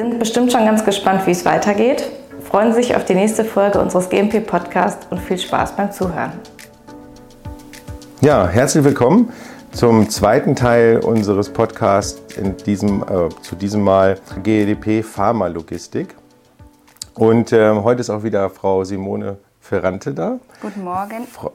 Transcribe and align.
sind 0.00 0.18
bestimmt 0.18 0.50
schon 0.50 0.64
ganz 0.64 0.82
gespannt, 0.82 1.26
wie 1.26 1.32
es 1.32 1.44
weitergeht. 1.44 2.10
Freuen 2.42 2.72
sich 2.72 2.96
auf 2.96 3.04
die 3.04 3.14
nächste 3.14 3.44
Folge 3.44 3.78
unseres 3.78 4.08
GMP 4.08 4.40
Podcasts 4.40 5.06
und 5.10 5.20
viel 5.20 5.36
Spaß 5.36 5.76
beim 5.76 5.92
Zuhören. 5.92 6.32
Ja, 8.22 8.48
herzlich 8.48 8.82
willkommen 8.82 9.30
zum 9.72 10.08
zweiten 10.08 10.56
Teil 10.56 11.00
unseres 11.00 11.50
Podcasts 11.50 12.18
in 12.38 12.56
diesem, 12.56 13.02
äh, 13.02 13.28
zu 13.42 13.56
diesem 13.56 13.82
Mal 13.82 14.18
GEDP 14.42 15.02
Pharmalogistik. 15.02 16.14
Und 17.14 17.52
äh, 17.52 17.70
heute 17.74 18.00
ist 18.00 18.08
auch 18.08 18.22
wieder 18.22 18.48
Frau 18.48 18.84
Simone 18.84 19.36
Ferrante 19.60 20.14
da. 20.14 20.38
Guten 20.62 20.82
Morgen. 20.82 21.26
Frau 21.30 21.52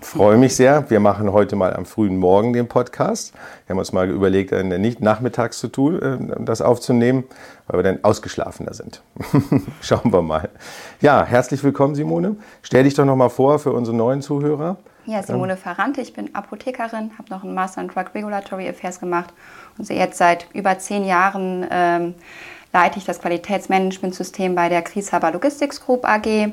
Freue 0.00 0.36
mich 0.36 0.54
sehr. 0.54 0.88
Wir 0.90 1.00
machen 1.00 1.32
heute 1.32 1.56
mal 1.56 1.74
am 1.74 1.84
frühen 1.84 2.18
Morgen 2.18 2.52
den 2.52 2.68
Podcast. 2.68 3.34
Wir 3.66 3.74
haben 3.74 3.80
uns 3.80 3.92
mal 3.92 4.08
überlegt, 4.08 4.52
nicht 4.52 5.00
nachmittags 5.00 5.58
zu 5.58 5.66
tun, 5.66 6.00
äh, 6.00 6.44
das 6.44 6.62
aufzunehmen, 6.62 7.24
weil 7.66 7.80
wir 7.80 7.82
dann 7.82 8.04
ausgeschlafener 8.04 8.74
sind. 8.74 9.02
Schauen 9.80 10.12
wir 10.12 10.22
mal. 10.22 10.50
Ja, 11.00 11.24
herzlich 11.24 11.64
willkommen, 11.64 11.96
Simone. 11.96 12.36
Stell 12.62 12.84
dich 12.84 12.94
doch 12.94 13.04
noch 13.04 13.16
mal 13.16 13.28
vor 13.28 13.58
für 13.58 13.72
unsere 13.72 13.96
neuen 13.96 14.22
Zuhörer. 14.22 14.76
Ja, 15.04 15.22
Simone 15.22 15.54
ähm. 15.54 15.58
Ferrante, 15.58 16.00
ich 16.00 16.12
bin 16.12 16.32
Apothekerin, 16.32 17.10
habe 17.18 17.30
noch 17.30 17.42
einen 17.42 17.54
Master 17.54 17.80
in 17.80 17.88
Drug 17.88 18.14
Regulatory 18.14 18.68
Affairs 18.68 19.00
gemacht 19.00 19.34
und 19.78 19.88
jetzt 19.88 20.18
seit 20.18 20.46
über 20.52 20.78
zehn 20.78 21.04
Jahren 21.04 21.66
ähm, 21.70 22.14
leite 22.72 22.98
ich 22.98 23.04
das 23.04 23.20
Qualitätsmanagementsystem 23.20 24.54
bei 24.54 24.68
der 24.68 24.82
Krieshaber 24.82 25.32
Logistics 25.32 25.84
Group 25.84 26.06
AG 26.06 26.52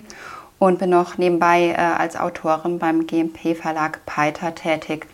und 0.60 0.80
bin 0.80 0.90
noch 0.90 1.18
nebenbei 1.18 1.72
äh, 1.72 1.76
als 1.76 2.16
Autorin 2.16 2.80
beim 2.80 3.08
GMP-Verlag 3.08 4.06
Peiter 4.06 4.56
tätig. 4.56 5.08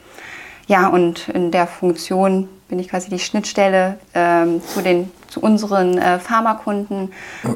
Ja, 0.67 0.88
und 0.88 1.27
in 1.30 1.52
der 1.52 1.67
Funktion 1.67 2.48
bin 2.70 2.80
ich 2.80 2.90
quasi 2.90 3.09
die 3.09 3.20
Schnittstelle 3.20 3.98
ähm, 4.14 4.62
zu, 4.64 4.81
den, 4.81 5.12
zu 5.28 5.42
unseren 5.42 5.97
äh, 5.97 6.19
Pharmakunden, 6.19 7.12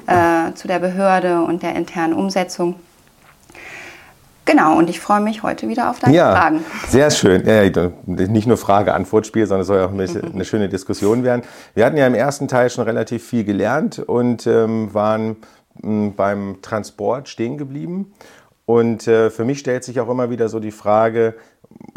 äh, 0.07 0.53
zu 0.53 0.67
der 0.67 0.79
Behörde 0.79 1.41
und 1.41 1.63
der 1.63 1.75
internen 1.75 2.13
Umsetzung. 2.13 2.75
Genau, 4.45 4.77
und 4.77 4.91
ich 4.91 4.99
freue 4.99 5.21
mich 5.21 5.41
heute 5.41 5.67
wieder 5.67 5.89
auf 5.89 5.99
deine 5.99 6.15
ja, 6.15 6.31
Fragen. 6.35 6.63
Sehr 6.87 7.09
schön. 7.09 7.47
Ja, 7.47 7.63
nicht 8.05 8.45
nur 8.45 8.57
Frage-Antwort-Spiel, 8.57 9.47
sondern 9.47 9.61
es 9.61 9.67
soll 9.67 9.81
auch 9.81 9.89
ein 9.89 9.97
bisschen 9.97 10.33
eine 10.33 10.45
schöne 10.45 10.69
Diskussion 10.69 11.23
werden. 11.23 11.41
Wir 11.73 11.83
hatten 11.83 11.97
ja 11.97 12.05
im 12.05 12.13
ersten 12.13 12.47
Teil 12.47 12.69
schon 12.69 12.83
relativ 12.83 13.25
viel 13.25 13.43
gelernt 13.43 13.97
und 13.97 14.45
ähm, 14.45 14.93
waren 14.93 15.37
beim 15.81 16.57
Transport 16.61 17.29
stehen 17.29 17.57
geblieben. 17.57 18.13
Und 18.65 19.07
äh, 19.07 19.29
für 19.29 19.45
mich 19.45 19.59
stellt 19.59 19.83
sich 19.83 19.99
auch 19.99 20.09
immer 20.09 20.29
wieder 20.29 20.49
so 20.49 20.59
die 20.59 20.71
Frage, 20.71 21.35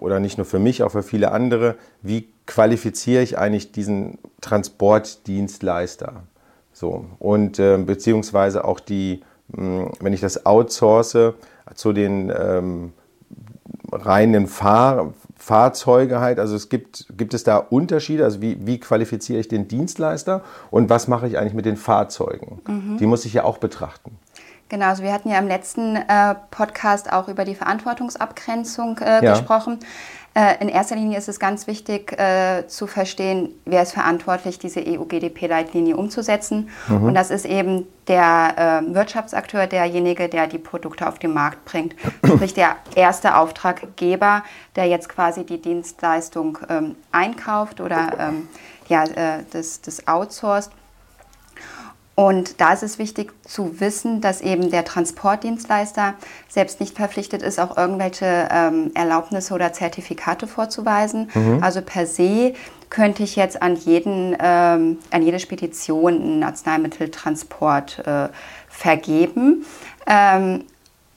oder 0.00 0.20
nicht 0.20 0.38
nur 0.38 0.44
für 0.44 0.58
mich, 0.58 0.82
auch 0.82 0.90
für 0.90 1.02
viele 1.02 1.32
andere, 1.32 1.76
wie 2.02 2.28
qualifiziere 2.46 3.22
ich 3.22 3.38
eigentlich 3.38 3.72
diesen 3.72 4.18
Transportdienstleister? 4.40 6.22
So, 6.72 7.06
und 7.18 7.58
äh, 7.58 7.76
beziehungsweise 7.78 8.64
auch 8.64 8.80
die, 8.80 9.22
mh, 9.48 9.92
wenn 10.00 10.12
ich 10.12 10.20
das 10.20 10.46
outsource 10.46 11.16
zu 11.74 11.92
den 11.92 12.30
ähm, 12.30 12.92
reinen 13.90 14.46
Fahr 14.46 15.12
Fahrzeuge 15.38 16.20
halt, 16.20 16.40
also 16.40 16.56
es 16.56 16.68
gibt, 16.68 17.06
gibt 17.16 17.32
es 17.32 17.44
da 17.44 17.56
Unterschiede, 17.56 18.24
also 18.24 18.42
wie, 18.42 18.66
wie 18.66 18.78
qualifiziere 18.80 19.38
ich 19.40 19.48
den 19.48 19.68
Dienstleister 19.68 20.42
und 20.70 20.90
was 20.90 21.08
mache 21.08 21.28
ich 21.28 21.38
eigentlich 21.38 21.54
mit 21.54 21.64
den 21.64 21.76
Fahrzeugen? 21.76 22.60
Mhm. 22.66 22.98
Die 22.98 23.06
muss 23.06 23.24
ich 23.24 23.32
ja 23.32 23.44
auch 23.44 23.58
betrachten. 23.58 24.18
Genau, 24.68 24.86
also 24.86 25.02
wir 25.02 25.12
hatten 25.12 25.30
ja 25.30 25.38
im 25.38 25.48
letzten 25.48 25.96
äh, 25.96 26.34
Podcast 26.50 27.10
auch 27.10 27.28
über 27.28 27.46
die 27.46 27.54
Verantwortungsabgrenzung 27.54 28.98
äh, 28.98 29.24
ja. 29.24 29.32
gesprochen. 29.32 29.78
Äh, 30.34 30.60
in 30.60 30.68
erster 30.68 30.94
Linie 30.94 31.18
ist 31.18 31.28
es 31.28 31.40
ganz 31.40 31.66
wichtig 31.66 32.12
äh, 32.18 32.66
zu 32.68 32.86
verstehen, 32.86 33.54
wer 33.64 33.82
ist 33.82 33.92
verantwortlich, 33.92 34.58
diese 34.58 34.80
EU-GDP-Leitlinie 34.80 35.96
umzusetzen. 35.96 36.70
Mhm. 36.88 37.04
Und 37.04 37.14
das 37.14 37.30
ist 37.30 37.44
eben 37.44 37.86
der 38.06 38.82
äh, 38.88 38.94
Wirtschaftsakteur, 38.94 39.66
derjenige, 39.66 40.28
der 40.28 40.46
die 40.46 40.58
Produkte 40.58 41.08
auf 41.08 41.18
den 41.18 41.32
Markt 41.32 41.64
bringt. 41.64 41.94
Sprich 42.24 42.54
der 42.54 42.76
erste 42.94 43.36
Auftraggeber, 43.36 44.44
der 44.76 44.86
jetzt 44.86 45.08
quasi 45.08 45.44
die 45.44 45.60
Dienstleistung 45.60 46.58
ähm, 46.68 46.96
einkauft 47.10 47.80
oder 47.80 48.12
ähm, 48.18 48.48
ja, 48.88 49.04
äh, 49.04 49.44
das, 49.50 49.80
das 49.80 50.06
outsourced. 50.06 50.72
Und 52.18 52.60
da 52.60 52.72
ist 52.72 52.82
es 52.82 52.98
wichtig 52.98 53.32
zu 53.44 53.78
wissen, 53.78 54.20
dass 54.20 54.40
eben 54.40 54.72
der 54.72 54.84
Transportdienstleister 54.84 56.14
selbst 56.48 56.80
nicht 56.80 56.96
verpflichtet 56.96 57.42
ist, 57.42 57.60
auch 57.60 57.76
irgendwelche 57.76 58.48
ähm, 58.50 58.90
Erlaubnisse 58.94 59.54
oder 59.54 59.72
Zertifikate 59.72 60.48
vorzuweisen. 60.48 61.30
Mhm. 61.32 61.62
Also 61.62 61.80
per 61.80 62.06
se 62.06 62.54
könnte 62.90 63.22
ich 63.22 63.36
jetzt 63.36 63.62
an, 63.62 63.76
jeden, 63.76 64.36
ähm, 64.40 64.98
an 65.12 65.22
jede 65.22 65.38
Spedition 65.38 66.14
einen 66.14 66.42
Arzneimitteltransport 66.42 68.00
äh, 68.04 68.28
vergeben. 68.68 69.64
Ähm, 70.04 70.64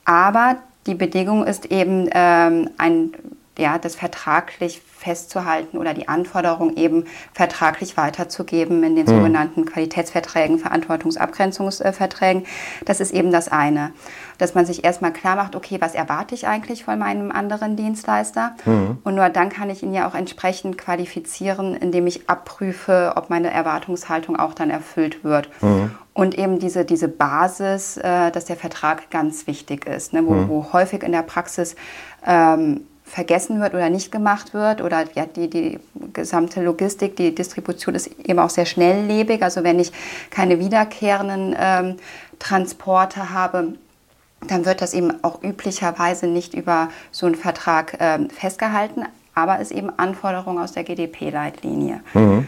aber 0.05 0.57
die 0.85 0.93
Bedingung 0.93 1.47
ist 1.47 1.65
eben 1.65 2.09
ähm, 2.13 2.69
ein 2.77 3.13
ja, 3.57 3.79
das 3.79 3.95
vertraglich 3.95 4.81
festzuhalten 5.01 5.79
oder 5.79 5.95
die 5.95 6.07
Anforderung 6.07 6.77
eben 6.77 7.05
vertraglich 7.33 7.97
weiterzugeben 7.97 8.83
in 8.83 8.95
den 8.95 9.05
mhm. 9.05 9.17
sogenannten 9.17 9.65
Qualitätsverträgen, 9.65 10.59
Verantwortungsabgrenzungsverträgen. 10.59 12.45
Das 12.85 12.99
ist 12.99 13.11
eben 13.11 13.31
das 13.31 13.47
eine, 13.47 13.93
dass 14.37 14.53
man 14.53 14.67
sich 14.67 14.83
erstmal 14.83 15.11
klar 15.11 15.35
macht, 15.35 15.55
okay, 15.55 15.81
was 15.81 15.95
erwarte 15.95 16.35
ich 16.35 16.47
eigentlich 16.47 16.83
von 16.83 16.99
meinem 16.99 17.31
anderen 17.31 17.75
Dienstleister? 17.75 18.55
Mhm. 18.65 18.99
Und 19.03 19.15
nur 19.15 19.27
dann 19.29 19.49
kann 19.49 19.71
ich 19.71 19.81
ihn 19.81 19.93
ja 19.93 20.07
auch 20.07 20.13
entsprechend 20.13 20.77
qualifizieren, 20.77 21.75
indem 21.75 22.05
ich 22.05 22.29
abprüfe, 22.29 23.13
ob 23.15 23.31
meine 23.31 23.49
Erwartungshaltung 23.49 24.35
auch 24.35 24.53
dann 24.53 24.69
erfüllt 24.69 25.23
wird. 25.23 25.49
Mhm. 25.63 25.91
Und 26.13 26.37
eben 26.37 26.59
diese, 26.59 26.85
diese 26.85 27.07
Basis, 27.07 27.97
äh, 27.97 28.31
dass 28.31 28.45
der 28.45 28.57
Vertrag 28.57 29.09
ganz 29.09 29.47
wichtig 29.47 29.87
ist, 29.87 30.13
ne, 30.13 30.23
wo, 30.25 30.33
mhm. 30.33 30.49
wo 30.49 30.73
häufig 30.73 31.01
in 31.03 31.13
der 31.13 31.23
Praxis 31.23 31.75
ähm, 32.27 32.81
vergessen 33.11 33.59
wird 33.59 33.73
oder 33.73 33.89
nicht 33.89 34.09
gemacht 34.09 34.53
wird 34.53 34.81
oder 34.81 35.03
ja, 35.15 35.25
die, 35.25 35.49
die 35.49 35.79
gesamte 36.13 36.63
Logistik, 36.63 37.17
die 37.17 37.35
Distribution 37.35 37.93
ist 37.93 38.09
eben 38.23 38.39
auch 38.39 38.49
sehr 38.49 38.65
schnelllebig. 38.65 39.43
Also 39.43 39.65
wenn 39.65 39.79
ich 39.79 39.91
keine 40.29 40.59
wiederkehrenden 40.59 41.53
ähm, 41.59 41.97
Transporte 42.39 43.33
habe, 43.33 43.73
dann 44.47 44.65
wird 44.65 44.81
das 44.81 44.93
eben 44.93 45.23
auch 45.23 45.43
üblicherweise 45.43 46.25
nicht 46.25 46.53
über 46.53 46.87
so 47.11 47.25
einen 47.25 47.35
Vertrag 47.35 47.97
ähm, 47.99 48.29
festgehalten, 48.29 49.03
aber 49.35 49.59
ist 49.59 49.71
eben 49.71 49.91
Anforderung 49.97 50.57
aus 50.57 50.71
der 50.71 50.85
GDP-Leitlinie. 50.85 51.99
Mhm. 52.13 52.47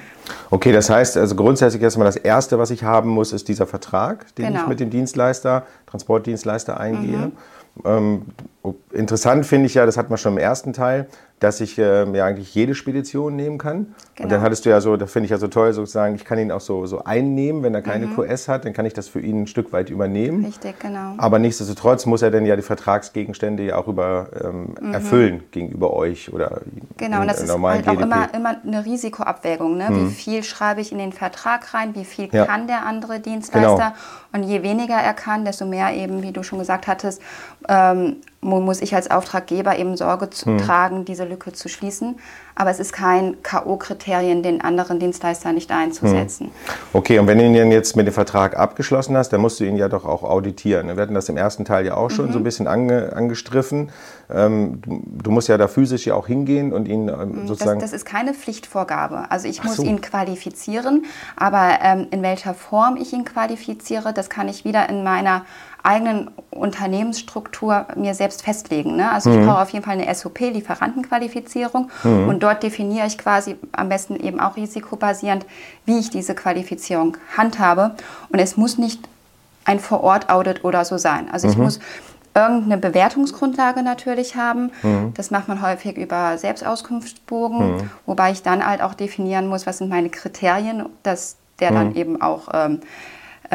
Okay, 0.50 0.72
das 0.72 0.90
heißt 0.90 1.18
also 1.18 1.35
grundsätzlich 1.35 1.84
erstmal 1.84 2.06
das 2.06 2.16
Erste, 2.16 2.57
was 2.57 2.72
ich 2.72 2.84
haben 2.84 3.09
muss, 3.09 3.34
ist 3.34 3.50
dieser 3.50 3.68
Vertrag, 3.68 4.34
den 4.38 4.47
genau. 4.47 4.62
ich 4.62 4.68
mit 4.68 4.79
dem 4.79 4.90
Dienstleister, 4.90 5.66
Transportdienstleister 5.88 6.79
eingehe. 6.79 7.18
Mhm. 7.18 7.31
Ähm, 7.85 8.23
interessant 8.91 9.45
finde 9.45 9.66
ich 9.66 9.73
ja, 9.73 9.85
das 9.85 9.97
hat 9.97 10.09
man 10.09 10.17
schon 10.17 10.34
im 10.34 10.38
ersten 10.38 10.73
Teil, 10.73 11.07
dass 11.43 11.59
ich 11.59 11.77
äh, 11.77 12.09
ja 12.09 12.25
eigentlich 12.25 12.55
jede 12.55 12.73
Spedition 12.73 13.35
nehmen 13.35 13.57
kann. 13.57 13.73
Genau. 13.73 13.89
Und 13.89 13.95
dann 14.17 14.29
genau. 14.29 14.41
hattest 14.43 14.65
du 14.65 14.69
ja 14.69 14.79
so, 14.79 14.95
das 14.95 15.11
finde 15.11 15.25
ich 15.25 15.31
ja 15.31 15.37
so 15.37 15.47
toll, 15.47 15.73
sozusagen, 15.73 16.15
ich 16.15 16.23
kann 16.23 16.39
ihn 16.39 16.51
auch 16.51 16.61
so, 16.61 16.85
so 16.85 17.03
einnehmen, 17.03 17.63
wenn 17.63 17.75
er 17.75 17.81
keine 17.81 18.07
mhm. 18.07 18.15
QS 18.15 18.47
hat, 18.47 18.63
dann 18.63 18.71
kann 18.71 18.85
ich 18.85 18.93
das 18.93 19.09
für 19.09 19.19
ihn 19.19 19.41
ein 19.41 19.47
Stück 19.47 19.73
weit 19.73 19.89
übernehmen. 19.89 20.45
Richtig, 20.45 20.79
genau. 20.79 21.15
Aber 21.17 21.39
nichtsdestotrotz 21.39 22.05
muss 22.05 22.21
er 22.21 22.31
dann 22.31 22.45
ja 22.45 22.55
die 22.55 22.61
Vertragsgegenstände 22.61 23.63
ja 23.63 23.75
auch 23.75 23.89
über, 23.89 24.29
ähm, 24.41 24.75
mhm. 24.79 24.93
erfüllen 24.93 25.43
gegenüber 25.51 25.91
euch 25.93 26.31
oder 26.31 26.61
Genau, 26.97 27.21
und 27.21 27.27
das 27.27 27.41
ist 27.41 27.51
halt 27.51 27.87
auch 27.89 27.99
immer, 27.99 28.33
immer 28.33 28.55
eine 28.65 28.85
Risikoabwägung. 28.85 29.75
Ne? 29.75 29.89
Mhm. 29.89 30.07
Wie 30.07 30.13
viel 30.13 30.43
schreibe 30.43 30.79
ich 30.79 30.93
in 30.93 30.97
den 30.97 31.11
Vertrag 31.11 31.73
rein, 31.73 31.93
wie 31.95 32.05
viel 32.05 32.29
ja. 32.31 32.45
kann 32.45 32.67
der 32.67 32.85
andere 32.85 33.19
Dienstleister? 33.19 33.93
Genau. 34.31 34.45
Und 34.45 34.49
je 34.49 34.63
weniger 34.63 34.95
er 34.95 35.13
kann, 35.13 35.43
desto 35.43 35.65
mehr 35.65 35.93
eben, 35.93 36.23
wie 36.23 36.31
du 36.31 36.41
schon 36.41 36.59
gesagt 36.59 36.87
hattest, 36.87 37.21
ähm, 37.67 38.17
muss 38.43 38.81
ich 38.81 38.95
als 38.95 39.09
Auftraggeber 39.09 39.77
eben 39.77 39.97
Sorge 39.97 40.29
zu 40.29 40.45
hm. 40.45 40.57
tragen, 40.57 41.05
diese 41.05 41.25
Lücke 41.25 41.53
zu 41.53 41.69
schließen. 41.69 42.17
Aber 42.55 42.69
es 42.69 42.79
ist 42.79 42.93
kein 42.93 43.41
K.O.-Kriterien, 43.41 44.43
den 44.43 44.61
anderen 44.61 44.99
Dienstleister 44.99 45.53
nicht 45.53 45.72
einzusetzen. 45.72 46.47
Hm. 46.47 46.51
Okay, 46.93 47.17
und 47.17 47.25
wenn 47.28 47.40
du 47.40 47.45
ihn 47.45 47.72
jetzt 47.72 47.95
mit 47.95 48.05
dem 48.05 48.13
Vertrag 48.13 48.55
abgeschlossen 48.57 49.17
hast, 49.17 49.29
dann 49.29 49.41
musst 49.41 49.59
du 49.59 49.63
ihn 49.63 49.75
ja 49.75 49.90
doch 49.90 50.05
auch 50.05 50.23
auditieren. 50.23 50.87
Wir 50.87 51.01
hatten 51.01 51.16
das 51.16 51.29
im 51.29 51.37
ersten 51.37 51.66
Teil 51.66 51.85
ja 51.85 51.95
auch 51.95 52.11
schon 52.11 52.28
mhm. 52.28 52.34
so 52.34 52.37
ein 52.37 52.43
bisschen 52.43 52.67
ange, 52.67 53.13
angestriffen. 53.16 53.90
Ähm, 54.31 54.81
du, 54.85 55.31
musst 55.31 55.47
ja 55.47 55.57
da 55.57 55.67
physisch 55.67 56.05
ja 56.05 56.13
auch 56.13 56.28
hingehen 56.28 56.73
und 56.73 56.87
ihn 56.87 57.09
ähm, 57.09 57.47
sozusagen... 57.47 57.79
Das, 57.79 57.91
das, 57.91 58.01
ist 58.01 58.05
keine 58.05 58.34
Pflichtvorgabe. 58.34 59.25
Also 59.29 59.47
ich 59.47 59.63
muss 59.63 59.78
so. 59.78 59.84
ihn 59.84 60.01
qualifizieren, 60.01 61.05
aber 61.35 61.79
ähm, 61.81 62.07
in 62.11 62.22
welcher 62.22 62.53
Form 62.53 62.97
ich 62.97 63.13
ihn 63.13 63.25
qualifiziere, 63.25 64.13
das 64.13 64.29
kann 64.29 64.47
ich 64.47 64.63
wieder 64.63 64.87
in 64.89 65.03
meiner 65.03 65.46
eigenen 65.84 66.32
Unternehmensstruktur 66.50 67.88
mir 67.96 68.16
selbst 68.16 68.41
festlegen. 68.41 68.96
Ne? 68.96 69.12
Also 69.12 69.30
mhm. 69.30 69.40
ich 69.40 69.46
brauche 69.46 69.62
auf 69.62 69.70
jeden 69.70 69.84
Fall 69.84 70.00
eine 70.00 70.14
SOP, 70.16 70.40
Lieferantenqualifizierung. 70.40 71.91
Mhm. 72.03 72.30
Und 72.30 72.41
dort 72.41 72.64
definiere 72.64 73.06
ich 73.06 73.18
quasi 73.18 73.58
am 73.74 73.90
besten 73.90 74.16
eben 74.16 74.40
auch 74.40 74.56
risikobasierend, 74.56 75.46
wie 75.85 76.00
ich 76.00 76.09
diese 76.09 76.35
Qualifizierung 76.35 77.18
handhabe. 77.38 77.96
Und 78.30 78.40
es 78.40 78.56
muss 78.56 78.78
nicht 78.78 79.08
ein 79.66 79.80
Vor-Ort-Audit 79.80 80.64
oder 80.64 80.85
so 80.85 80.97
sein. 80.97 81.30
Also 81.32 81.50
ich 81.50 81.58
mhm. 81.58 81.64
muss 81.64 81.80
irgendeine 82.34 82.78
Bewertungsgrundlage 82.78 83.84
natürlich 83.84 84.35
haben. 84.35 84.72
Mhm. 84.82 85.14
Das 85.16 85.32
macht 85.32 85.50
man 85.50 85.62
häufig 85.62 85.97
über 85.97 86.38
Selbstauskunftsbogen, 86.38 87.76
mhm. 87.76 87.90
wobei 88.06 88.32
ich 88.32 88.41
dann 88.41 88.66
halt 88.66 88.82
auch 88.82 88.94
definieren 88.94 89.47
muss, 89.47 89.68
was 89.68 89.80
sind 89.80 89.90
meine 89.90 90.09
Kriterien, 90.09 90.85
dass 91.03 91.35
der 91.59 91.72
mhm. 91.72 91.76
dann 91.76 91.96
eben 91.96 92.22
auch 92.22 92.47
ähm, 92.53 92.80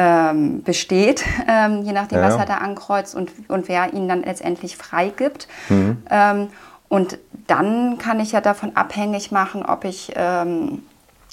ähm, 0.01 0.63
besteht, 0.63 1.25
ähm, 1.45 1.83
je 1.83 1.91
nachdem, 1.91 2.19
ja. 2.19 2.27
was 2.27 2.35
er 2.35 2.45
da 2.45 2.55
ankreuzt 2.55 3.15
und, 3.15 3.31
und 3.49 3.67
wer 3.67 3.93
ihn 3.93 4.07
dann 4.07 4.23
letztendlich 4.23 4.77
freigibt. 4.77 5.49
Mhm. 5.67 6.01
Ähm, 6.09 6.47
und 6.87 7.19
dann 7.47 7.97
kann 7.97 8.21
ich 8.21 8.31
ja 8.31 8.39
davon 8.39 8.77
abhängig 8.77 9.33
machen, 9.33 9.65
ob 9.65 9.83
ich 9.83 10.13
ähm, 10.15 10.83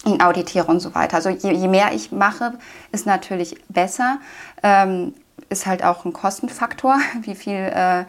ihn 0.04 0.20
auditiere 0.20 0.66
und 0.66 0.80
so 0.80 0.96
weiter. 0.96 1.14
Also 1.14 1.28
je, 1.30 1.52
je, 1.52 1.68
mehr 1.68 1.92
ich 1.92 2.10
mache, 2.10 2.54
ist 2.90 3.06
natürlich 3.06 3.56
besser. 3.68 4.18
Ähm, 4.64 5.14
ist 5.48 5.66
halt 5.66 5.84
auch 5.84 6.04
ein 6.04 6.12
Kostenfaktor, 6.12 6.98
wie 7.22 7.36
viel 7.36 7.54
äh, 7.54 8.04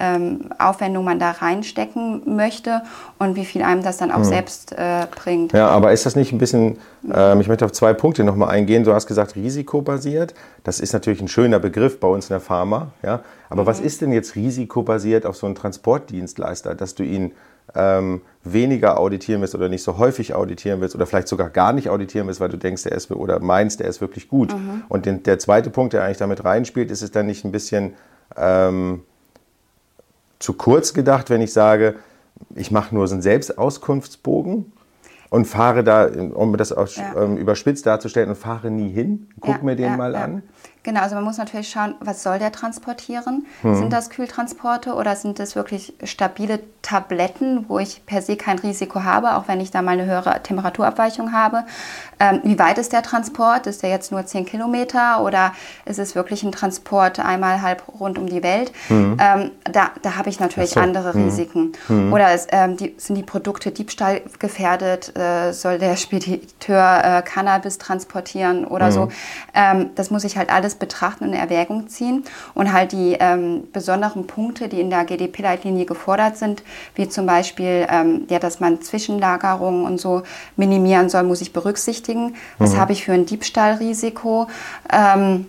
ähm, 0.00 0.50
Aufwendung 0.58 1.04
man 1.04 1.18
da 1.18 1.30
reinstecken 1.30 2.36
möchte 2.36 2.82
und 3.18 3.36
wie 3.36 3.44
viel 3.44 3.62
einem 3.62 3.82
das 3.82 3.96
dann 3.96 4.10
auch 4.10 4.18
mhm. 4.18 4.24
selbst 4.24 4.72
äh, 4.72 5.06
bringt. 5.14 5.52
Ja, 5.52 5.68
aber 5.68 5.92
ist 5.92 6.06
das 6.06 6.16
nicht 6.16 6.32
ein 6.32 6.38
bisschen, 6.38 6.78
ähm, 7.12 7.40
ich 7.40 7.48
möchte 7.48 7.64
auf 7.64 7.72
zwei 7.72 7.92
Punkte 7.94 8.24
nochmal 8.24 8.50
eingehen. 8.50 8.84
Du 8.84 8.92
hast 8.92 9.06
gesagt, 9.06 9.36
risikobasiert. 9.36 10.34
Das 10.64 10.80
ist 10.80 10.92
natürlich 10.92 11.20
ein 11.20 11.28
schöner 11.28 11.58
Begriff 11.58 12.00
bei 12.00 12.08
uns 12.08 12.26
in 12.26 12.34
der 12.34 12.40
Pharma. 12.40 12.88
Ja? 13.02 13.20
Aber 13.50 13.62
mhm. 13.62 13.66
was 13.66 13.80
ist 13.80 14.00
denn 14.00 14.12
jetzt 14.12 14.36
risikobasiert 14.36 15.26
auf 15.26 15.36
so 15.36 15.46
einen 15.46 15.54
Transportdienstleister, 15.54 16.74
dass 16.74 16.94
du 16.94 17.02
ihn 17.02 17.32
ähm, 17.74 18.22
weniger 18.44 18.98
auditieren 18.98 19.40
willst 19.40 19.54
oder 19.54 19.68
nicht 19.68 19.82
so 19.82 19.98
häufig 19.98 20.34
auditieren 20.34 20.80
willst 20.80 20.94
oder 20.94 21.06
vielleicht 21.06 21.28
sogar 21.28 21.50
gar 21.50 21.72
nicht 21.72 21.90
auditieren 21.90 22.26
willst, 22.26 22.40
weil 22.40 22.48
du 22.48 22.56
denkst, 22.56 22.84
der 22.84 22.92
ist 22.92 23.10
oder 23.10 23.40
meinst, 23.40 23.80
der 23.80 23.88
ist 23.88 24.00
wirklich 24.00 24.28
gut. 24.28 24.54
Mhm. 24.54 24.84
Und 24.88 25.06
den, 25.06 25.22
der 25.22 25.38
zweite 25.38 25.70
Punkt, 25.70 25.92
der 25.92 26.04
eigentlich 26.04 26.18
damit 26.18 26.44
reinspielt, 26.44 26.90
ist 26.90 27.02
es 27.02 27.10
dann 27.10 27.26
nicht 27.26 27.44
ein 27.44 27.52
bisschen 27.52 27.94
ähm, 28.36 29.02
zu 30.38 30.52
kurz 30.54 30.94
gedacht, 30.94 31.30
wenn 31.30 31.40
ich 31.40 31.52
sage, 31.52 31.96
ich 32.54 32.70
mache 32.70 32.94
nur 32.94 33.06
so 33.08 33.14
einen 33.14 33.22
Selbstauskunftsbogen 33.22 34.72
und 35.30 35.44
fahre 35.46 35.84
da, 35.84 36.06
um 36.06 36.56
das 36.56 36.72
auch 36.72 36.88
ja. 36.88 37.22
ähm, 37.22 37.36
überspitzt 37.36 37.86
darzustellen, 37.86 38.30
und 38.30 38.36
fahre 38.36 38.70
nie 38.70 38.90
hin, 38.90 39.28
guck 39.40 39.56
ja, 39.56 39.62
mir 39.62 39.76
den 39.76 39.86
ja, 39.86 39.96
mal 39.96 40.14
an. 40.14 40.42
Genau, 40.88 41.02
also 41.02 41.16
man 41.16 41.24
muss 41.24 41.36
natürlich 41.36 41.68
schauen, 41.68 41.96
was 42.00 42.22
soll 42.22 42.38
der 42.38 42.50
transportieren? 42.50 43.44
Hm. 43.60 43.74
Sind 43.74 43.92
das 43.92 44.08
Kühltransporte 44.08 44.94
oder 44.94 45.16
sind 45.16 45.38
das 45.38 45.54
wirklich 45.54 45.92
stabile 46.02 46.60
Tabletten, 46.80 47.66
wo 47.68 47.78
ich 47.78 48.06
per 48.06 48.22
se 48.22 48.36
kein 48.36 48.58
Risiko 48.58 49.04
habe, 49.04 49.36
auch 49.36 49.48
wenn 49.48 49.60
ich 49.60 49.70
da 49.70 49.82
mal 49.82 49.90
eine 49.90 50.06
höhere 50.06 50.42
Temperaturabweichung 50.42 51.34
habe? 51.34 51.64
Ähm, 52.18 52.40
wie 52.42 52.58
weit 52.58 52.78
ist 52.78 52.94
der 52.94 53.02
Transport? 53.02 53.66
Ist 53.66 53.82
der 53.82 53.90
jetzt 53.90 54.12
nur 54.12 54.24
10 54.24 54.46
Kilometer 54.46 55.22
oder 55.22 55.52
ist 55.84 55.98
es 55.98 56.14
wirklich 56.14 56.42
ein 56.42 56.52
Transport 56.52 57.20
einmal 57.20 57.60
halb 57.60 57.82
rund 58.00 58.16
um 58.18 58.26
die 58.26 58.42
Welt? 58.42 58.72
Hm. 58.86 59.18
Ähm, 59.20 59.50
da, 59.70 59.90
da 60.00 60.16
habe 60.16 60.30
ich 60.30 60.40
natürlich 60.40 60.70
so. 60.70 60.80
andere 60.80 61.12
hm. 61.12 61.24
Risiken. 61.24 61.72
Hm. 61.88 62.14
Oder 62.14 62.32
ist, 62.32 62.48
ähm, 62.52 62.78
die, 62.78 62.94
sind 62.96 63.16
die 63.16 63.22
Produkte 63.22 63.72
Diebstahl 63.72 64.22
gefährdet? 64.38 65.14
Äh, 65.14 65.52
soll 65.52 65.78
der 65.78 65.96
Spediteur 65.96 67.04
äh, 67.04 67.22
Cannabis 67.22 67.76
transportieren 67.76 68.64
oder 68.64 68.90
so? 68.90 69.02
Hm. 69.02 69.10
Ähm, 69.52 69.90
das 69.94 70.10
muss 70.10 70.24
ich 70.24 70.38
halt 70.38 70.48
alles 70.48 70.77
betrachten 70.78 71.24
und 71.24 71.32
in 71.32 71.38
Erwägung 71.38 71.88
ziehen 71.88 72.24
und 72.54 72.72
halt 72.72 72.92
die 72.92 73.16
ähm, 73.18 73.64
besonderen 73.72 74.26
Punkte, 74.26 74.68
die 74.68 74.80
in 74.80 74.90
der 74.90 75.04
GDP-Leitlinie 75.04 75.84
gefordert 75.84 76.36
sind, 76.36 76.62
wie 76.94 77.08
zum 77.08 77.26
Beispiel, 77.26 77.86
ähm, 77.90 78.24
ja, 78.28 78.38
dass 78.38 78.60
man 78.60 78.82
Zwischenlagerungen 78.82 79.84
und 79.84 80.00
so 80.00 80.22
minimieren 80.56 81.08
soll, 81.08 81.22
muss 81.22 81.40
ich 81.40 81.52
berücksichtigen. 81.52 82.34
Was 82.58 82.74
mhm. 82.74 82.78
habe 82.78 82.92
ich 82.92 83.04
für 83.04 83.12
ein 83.12 83.26
Diebstahlrisiko? 83.26 84.48
Ähm, 84.92 85.46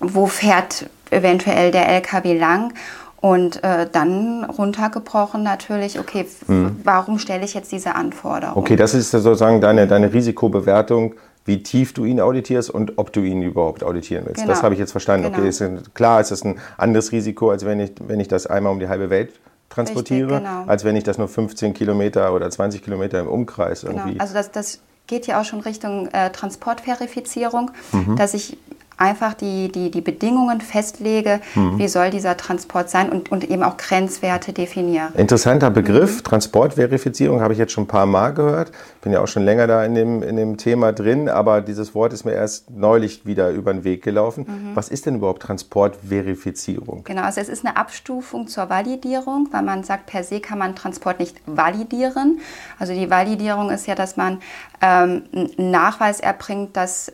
wo 0.00 0.26
fährt 0.26 0.86
eventuell 1.10 1.70
der 1.70 1.88
LKW 1.88 2.36
lang? 2.38 2.72
Und 3.20 3.64
äh, 3.64 3.88
dann 3.90 4.44
runtergebrochen 4.44 5.42
natürlich, 5.42 5.98
okay, 5.98 6.26
mhm. 6.46 6.78
warum 6.84 7.18
stelle 7.18 7.42
ich 7.42 7.54
jetzt 7.54 7.72
diese 7.72 7.94
Anforderung? 7.94 8.58
Okay, 8.58 8.76
das 8.76 8.92
ist 8.92 9.12
sozusagen 9.12 9.62
deine, 9.62 9.86
deine 9.86 10.12
Risikobewertung 10.12 11.14
wie 11.44 11.62
tief 11.62 11.92
du 11.92 12.04
ihn 12.04 12.20
auditierst 12.20 12.70
und 12.70 12.98
ob 12.98 13.12
du 13.12 13.20
ihn 13.20 13.42
überhaupt 13.42 13.84
auditieren 13.84 14.24
willst. 14.26 14.42
Genau. 14.42 14.48
Das 14.48 14.62
habe 14.62 14.74
ich 14.74 14.80
jetzt 14.80 14.92
verstanden. 14.92 15.26
Genau. 15.26 15.38
Okay, 15.38 15.48
ist, 15.48 15.94
klar 15.94 16.20
ist 16.20 16.30
das 16.30 16.44
ein 16.44 16.58
anderes 16.76 17.12
Risiko, 17.12 17.50
als 17.50 17.64
wenn 17.64 17.80
ich, 17.80 17.92
wenn 18.06 18.20
ich 18.20 18.28
das 18.28 18.46
einmal 18.46 18.72
um 18.72 18.80
die 18.80 18.88
halbe 18.88 19.10
Welt 19.10 19.32
transportiere, 19.68 20.36
Richtig, 20.36 20.48
genau. 20.48 20.64
als 20.66 20.84
wenn 20.84 20.96
ich 20.96 21.04
das 21.04 21.18
nur 21.18 21.28
15 21.28 21.74
Kilometer 21.74 22.32
oder 22.32 22.50
20 22.50 22.82
Kilometer 22.82 23.20
im 23.20 23.28
Umkreis 23.28 23.82
genau. 23.82 23.94
irgendwie. 23.94 24.20
Also 24.20 24.34
das, 24.34 24.50
das 24.52 24.80
geht 25.06 25.26
ja 25.26 25.40
auch 25.40 25.44
schon 25.44 25.60
Richtung 25.60 26.08
äh, 26.12 26.30
Transportverifizierung, 26.30 27.70
mhm. 27.92 28.16
dass 28.16 28.34
ich 28.34 28.56
einfach 28.96 29.34
die, 29.34 29.70
die, 29.70 29.90
die 29.90 30.00
Bedingungen 30.00 30.60
festlege, 30.60 31.40
mhm. 31.54 31.78
wie 31.78 31.88
soll 31.88 32.10
dieser 32.10 32.36
Transport 32.36 32.90
sein 32.90 33.10
und, 33.10 33.30
und 33.32 33.48
eben 33.50 33.62
auch 33.62 33.76
Grenzwerte 33.76 34.52
definiere. 34.52 35.08
Interessanter 35.16 35.70
Begriff, 35.70 36.18
mhm. 36.18 36.24
Transportverifizierung 36.24 37.40
habe 37.40 37.52
ich 37.52 37.58
jetzt 37.58 37.72
schon 37.72 37.84
ein 37.84 37.88
paar 37.88 38.06
Mal 38.06 38.32
gehört. 38.34 38.72
Bin 39.02 39.12
ja 39.12 39.20
auch 39.20 39.28
schon 39.28 39.44
länger 39.44 39.66
da 39.66 39.84
in 39.84 39.94
dem, 39.94 40.22
in 40.22 40.36
dem 40.36 40.56
Thema 40.56 40.92
drin, 40.92 41.28
aber 41.28 41.60
dieses 41.60 41.94
Wort 41.94 42.12
ist 42.12 42.24
mir 42.24 42.32
erst 42.32 42.70
neulich 42.70 43.26
wieder 43.26 43.50
über 43.50 43.72
den 43.72 43.84
Weg 43.84 44.02
gelaufen. 44.02 44.46
Mhm. 44.46 44.76
Was 44.76 44.88
ist 44.88 45.06
denn 45.06 45.16
überhaupt 45.16 45.42
Transportverifizierung? 45.42 47.04
Genau, 47.04 47.22
also 47.22 47.40
es 47.40 47.48
ist 47.48 47.64
eine 47.64 47.76
Abstufung 47.76 48.46
zur 48.46 48.68
Validierung, 48.70 49.48
weil 49.50 49.62
man 49.62 49.84
sagt, 49.84 50.06
per 50.06 50.24
se 50.24 50.40
kann 50.40 50.58
man 50.58 50.74
Transport 50.74 51.20
nicht 51.20 51.36
validieren. 51.46 52.40
Also 52.78 52.92
die 52.92 53.10
Validierung 53.10 53.70
ist 53.70 53.86
ja, 53.86 53.94
dass 53.94 54.16
man 54.16 54.40
ähm, 54.80 55.24
einen 55.32 55.70
Nachweis 55.70 56.20
erbringt, 56.20 56.76
dass 56.76 57.12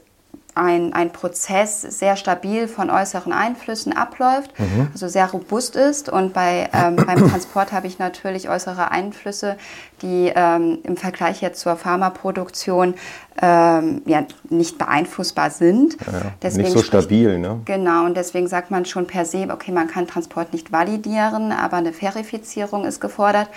ein, 0.55 0.93
ein 0.93 1.13
Prozess 1.13 1.81
sehr 1.83 2.17
stabil 2.17 2.67
von 2.69 2.91
äußeren 2.91 3.33
Einflüssen 3.33 3.93
abläuft, 3.93 4.59
mhm. 4.59 4.89
also 4.93 5.09
sehr 5.09 5.31
robust 5.31 5.77
ist. 5.77 6.09
Und 6.09 6.33
bei, 6.33 6.69
ähm, 6.73 6.97
beim 6.97 7.19
Transport 7.31 7.73
habe 7.73 7.87
ich 7.87 7.99
natürlich 7.99 8.49
äußere 8.49 8.91
Einflüsse, 8.91 9.57
die 10.03 10.33
ähm, 10.35 10.79
im 10.83 10.97
Vergleich 10.97 11.41
jetzt 11.41 11.61
zur 11.61 11.77
Pharmaproduktion 11.77 12.95
ähm, 13.41 14.03
ja, 14.07 14.25
nicht 14.49 14.79
beeinflussbar 14.79 15.51
sind. 15.51 15.97
Ja, 16.01 16.33
deswegen 16.43 16.65
nicht 16.65 16.77
so 16.77 16.83
stabil, 16.83 17.39
ne? 17.39 17.61
Genau, 17.65 18.05
und 18.05 18.17
deswegen 18.17 18.49
sagt 18.49 18.71
man 18.71 18.85
schon 18.85 19.07
per 19.07 19.25
se, 19.25 19.49
okay, 19.51 19.73
man 19.73 19.89
kann 19.89 20.07
Transport 20.07 20.53
nicht 20.53 20.73
validieren, 20.73 21.53
aber 21.53 21.77
eine 21.77 21.93
Verifizierung 21.93 22.85
ist 22.85 23.01
gefordert. 23.01 23.49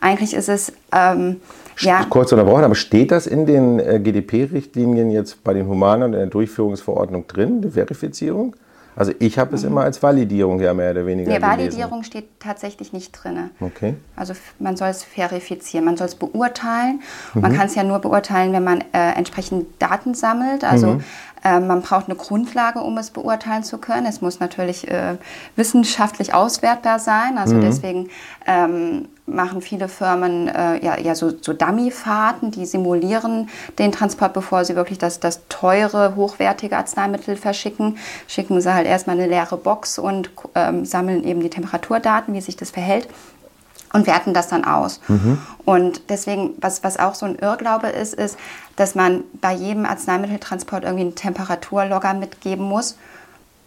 Eigentlich 0.00 0.32
ist 0.34 0.48
es 0.48 0.72
ähm, 0.92 1.40
ja. 1.78 2.04
kurz 2.08 2.32
unterbrochen, 2.32 2.64
aber 2.64 2.74
steht 2.74 3.10
das 3.10 3.26
in 3.26 3.46
den 3.46 3.78
äh, 3.78 4.00
GDP-Richtlinien 4.00 5.10
jetzt 5.10 5.42
bei 5.44 5.54
den 5.54 5.66
Humanen 5.66 6.12
in 6.12 6.18
der 6.18 6.26
Durchführungsverordnung 6.26 7.26
drin, 7.26 7.62
die 7.62 7.70
Verifizierung? 7.70 8.54
Also 8.96 9.12
ich 9.18 9.38
habe 9.38 9.54
es 9.54 9.62
mhm. 9.62 9.72
immer 9.72 9.82
als 9.82 10.02
Validierung 10.02 10.58
ja 10.58 10.72
mehr 10.72 10.90
oder 10.92 11.04
weniger 11.04 11.30
Nee, 11.30 11.42
Validierung 11.42 12.02
steht 12.02 12.40
tatsächlich 12.40 12.94
nicht 12.94 13.12
drin. 13.12 13.50
Okay. 13.60 13.94
Also 14.16 14.32
man 14.58 14.78
soll 14.78 14.88
es 14.88 15.04
verifizieren, 15.04 15.84
man 15.84 15.98
soll 15.98 16.06
es 16.06 16.14
beurteilen. 16.14 17.02
Mhm. 17.34 17.42
Man 17.42 17.54
kann 17.54 17.66
es 17.66 17.74
ja 17.74 17.84
nur 17.84 17.98
beurteilen, 17.98 18.54
wenn 18.54 18.64
man 18.64 18.80
äh, 18.92 19.12
entsprechend 19.14 19.66
Daten 19.80 20.14
sammelt. 20.14 20.64
Also 20.64 20.94
mhm. 20.94 21.04
äh, 21.44 21.60
man 21.60 21.82
braucht 21.82 22.06
eine 22.06 22.16
Grundlage, 22.16 22.80
um 22.80 22.96
es 22.96 23.10
beurteilen 23.10 23.64
zu 23.64 23.76
können. 23.76 24.06
Es 24.06 24.22
muss 24.22 24.40
natürlich 24.40 24.90
äh, 24.90 25.16
wissenschaftlich 25.56 26.32
auswertbar 26.32 26.98
sein. 26.98 27.36
Also 27.36 27.56
mhm. 27.56 27.60
deswegen 27.60 28.08
ähm, 28.46 29.08
machen 29.26 29.60
viele 29.60 29.88
Firmen 29.88 30.48
äh, 30.48 30.84
ja, 30.84 30.98
ja 30.98 31.14
so, 31.14 31.32
so 31.40 31.52
Dummy-Fahrten, 31.52 32.52
die 32.52 32.64
simulieren 32.64 33.48
den 33.78 33.92
Transport, 33.92 34.32
bevor 34.32 34.64
sie 34.64 34.76
wirklich 34.76 34.98
das, 34.98 35.20
das 35.20 35.42
teure, 35.48 36.14
hochwertige 36.16 36.76
Arzneimittel 36.76 37.36
verschicken. 37.36 37.98
Schicken 38.28 38.60
sie 38.60 38.72
halt 38.72 38.86
erstmal 38.86 39.16
eine 39.16 39.26
leere 39.26 39.56
Box 39.56 39.98
und 39.98 40.30
ähm, 40.54 40.84
sammeln 40.84 41.24
eben 41.24 41.40
die 41.40 41.50
Temperaturdaten, 41.50 42.34
wie 42.34 42.40
sich 42.40 42.56
das 42.56 42.70
verhält 42.70 43.08
und 43.92 44.06
werten 44.06 44.34
das 44.34 44.48
dann 44.48 44.64
aus. 44.64 45.00
Mhm. 45.08 45.38
Und 45.64 46.02
deswegen, 46.10 46.50
was, 46.60 46.84
was 46.84 46.98
auch 46.98 47.14
so 47.14 47.26
ein 47.26 47.36
Irrglaube 47.36 47.88
ist, 47.88 48.14
ist, 48.14 48.38
dass 48.76 48.94
man 48.94 49.24
bei 49.40 49.52
jedem 49.52 49.86
Arzneimitteltransport 49.86 50.84
irgendwie 50.84 51.04
einen 51.04 51.14
Temperaturlogger 51.14 52.14
mitgeben 52.14 52.64
muss 52.64 52.96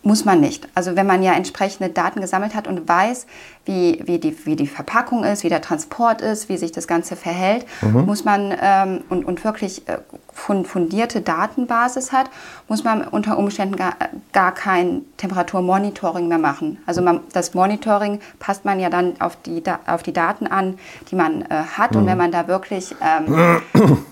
muss 0.01 0.23
man 0.23 0.39
nicht. 0.39 0.67
Also 0.75 0.95
wenn 0.95 1.05
man 1.05 1.21
ja 1.23 1.33
entsprechende 1.33 1.89
Daten 1.89 2.21
gesammelt 2.21 2.55
hat 2.55 2.67
und 2.67 2.87
weiß, 2.87 3.27
wie, 3.65 4.01
wie, 4.05 4.17
die, 4.17 4.45
wie 4.45 4.55
die 4.55 4.67
Verpackung 4.67 5.23
ist, 5.23 5.43
wie 5.43 5.49
der 5.49 5.61
Transport 5.61 6.21
ist, 6.21 6.47
wie 6.47 6.57
sich 6.57 6.71
das 6.71 6.87
Ganze 6.87 7.15
verhält, 7.15 7.65
mhm. 7.81 8.05
muss 8.05 8.23
man 8.23 8.55
ähm, 8.61 9.01
und, 9.09 9.25
und 9.25 9.43
wirklich 9.43 9.87
äh, 9.87 9.97
fundierte 10.33 11.21
Datenbasis 11.21 12.13
hat, 12.13 12.29
muss 12.69 12.83
man 12.83 13.03
unter 13.03 13.37
Umständen 13.37 13.75
gar, 13.75 13.95
gar 14.31 14.53
kein 14.53 15.01
Temperaturmonitoring 15.17 16.27
mehr 16.27 16.37
machen. 16.37 16.77
Also 16.85 17.01
man, 17.01 17.19
das 17.33 17.53
Monitoring 17.53 18.21
passt 18.39 18.63
man 18.63 18.79
ja 18.79 18.89
dann 18.89 19.19
auf 19.19 19.35
die, 19.35 19.61
auf 19.85 20.01
die 20.01 20.13
Daten 20.13 20.47
an, 20.47 20.79
die 21.11 21.15
man 21.15 21.41
äh, 21.41 21.63
hat. 21.77 21.91
Mhm. 21.91 21.97
Und 21.97 22.07
wenn 22.07 22.17
man 22.17 22.31
da 22.31 22.47
wirklich 22.47 22.95
ähm, 23.01 23.61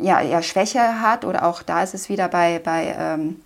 ja, 0.00 0.22
ja, 0.22 0.40
Schwäche 0.40 1.00
hat 1.02 1.26
oder 1.26 1.44
auch 1.44 1.62
da 1.62 1.82
ist 1.82 1.94
es 1.94 2.08
wieder 2.08 2.28
bei, 2.28 2.58
bei 2.58 2.96
ähm, 2.98 3.36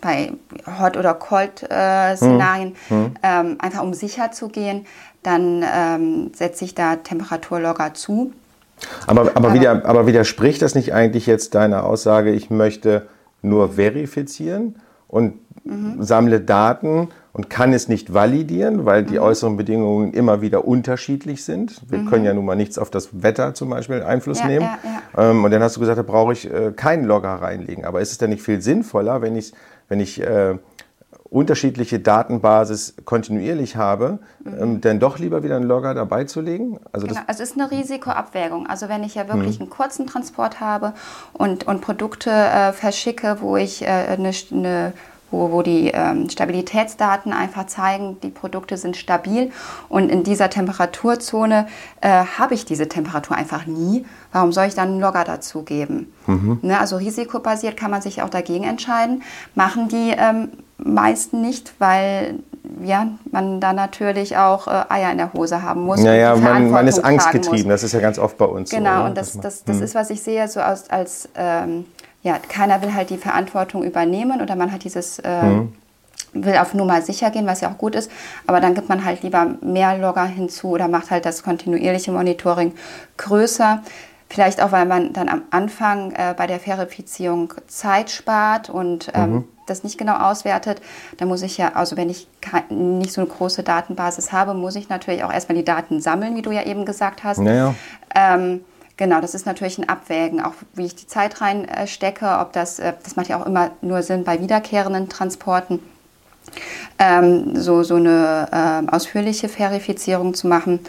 bei 0.00 0.32
Hot- 0.78 0.96
oder 0.96 1.14
Cold-Szenarien, 1.14 2.72
äh, 2.72 2.88
hm. 2.88 3.14
ähm, 3.22 3.56
einfach 3.58 3.82
um 3.82 3.94
sicher 3.94 4.32
zu 4.32 4.48
gehen, 4.48 4.86
dann 5.22 5.64
ähm, 5.74 6.32
setze 6.34 6.64
ich 6.64 6.74
da 6.74 6.96
Temperaturlogger 6.96 7.94
zu. 7.94 8.32
Aber, 9.06 9.22
aber, 9.22 9.36
aber, 9.36 9.54
wieder, 9.54 9.84
aber 9.84 10.06
widerspricht 10.06 10.62
das 10.62 10.74
nicht 10.74 10.94
eigentlich 10.94 11.26
jetzt 11.26 11.54
deiner 11.54 11.84
Aussage, 11.84 12.32
ich 12.32 12.50
möchte 12.50 13.08
nur 13.42 13.74
verifizieren 13.74 14.76
und 15.08 15.34
mhm. 15.64 16.02
sammle 16.02 16.40
Daten 16.40 17.08
und 17.32 17.48
kann 17.48 17.72
es 17.72 17.88
nicht 17.88 18.12
validieren, 18.12 18.86
weil 18.86 19.04
die 19.04 19.18
mhm. 19.18 19.24
äußeren 19.24 19.56
Bedingungen 19.56 20.12
immer 20.12 20.40
wieder 20.40 20.66
unterschiedlich 20.66 21.44
sind. 21.44 21.82
Wir 21.88 22.00
mhm. 22.00 22.06
können 22.06 22.24
ja 22.24 22.34
nun 22.34 22.44
mal 22.44 22.56
nichts 22.56 22.78
auf 22.78 22.90
das 22.90 23.22
Wetter 23.22 23.54
zum 23.54 23.70
Beispiel 23.70 24.02
Einfluss 24.02 24.40
ja, 24.40 24.46
nehmen. 24.46 24.66
Ja, 24.66 24.78
ja. 25.16 25.30
Ähm, 25.30 25.44
und 25.44 25.50
dann 25.50 25.62
hast 25.62 25.76
du 25.76 25.80
gesagt, 25.80 25.98
da 25.98 26.02
brauche 26.02 26.32
ich 26.32 26.50
äh, 26.50 26.72
keinen 26.72 27.04
Logger 27.04 27.34
reinlegen. 27.34 27.84
Aber 27.84 28.00
ist 28.00 28.12
es 28.12 28.18
denn 28.18 28.30
nicht 28.30 28.42
viel 28.42 28.60
sinnvoller, 28.60 29.22
wenn 29.22 29.36
ich, 29.36 29.52
wenn 29.90 30.00
ich 30.00 30.18
äh, 30.22 30.56
unterschiedliche 31.30 32.00
Datenbasis 32.00 32.94
kontinuierlich 33.04 33.76
habe, 33.76 34.18
mhm. 34.42 34.62
ähm, 34.62 34.80
dann 34.80 34.98
doch 34.98 35.18
lieber 35.18 35.42
wieder 35.42 35.56
einen 35.56 35.66
Logger 35.66 35.94
dabei 35.94 36.24
zu 36.24 36.40
legen? 36.40 36.80
Also, 36.92 37.06
genau, 37.06 37.20
also 37.26 37.42
es 37.42 37.50
ist 37.50 37.60
eine 37.60 37.70
Risikoabwägung. 37.70 38.66
Also 38.66 38.88
wenn 38.88 39.04
ich 39.04 39.14
ja 39.14 39.28
wirklich 39.28 39.58
mhm. 39.58 39.64
einen 39.64 39.70
kurzen 39.70 40.06
Transport 40.06 40.60
habe 40.60 40.94
und, 41.32 41.66
und 41.66 41.82
Produkte 41.82 42.30
äh, 42.30 42.72
verschicke, 42.72 43.36
wo 43.40 43.56
ich 43.56 43.82
äh, 43.82 43.86
eine, 43.86 44.32
eine 44.50 44.92
wo, 45.30 45.50
wo 45.50 45.62
die 45.62 45.88
ähm, 45.88 46.28
Stabilitätsdaten 46.28 47.32
einfach 47.32 47.66
zeigen, 47.66 48.18
die 48.22 48.30
Produkte 48.30 48.76
sind 48.76 48.96
stabil 48.96 49.50
und 49.88 50.08
in 50.08 50.24
dieser 50.24 50.50
Temperaturzone 50.50 51.66
äh, 52.00 52.08
habe 52.38 52.54
ich 52.54 52.64
diese 52.64 52.88
Temperatur 52.88 53.36
einfach 53.36 53.66
nie. 53.66 54.04
Warum 54.32 54.52
soll 54.52 54.66
ich 54.66 54.74
dann 54.74 54.88
einen 54.88 55.00
Logger 55.00 55.24
dazugeben? 55.24 56.12
Mhm. 56.26 56.58
Ne, 56.62 56.78
also 56.78 56.96
risikobasiert 56.96 57.76
kann 57.76 57.90
man 57.90 58.02
sich 58.02 58.22
auch 58.22 58.30
dagegen 58.30 58.64
entscheiden. 58.64 59.22
Machen 59.54 59.88
die 59.88 60.14
ähm, 60.16 60.50
meisten 60.78 61.40
nicht, 61.40 61.74
weil 61.78 62.40
ja, 62.84 63.08
man 63.30 63.60
da 63.60 63.72
natürlich 63.72 64.36
auch 64.36 64.68
äh, 64.68 64.84
Eier 64.88 65.12
in 65.12 65.18
der 65.18 65.32
Hose 65.32 65.62
haben 65.62 65.82
muss. 65.82 66.00
Naja, 66.00 66.36
man, 66.36 66.70
man 66.70 66.86
ist 66.86 66.98
angstgetrieben, 66.98 67.68
das 67.68 67.82
ist 67.82 67.92
ja 67.92 68.00
ganz 68.00 68.18
oft 68.18 68.36
bei 68.38 68.44
uns. 68.44 68.70
Genau, 68.70 69.00
so, 69.00 69.04
und 69.06 69.16
das, 69.16 69.38
das, 69.40 69.64
das, 69.64 69.76
mhm. 69.76 69.82
ist, 69.82 69.94
was 69.94 70.10
ich 70.10 70.22
sehe, 70.22 70.46
so 70.48 70.60
als, 70.60 70.88
als 70.90 71.28
ähm, 71.34 71.86
ja, 72.22 72.38
keiner 72.38 72.82
will 72.82 72.94
halt 72.94 73.10
die 73.10 73.16
Verantwortung 73.16 73.82
übernehmen 73.82 74.40
oder 74.40 74.56
man 74.56 74.72
hat 74.72 74.84
dieses, 74.84 75.18
äh, 75.20 75.42
mhm. 75.42 75.72
will 76.32 76.58
auf 76.58 76.74
Nummer 76.74 77.00
sicher 77.02 77.30
gehen, 77.30 77.46
was 77.46 77.60
ja 77.60 77.70
auch 77.70 77.78
gut 77.78 77.94
ist, 77.94 78.10
aber 78.46 78.60
dann 78.60 78.74
gibt 78.74 78.88
man 78.88 79.04
halt 79.04 79.22
lieber 79.22 79.56
mehr 79.62 79.96
Logger 79.96 80.24
hinzu 80.24 80.68
oder 80.70 80.88
macht 80.88 81.10
halt 81.10 81.24
das 81.24 81.42
kontinuierliche 81.42 82.12
Monitoring 82.12 82.74
größer. 83.16 83.82
Vielleicht 84.28 84.62
auch, 84.62 84.70
weil 84.70 84.86
man 84.86 85.12
dann 85.12 85.28
am 85.28 85.42
Anfang 85.50 86.12
äh, 86.12 86.34
bei 86.36 86.46
der 86.46 86.60
Verifizierung 86.60 87.52
Zeit 87.66 88.10
spart 88.10 88.70
und 88.70 89.10
ähm, 89.12 89.32
mhm. 89.32 89.44
das 89.66 89.82
nicht 89.82 89.98
genau 89.98 90.14
auswertet. 90.14 90.80
Da 91.16 91.26
muss 91.26 91.42
ich 91.42 91.58
ja, 91.58 91.72
also 91.74 91.96
wenn 91.96 92.08
ich 92.08 92.28
nicht 92.68 93.12
so 93.12 93.22
eine 93.22 93.30
große 93.30 93.64
Datenbasis 93.64 94.30
habe, 94.30 94.54
muss 94.54 94.76
ich 94.76 94.88
natürlich 94.88 95.24
auch 95.24 95.32
erstmal 95.32 95.56
die 95.56 95.64
Daten 95.64 96.00
sammeln, 96.00 96.36
wie 96.36 96.42
du 96.42 96.52
ja 96.52 96.62
eben 96.62 96.84
gesagt 96.84 97.24
hast. 97.24 97.38
Naja. 97.38 97.74
Ähm, 98.14 98.60
Genau, 99.00 99.22
das 99.22 99.34
ist 99.34 99.46
natürlich 99.46 99.78
ein 99.78 99.88
Abwägen, 99.88 100.42
auch 100.42 100.52
wie 100.74 100.84
ich 100.84 100.94
die 100.94 101.06
Zeit 101.06 101.40
reinstecke, 101.40 102.36
ob 102.38 102.52
das, 102.52 102.78
äh, 102.78 102.92
das 103.02 103.16
macht 103.16 103.28
ja 103.28 103.40
auch 103.40 103.46
immer 103.46 103.70
nur 103.80 104.02
Sinn 104.02 104.24
bei 104.24 104.42
wiederkehrenden 104.42 105.08
Transporten, 105.08 105.78
ähm, 106.98 107.56
so, 107.56 107.82
so 107.82 107.94
eine 107.94 108.48
äh, 108.52 108.94
ausführliche 108.94 109.48
Verifizierung 109.48 110.34
zu 110.34 110.48
machen. 110.48 110.80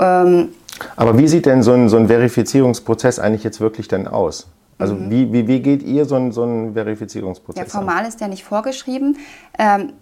Ähm, 0.00 0.48
Aber 0.96 1.16
wie 1.16 1.28
sieht 1.28 1.46
denn 1.46 1.62
so 1.62 1.70
ein, 1.74 1.88
so 1.88 1.98
ein 1.98 2.08
Verifizierungsprozess 2.08 3.20
eigentlich 3.20 3.44
jetzt 3.44 3.60
wirklich 3.60 3.86
denn 3.86 4.08
aus? 4.08 4.48
Also 4.78 4.96
mhm. 4.96 5.08
wie, 5.08 5.32
wie, 5.32 5.46
wie 5.46 5.60
geht 5.60 5.84
ihr 5.84 6.06
so 6.06 6.16
einen 6.16 6.32
so 6.32 6.42
ein 6.42 6.74
Verifizierungsprozess 6.74 7.62
Ja, 7.62 7.70
formal 7.70 8.00
an? 8.00 8.06
ist 8.06 8.20
der 8.20 8.26
nicht 8.26 8.42
vorgeschrieben. 8.42 9.18
Ähm, 9.56 9.92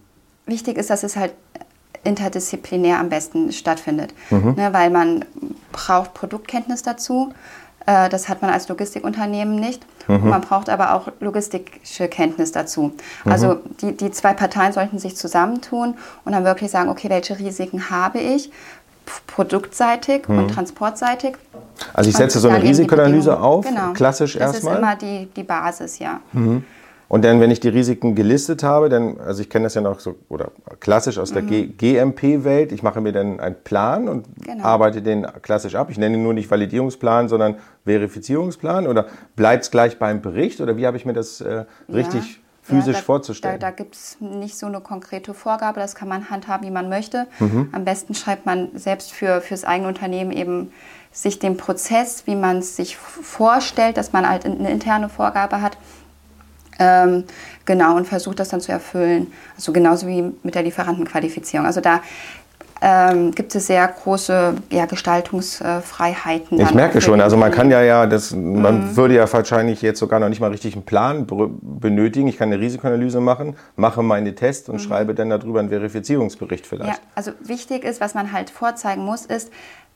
wichtig 0.46 0.78
ist, 0.78 0.88
dass 0.88 1.02
es 1.02 1.16
halt 1.16 1.34
interdisziplinär 2.04 2.98
am 2.98 3.08
besten 3.08 3.52
stattfindet. 3.52 4.14
Mhm. 4.30 4.54
Ne, 4.56 4.72
weil 4.72 4.90
man 4.90 5.24
braucht 5.72 6.14
Produktkenntnis 6.14 6.82
dazu. 6.82 7.32
Äh, 7.86 8.08
das 8.08 8.28
hat 8.28 8.42
man 8.42 8.50
als 8.50 8.68
Logistikunternehmen 8.68 9.56
nicht. 9.56 9.84
Mhm. 10.08 10.30
man 10.30 10.40
braucht 10.40 10.68
aber 10.68 10.94
auch 10.94 11.08
logistische 11.20 12.08
Kenntnis 12.08 12.50
dazu. 12.50 12.92
Mhm. 13.24 13.32
Also 13.32 13.58
die, 13.80 13.96
die 13.96 14.10
zwei 14.10 14.34
Parteien 14.34 14.72
sollten 14.72 14.98
sich 14.98 15.16
zusammentun 15.16 15.94
und 16.24 16.32
dann 16.32 16.44
wirklich 16.44 16.72
sagen, 16.72 16.90
okay, 16.90 17.08
welche 17.08 17.38
Risiken 17.38 17.90
habe 17.90 18.18
ich? 18.18 18.50
produktseitig 19.26 20.28
mhm. 20.28 20.38
und 20.38 20.48
transportseitig. 20.48 21.36
Also 21.92 22.10
ich 22.10 22.16
setze 22.16 22.38
so 22.38 22.48
eine 22.48 22.62
Risikoanalyse 22.62 23.38
auf, 23.38 23.66
genau. 23.66 23.92
klassisch 23.92 24.36
erstmal. 24.36 24.62
Das 24.62 24.72
ist 24.72 24.78
immer 24.78 24.96
die, 24.96 25.26
die 25.34 25.42
Basis, 25.42 25.98
ja. 25.98 26.20
Mhm. 26.32 26.64
Und 27.12 27.26
dann, 27.26 27.42
wenn 27.42 27.50
ich 27.50 27.60
die 27.60 27.68
Risiken 27.68 28.14
gelistet 28.14 28.62
habe, 28.62 28.88
dann, 28.88 29.20
also 29.20 29.42
ich 29.42 29.50
kenne 29.50 29.64
das 29.64 29.74
ja 29.74 29.82
noch 29.82 30.00
so, 30.00 30.14
oder 30.30 30.50
klassisch 30.80 31.18
aus 31.18 31.30
der 31.30 31.42
mhm. 31.42 31.76
GMP-Welt, 31.76 32.72
ich 32.72 32.82
mache 32.82 33.02
mir 33.02 33.12
dann 33.12 33.38
einen 33.38 33.54
Plan 33.54 34.08
und 34.08 34.24
genau. 34.42 34.64
arbeite 34.64 35.02
den 35.02 35.26
klassisch 35.42 35.74
ab. 35.74 35.90
Ich 35.90 35.98
nenne 35.98 36.16
ihn 36.16 36.22
nur 36.22 36.32
nicht 36.32 36.50
Validierungsplan, 36.50 37.28
sondern 37.28 37.56
Verifizierungsplan 37.84 38.86
oder 38.86 39.08
bleibt 39.36 39.64
es 39.64 39.70
gleich 39.70 39.98
beim 39.98 40.22
Bericht 40.22 40.62
oder 40.62 40.78
wie 40.78 40.86
habe 40.86 40.96
ich 40.96 41.04
mir 41.04 41.12
das 41.12 41.42
äh, 41.42 41.66
richtig 41.92 42.22
ja. 42.24 42.38
physisch 42.62 42.94
ja, 42.94 43.00
da, 43.00 43.04
vorzustellen? 43.04 43.60
Da, 43.60 43.66
da 43.66 43.76
gibt 43.76 43.94
es 43.94 44.16
nicht 44.18 44.56
so 44.56 44.64
eine 44.64 44.80
konkrete 44.80 45.34
Vorgabe, 45.34 45.80
das 45.80 45.94
kann 45.94 46.08
man 46.08 46.30
handhaben, 46.30 46.66
wie 46.66 46.72
man 46.72 46.88
möchte. 46.88 47.26
Mhm. 47.40 47.68
Am 47.72 47.84
besten 47.84 48.14
schreibt 48.14 48.46
man 48.46 48.70
selbst 48.72 49.12
für 49.12 49.42
fürs 49.42 49.64
eigene 49.64 49.88
Unternehmen 49.88 50.30
eben 50.30 50.72
sich 51.12 51.38
den 51.38 51.58
Prozess, 51.58 52.26
wie 52.26 52.36
man 52.36 52.60
es 52.60 52.76
sich 52.76 52.96
vorstellt, 52.96 53.98
dass 53.98 54.14
man 54.14 54.26
halt 54.26 54.46
eine 54.46 54.70
interne 54.70 55.10
Vorgabe 55.10 55.60
hat, 55.60 55.76
ähm, 56.78 57.24
genau, 57.64 57.96
und 57.96 58.06
versucht 58.06 58.40
das 58.40 58.48
dann 58.48 58.60
zu 58.60 58.72
erfüllen. 58.72 59.32
Also 59.56 59.72
genauso 59.72 60.06
wie 60.06 60.32
mit 60.42 60.54
der 60.54 60.62
Lieferantenqualifizierung. 60.62 61.66
Also 61.66 61.80
da 61.80 62.00
ähm, 62.84 63.30
gibt 63.30 63.54
es 63.54 63.68
sehr 63.68 63.86
große 63.86 64.54
ja, 64.70 64.86
Gestaltungsfreiheiten. 64.86 66.60
Ich 66.60 66.74
merke 66.74 67.00
schon, 67.00 67.20
also 67.20 67.36
man 67.36 67.52
kann 67.52 67.70
ja 67.70 67.80
ja, 67.80 68.06
das, 68.06 68.32
man 68.32 68.88
mhm. 68.88 68.96
würde 68.96 69.14
ja 69.14 69.32
wahrscheinlich 69.32 69.82
jetzt 69.82 70.00
sogar 70.00 70.18
noch 70.18 70.28
nicht 70.28 70.40
mal 70.40 70.50
richtig 70.50 70.74
einen 70.74 70.84
Plan 70.84 71.24
benötigen. 71.62 72.26
Ich 72.26 72.38
kann 72.38 72.52
eine 72.52 72.60
Risikoanalyse 72.60 73.20
machen, 73.20 73.54
mache 73.76 74.02
meine 74.02 74.34
Tests 74.34 74.68
und 74.68 74.76
mhm. 74.76 74.80
schreibe 74.80 75.14
dann 75.14 75.30
darüber 75.30 75.60
einen 75.60 75.68
Verifizierungsbericht 75.68 76.66
vielleicht. 76.66 76.94
Ja, 76.94 76.98
also 77.14 77.30
wichtig 77.44 77.84
ist, 77.84 78.00
was 78.00 78.14
man 78.14 78.32
halt 78.32 78.50
vorzeigen 78.50 79.04
muss, 79.04 79.26
ist, 79.26 79.52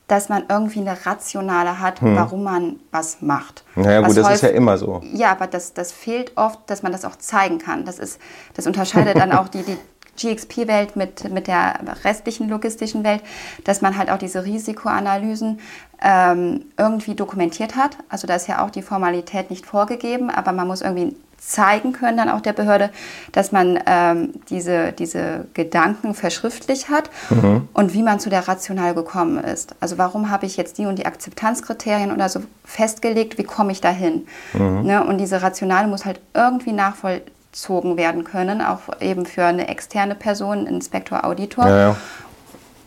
dass 0.09 0.29
man 0.29 0.45
irgendwie 0.49 0.81
eine 0.81 1.05
Rationale 1.05 1.81
hat, 1.81 2.01
hm. 2.01 2.17
warum 2.17 2.45
man 2.45 2.77
was 2.93 3.23
macht. 3.23 3.65
Naja 3.75 4.01
gut, 4.01 4.17
das 4.17 4.25
häufig, 4.25 4.35
ist 4.35 4.43
ja 4.43 4.49
immer 4.51 4.79
so. 4.79 5.03
Ja, 5.13 5.33
aber 5.33 5.47
das, 5.47 5.75
das 5.75 5.93
fehlt 5.93 6.37
oft, 6.37 6.61
dass 6.67 6.83
man 6.83 6.93
das 6.93 7.05
auch 7.05 7.17
zeigen 7.17 7.59
kann. 7.59 7.85
Das, 7.85 7.99
ist, 7.99 8.21
das 8.55 8.67
unterscheidet 8.67 9.17
dann 9.17 9.33
auch 9.33 9.49
die, 9.49 9.63
die 9.63 9.77
GXP-Welt 10.17 10.97
mit, 10.97 11.31
mit 11.31 11.47
der 11.47 11.79
restlichen 12.05 12.49
logistischen 12.49 13.05
Welt, 13.05 13.23
dass 13.65 13.83
man 13.83 13.97
halt 13.97 14.11
auch 14.11 14.19
diese 14.19 14.45
Risikoanalysen 14.45 15.61
ähm, 16.03 16.67
irgendwie 16.77 17.15
dokumentiert 17.15 17.77
hat. 17.77 17.99
Also 18.09 18.27
da 18.27 18.35
ist 18.35 18.47
ja 18.49 18.65
auch 18.65 18.71
die 18.71 18.83
Formalität 18.83 19.51
nicht 19.51 19.67
vorgegeben, 19.67 20.31
aber 20.31 20.53
man 20.53 20.67
muss 20.67 20.83
irgendwie 20.83 21.17
zeigen 21.47 21.93
können, 21.93 22.17
dann 22.17 22.29
auch 22.29 22.41
der 22.41 22.53
Behörde, 22.53 22.91
dass 23.33 23.53
man 23.53 23.79
ähm, 23.87 24.33
diese, 24.51 24.93
diese 24.93 25.47
Gedanken 25.55 26.15
verschriftlich 26.15 26.89
hat 26.89 27.09
mhm. 27.31 27.69
und 27.73 27.95
wie 27.95 28.03
man 28.03 28.19
zu 28.19 28.31
der 28.31 28.49
Rational 28.49 28.95
gekommen 28.95 29.43
ist. 29.43 29.75
Also 29.81 29.97
warum 29.97 30.31
habe 30.31 30.47
ich 30.47 30.57
jetzt 30.57 30.79
die 30.79 30.87
und 30.87 30.99
die 30.99 31.07
Akzeptanzkriterien 31.07 32.13
oder 32.13 32.29
so 32.29 32.41
festgelegt, 32.65 33.39
wie 33.39 33.45
komme 33.45 33.73
ich 33.73 33.81
dahin? 33.81 34.27
Mhm. 34.55 34.83
Ne? 34.83 35.05
Und 35.05 35.19
diese 35.19 35.43
Rationale 35.43 35.87
muss 35.87 36.05
halt 36.05 36.21
irgendwie 36.35 36.73
nachvollzogen 36.73 37.97
werden 37.97 38.25
können, 38.25 38.61
auch 38.61 39.01
eben 39.01 39.25
für 39.25 39.45
eine 39.45 39.69
externe 39.69 40.17
Person, 40.17 40.67
Inspektor, 40.67 41.25
Auditor. 41.25 41.69
Ja, 41.69 41.79
ja. 41.79 41.97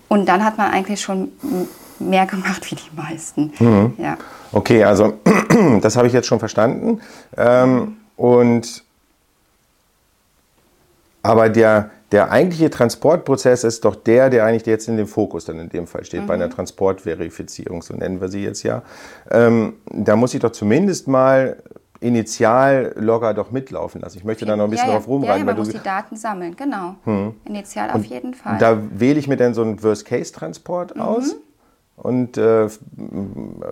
Und 0.09 0.27
dann 0.27 0.43
hat 0.43 0.57
man 0.57 0.71
eigentlich 0.71 0.99
schon 0.99 1.31
mehr 1.99 2.25
gemacht 2.25 2.69
wie 2.69 2.75
die 2.75 2.95
meisten. 2.95 3.53
Mhm. 3.59 3.93
Ja. 3.97 4.17
Okay, 4.51 4.83
also 4.83 5.13
das 5.81 5.95
habe 5.95 6.07
ich 6.07 6.13
jetzt 6.13 6.27
schon 6.27 6.39
verstanden. 6.39 6.99
Ähm, 7.37 7.97
und 8.19 8.83
aber 11.23 11.47
der, 11.47 11.91
der 12.11 12.31
eigentliche 12.31 12.69
Transportprozess 12.69 13.63
ist 13.63 13.85
doch 13.85 13.95
der, 13.95 14.29
der 14.29 14.43
eigentlich 14.43 14.65
jetzt 14.65 14.89
in 14.89 14.97
dem 14.97 15.07
Fokus 15.07 15.45
dann 15.45 15.57
in 15.57 15.69
dem 15.69 15.87
Fall 15.87 16.03
steht, 16.03 16.23
mhm. 16.23 16.27
bei 16.27 16.33
einer 16.33 16.47
mhm. 16.47 16.51
Transportverifizierung, 16.51 17.81
so 17.81 17.93
nennen 17.93 18.19
wir 18.19 18.27
sie 18.27 18.43
jetzt 18.43 18.63
ja. 18.63 18.83
Ähm, 19.31 19.75
da 19.85 20.17
muss 20.17 20.33
ich 20.33 20.41
doch 20.41 20.51
zumindest 20.51 21.07
mal 21.07 21.63
Initial-Logger 22.01 23.33
doch 23.33 23.51
mitlaufen 23.51 24.01
lassen. 24.01 24.17
Ich 24.17 24.25
möchte 24.25 24.45
da 24.45 24.57
noch 24.57 24.65
ein 24.65 24.69
bisschen 24.69 24.87
ja, 24.87 24.93
ja. 24.93 24.99
drauf 24.99 25.07
rumreiten. 25.07 25.33
Ja, 25.33 25.39
ja, 25.39 25.45
man 25.45 25.57
muss 25.57 25.69
die 25.69 25.79
Daten 25.79 26.17
sammeln, 26.17 26.55
genau. 26.57 26.95
Hm. 27.05 27.35
Initial 27.45 27.91
auf 27.91 28.03
jeden 28.03 28.33
Fall. 28.33 28.57
Da 28.57 28.81
wähle 28.91 29.19
ich 29.19 29.29
mir 29.29 29.37
dann 29.37 29.53
so 29.53 29.61
einen 29.61 29.81
Worst-Case-Transport 29.81 30.95
mhm. 30.95 31.01
aus 31.01 31.35
und 32.01 32.37
äh, 32.37 32.67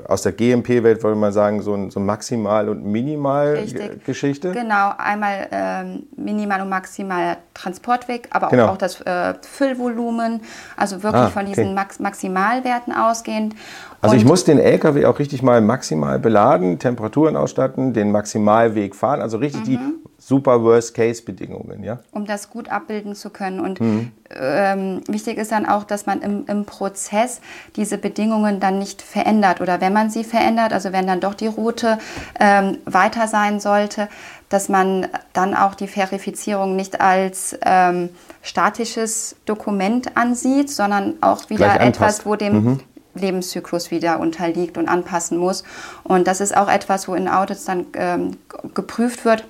aus 0.07 0.21
der 0.23 0.33
GMP-Welt 0.33 1.01
würde 1.01 1.15
man 1.15 1.31
sagen, 1.31 1.61
so 1.61 1.73
ein, 1.73 1.91
so 1.91 1.99
Maximal- 2.01 2.67
und 2.67 2.85
Minimal-Geschichte. 2.85 4.51
Genau, 4.51 4.91
einmal 4.97 5.47
ähm, 5.51 6.03
Minimal- 6.17 6.61
und 6.61 6.69
Maximal 6.69 7.37
Transportweg, 7.53 8.27
aber 8.31 8.49
genau. 8.49 8.67
auch, 8.67 8.77
das 8.77 8.99
äh, 9.01 9.33
Füllvolumen, 9.41 10.41
also 10.75 11.03
wirklich 11.03 11.23
ah, 11.23 11.29
von 11.29 11.45
diesen 11.45 11.73
Max 11.73 11.99
Maximalwerten 11.99 12.93
ausgehend. 12.93 13.55
Also 14.01 14.13
und 14.13 14.21
ich 14.21 14.27
muss 14.27 14.43
den 14.43 14.59
LKW 14.59 15.05
auch 15.05 15.19
richtig 15.19 15.41
mal 15.41 15.61
maximal 15.61 16.19
beladen, 16.19 16.79
Temperaturen 16.79 17.35
ausstatten, 17.37 17.93
den 17.93 18.11
Maximalweg 18.11 18.93
fahren, 18.93 19.21
also 19.21 19.37
richtig 19.37 19.61
mhm. 19.61 19.65
die 19.65 19.79
super 20.27 20.61
Worst-Case-Bedingungen, 20.61 21.85
ja? 21.85 21.99
Um 22.11 22.25
das 22.25 22.49
gut 22.49 22.67
abbilden 22.69 23.15
zu 23.15 23.29
können. 23.29 23.61
Und 23.61 23.79
mhm. 23.79 24.11
ähm, 24.29 25.01
wichtig 25.07 25.37
ist 25.37 25.53
dann 25.53 25.65
auch, 25.65 25.85
dass 25.85 26.05
man 26.05 26.21
im, 26.21 26.43
im 26.47 26.65
Prozess 26.65 27.39
diese 27.77 27.97
Bedingungen 27.97 28.59
dann 28.59 28.77
nicht 28.77 29.01
verändert. 29.01 29.61
Oder 29.61 29.79
wenn 29.79 29.93
man 29.93 30.09
sie 30.09 30.25
verändert, 30.25 30.73
also 30.73 30.91
wenn 30.91 31.07
dann 31.07 31.21
doch 31.21 31.33
die 31.33 31.47
Route 31.47 31.97
ähm, 32.41 32.77
weiter 32.83 33.27
sein 33.27 33.61
sollte, 33.61 34.09
dass 34.49 34.67
man 34.67 35.07
dann 35.31 35.55
auch 35.55 35.75
die 35.75 35.87
Verifizierung 35.87 36.75
nicht 36.75 36.99
als 36.99 37.57
ähm, 37.63 38.09
statisches 38.41 39.37
Dokument 39.45 40.17
ansieht, 40.17 40.69
sondern 40.69 41.13
auch 41.21 41.49
wieder 41.49 41.79
etwas, 41.79 42.25
wo 42.25 42.35
dem 42.35 42.63
mhm 42.63 42.79
Lebenszyklus 43.19 43.89
wieder 43.89 44.19
unterliegt 44.19 44.77
und 44.77 44.87
anpassen 44.87 45.39
muss. 45.39 45.63
Und 46.03 46.27
das 46.27 46.39
ist 46.39 46.55
auch 46.55 46.69
etwas, 46.69 47.07
wo 47.07 47.15
in 47.15 47.27
Audits 47.27 47.65
dann 47.65 47.87
ähm, 47.95 48.37
geprüft 48.75 49.25
wird, 49.25 49.43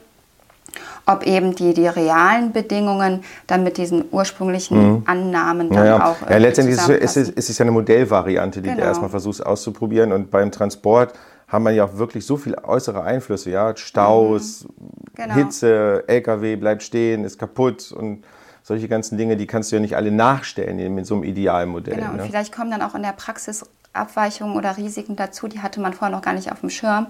ob 1.06 1.26
eben 1.26 1.56
die, 1.56 1.74
die 1.74 1.88
realen 1.88 2.52
Bedingungen 2.52 3.24
dann 3.48 3.64
mit 3.64 3.78
diesen 3.78 4.06
ursprünglichen 4.12 4.96
mhm. 4.98 5.04
Annahmen 5.06 5.70
dann 5.70 5.86
ja, 5.86 6.12
auch. 6.12 6.30
Ja, 6.30 6.38
letztendlich 6.38 6.78
ist 6.78 7.18
es, 7.18 7.30
ist 7.30 7.50
es 7.50 7.58
ja 7.58 7.64
eine 7.64 7.72
Modellvariante, 7.72 8.62
die 8.62 8.70
genau. 8.70 8.82
du 8.82 8.88
erstmal 8.88 9.10
versuchst 9.10 9.46
auszuprobieren. 9.46 10.12
Und 10.12 10.32
beim 10.32 10.52
Transport 10.52 11.14
haben 11.48 11.64
wir 11.64 11.72
ja 11.72 11.86
auch 11.86 11.98
wirklich 11.98 12.26
so 12.26 12.38
viele 12.38 12.64
äußere 12.64 13.04
Einflüsse, 13.04 13.52
ja, 13.52 13.76
Staus, 13.76 14.66
mhm. 14.66 15.14
genau. 15.16 15.34
Hitze, 15.36 16.04
LKW 16.08 16.56
bleibt 16.58 16.84
stehen, 16.84 17.24
ist 17.24 17.40
kaputt 17.40 17.92
und 17.92 18.24
solche 18.64 18.90
ganzen 18.90 19.18
Dinge, 19.18 19.38
die 19.38 19.48
kannst 19.48 19.72
du 19.72 19.78
ja 19.78 19.82
nicht 19.82 19.96
alle 19.96 20.12
nachstellen 20.12 20.78
in 20.78 21.06
so 21.06 21.16
einem 21.16 21.24
Idealmodell. 21.24 21.96
Genau, 21.96 22.10
und 22.10 22.18
ne? 22.18 22.24
vielleicht 22.26 22.54
kommen 22.54 22.70
dann 22.70 22.82
auch 22.82 22.96
in 22.96 23.02
der 23.02 23.14
Praxis 23.14 23.64
Abweichungen 23.94 24.56
oder 24.56 24.78
Risiken 24.78 25.16
dazu, 25.16 25.48
die 25.48 25.62
hatte 25.62 25.80
man 25.80 25.94
vorher 25.94 26.16
noch 26.16 26.24
gar 26.24 26.34
nicht 26.34 26.52
auf 26.52 26.60
dem 26.60 26.70
Schirm. 26.70 27.08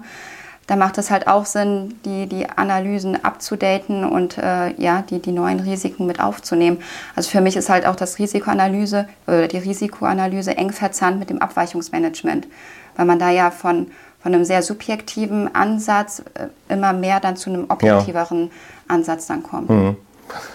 Da 0.68 0.76
macht 0.76 0.98
es 0.98 1.10
halt 1.10 1.26
auch 1.26 1.46
Sinn, 1.46 1.94
die, 2.04 2.26
die 2.26 2.46
Analysen 2.46 3.24
abzudaten 3.24 4.04
und 4.04 4.36
äh, 4.36 4.74
ja, 4.76 5.02
die, 5.02 5.18
die 5.18 5.32
neuen 5.32 5.60
Risiken 5.60 6.06
mit 6.06 6.20
aufzunehmen. 6.20 6.78
Also 7.16 7.30
für 7.30 7.40
mich 7.40 7.56
ist 7.56 7.70
halt 7.70 7.86
auch 7.86 7.96
das 7.96 8.18
Risikoanalyse 8.18 9.08
oder 9.26 9.48
die 9.48 9.56
Risikoanalyse 9.56 10.58
eng 10.58 10.70
verzahnt 10.70 11.18
mit 11.18 11.30
dem 11.30 11.40
Abweichungsmanagement, 11.40 12.48
weil 12.96 13.06
man 13.06 13.18
da 13.18 13.30
ja 13.30 13.50
von, 13.50 13.86
von 14.20 14.34
einem 14.34 14.44
sehr 14.44 14.60
subjektiven 14.60 15.54
Ansatz 15.54 16.22
äh, 16.34 16.48
immer 16.72 16.92
mehr 16.92 17.18
dann 17.18 17.36
zu 17.36 17.48
einem 17.48 17.64
objektiveren 17.70 18.42
ja. 18.42 18.50
Ansatz 18.88 19.26
dann 19.26 19.42
kommt. 19.42 19.70
Mhm. 19.70 19.96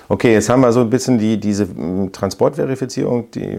Okay, 0.09 0.33
jetzt 0.33 0.47
haben 0.47 0.61
wir 0.61 0.71
so 0.71 0.81
ein 0.81 0.91
bisschen 0.91 1.17
die, 1.17 1.39
diese 1.39 1.67
Transportverifizierung. 2.11 3.31
Die, 3.31 3.57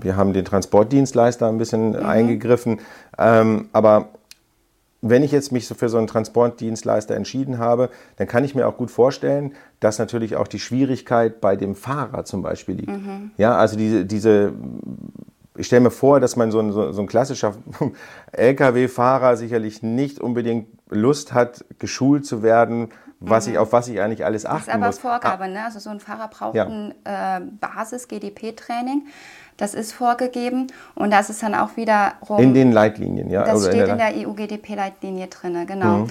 wir 0.00 0.14
haben 0.14 0.32
den 0.32 0.44
Transportdienstleister 0.44 1.48
ein 1.48 1.58
bisschen 1.58 1.90
mhm. 1.90 2.06
eingegriffen. 2.06 2.78
Ähm, 3.18 3.68
aber 3.72 4.10
wenn 5.00 5.22
ich 5.22 5.30
jetzt 5.30 5.52
mich 5.52 5.66
für 5.66 5.88
so 5.88 5.98
einen 5.98 6.08
Transportdienstleister 6.08 7.14
entschieden 7.14 7.58
habe, 7.58 7.90
dann 8.16 8.26
kann 8.26 8.44
ich 8.44 8.54
mir 8.54 8.66
auch 8.66 8.76
gut 8.76 8.90
vorstellen, 8.90 9.54
dass 9.80 9.98
natürlich 9.98 10.36
auch 10.36 10.48
die 10.48 10.58
Schwierigkeit 10.58 11.40
bei 11.40 11.54
dem 11.54 11.76
Fahrer 11.76 12.24
zum 12.24 12.42
Beispiel 12.42 12.76
liegt. 12.76 12.90
Mhm. 12.90 13.30
Ja, 13.36 13.56
also 13.56 13.76
diese, 13.76 14.04
diese 14.04 14.52
ich 15.58 15.66
stelle 15.66 15.82
mir 15.82 15.90
vor, 15.90 16.20
dass 16.20 16.36
man 16.36 16.50
so 16.50 16.60
ein, 16.60 16.72
so, 16.72 16.92
so 16.92 17.02
ein 17.02 17.08
klassischer 17.08 17.54
Lkw-Fahrer 18.32 19.36
sicherlich 19.36 19.82
nicht 19.82 20.20
unbedingt 20.20 20.68
Lust 20.88 21.34
hat, 21.34 21.64
geschult 21.78 22.24
zu 22.24 22.42
werden, 22.42 22.90
was 23.20 23.46
mhm. 23.46 23.52
ich, 23.52 23.58
auf 23.58 23.72
was 23.72 23.88
ich 23.88 24.00
eigentlich 24.00 24.24
alles 24.24 24.46
achten 24.46 24.56
muss. 24.56 24.66
Das 24.66 24.74
ist 24.74 24.74
aber 24.74 24.86
muss. 24.86 24.98
Vorgabe, 24.98 25.44
ah. 25.44 25.48
ne? 25.48 25.64
Also 25.64 25.80
so 25.80 25.90
ein 25.90 26.00
Fahrer 26.00 26.28
braucht 26.28 26.54
ja. 26.54 26.66
ein 26.66 26.94
äh, 27.04 27.40
Basis-GDP-Training. 27.60 29.06
Das 29.58 29.74
ist 29.74 29.92
vorgegeben 29.92 30.68
und 30.94 31.12
das 31.12 31.30
ist 31.30 31.42
dann 31.42 31.54
auch 31.54 31.76
wieder 31.76 32.12
in 32.38 32.54
den 32.54 32.72
Leitlinien, 32.72 33.28
ja. 33.28 33.44
Das 33.44 33.66
steht 33.66 33.88
in 33.88 33.98
der, 33.98 34.12
der 34.12 34.28
EU-GDP-Leitlinie 34.28 35.26
drin, 35.26 35.66
genau. 35.66 35.98
Mhm. 35.98 36.06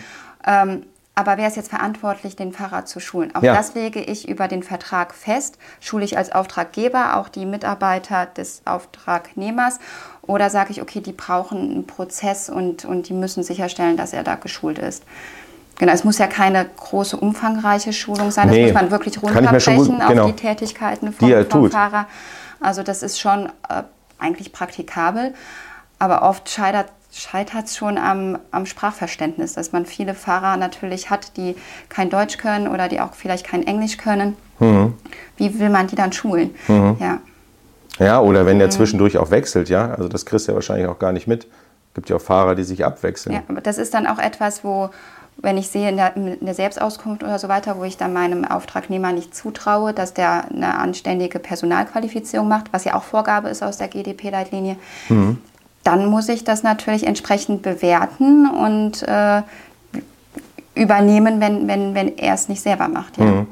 Ähm, 0.45 0.83
aber 1.17 1.37
wer 1.37 1.47
ist 1.47 1.55
jetzt 1.55 1.69
verantwortlich, 1.69 2.35
den 2.35 2.51
Fahrer 2.53 2.85
zu 2.85 2.99
schulen? 2.99 3.33
Auch 3.33 3.41
ja. 3.41 3.55
das 3.55 3.73
lege 3.73 3.99
ich 3.99 4.29
über 4.29 4.47
den 4.47 4.61
Vertrag 4.61 5.15
fest. 5.15 5.57
Schule 5.79 6.05
ich 6.05 6.15
als 6.15 6.31
Auftraggeber 6.31 7.17
auch 7.17 7.27
die 7.27 7.47
Mitarbeiter 7.47 8.27
des 8.27 8.61
Auftragnehmers? 8.65 9.79
Oder 10.21 10.51
sage 10.51 10.69
ich, 10.69 10.79
okay, 10.79 11.01
die 11.01 11.13
brauchen 11.13 11.57
einen 11.57 11.87
Prozess 11.87 12.51
und, 12.51 12.85
und 12.85 13.09
die 13.09 13.13
müssen 13.13 13.41
sicherstellen, 13.41 13.97
dass 13.97 14.13
er 14.13 14.21
da 14.21 14.35
geschult 14.35 14.77
ist? 14.77 15.03
Genau, 15.79 15.91
es 15.91 16.03
muss 16.03 16.19
ja 16.19 16.27
keine 16.27 16.65
große, 16.65 17.17
umfangreiche 17.17 17.93
Schulung 17.93 18.29
sein. 18.29 18.49
Das 18.49 18.57
muss 18.57 18.73
man 18.73 18.91
wirklich 18.91 19.19
runterbrechen 19.19 19.99
genau. 20.07 20.25
auf 20.25 20.31
die 20.31 20.35
Tätigkeiten 20.35 21.13
vom, 21.13 21.27
die 21.27 21.43
vom 21.49 21.71
Fahrer. 21.71 22.05
Also 22.59 22.83
das 22.83 23.03
ist 23.03 23.19
schon 23.19 23.47
äh, 23.69 23.83
eigentlich 24.19 24.51
praktikabel, 24.51 25.33
aber 25.99 26.23
oft 26.23 26.49
scheitert 26.49 26.87
scheitert 27.11 27.65
es 27.65 27.77
schon 27.77 27.97
am, 27.97 28.37
am, 28.51 28.65
Sprachverständnis, 28.65 29.53
dass 29.53 29.71
man 29.71 29.85
viele 29.85 30.13
Fahrer 30.13 30.57
natürlich 30.57 31.09
hat, 31.09 31.37
die 31.37 31.55
kein 31.89 32.09
Deutsch 32.09 32.37
können 32.37 32.67
oder 32.67 32.89
die 32.89 32.99
auch 32.99 33.13
vielleicht 33.13 33.45
kein 33.45 33.65
Englisch 33.65 33.97
können. 33.97 34.35
Mhm. 34.59 34.93
Wie 35.37 35.59
will 35.59 35.69
man 35.69 35.87
die 35.87 35.95
dann 35.95 36.11
schulen? 36.11 36.53
Mhm. 36.67 36.97
Ja. 36.99 37.19
ja, 37.99 38.19
oder 38.19 38.45
wenn 38.45 38.59
der 38.59 38.67
mhm. 38.67 38.71
zwischendurch 38.71 39.17
auch 39.17 39.31
wechselt, 39.31 39.69
ja, 39.69 39.91
also 39.91 40.07
das 40.09 40.25
kriegst 40.25 40.47
du 40.47 40.51
ja 40.51 40.55
wahrscheinlich 40.55 40.87
auch 40.87 40.99
gar 40.99 41.11
nicht 41.11 41.27
mit. 41.27 41.45
Es 41.45 41.93
gibt 41.95 42.09
ja 42.09 42.17
auch 42.17 42.21
Fahrer, 42.21 42.53
die 42.55 42.63
sich 42.63 42.85
abwechseln. 42.85 43.33
Ja, 43.33 43.41
aber 43.47 43.61
das 43.61 43.77
ist 43.77 43.93
dann 43.93 44.05
auch 44.05 44.19
etwas, 44.19 44.63
wo, 44.63 44.89
wenn 45.39 45.57
ich 45.57 45.69
sehe 45.69 45.89
in 45.89 45.97
der, 45.97 46.15
in 46.15 46.37
der, 46.41 46.53
Selbstauskunft 46.53 47.23
oder 47.23 47.37
so 47.37 47.47
weiter, 47.47 47.77
wo 47.77 47.83
ich 47.83 47.97
dann 47.97 48.13
meinem 48.13 48.43
Auftragnehmer 48.43 49.11
nicht 49.11 49.35
zutraue, 49.35 49.93
dass 49.93 50.13
der 50.13 50.45
eine 50.49 50.77
anständige 50.79 51.39
Personalqualifizierung 51.39 52.47
macht, 52.47 52.73
was 52.73 52.85
ja 52.85 52.95
auch 52.95 53.03
Vorgabe 53.03 53.49
ist 53.49 53.61
aus 53.61 53.77
der 53.77 53.87
GDP-Leitlinie, 53.87 54.77
mhm. 55.09 55.37
dann 55.83 56.07
muss 56.07 56.27
ich 56.29 56.43
das 56.43 56.63
natürlich 56.63 57.05
entsprechend 57.05 57.61
bewerten 57.61 58.49
und 58.49 59.03
äh, 59.03 59.43
übernehmen, 60.73 61.39
wenn, 61.39 61.67
wenn, 61.67 61.93
wenn 61.93 62.17
er 62.17 62.33
es 62.33 62.49
nicht 62.49 62.61
selber 62.61 62.87
macht. 62.87 63.17
Ja. 63.17 63.25
Mhm. 63.25 63.47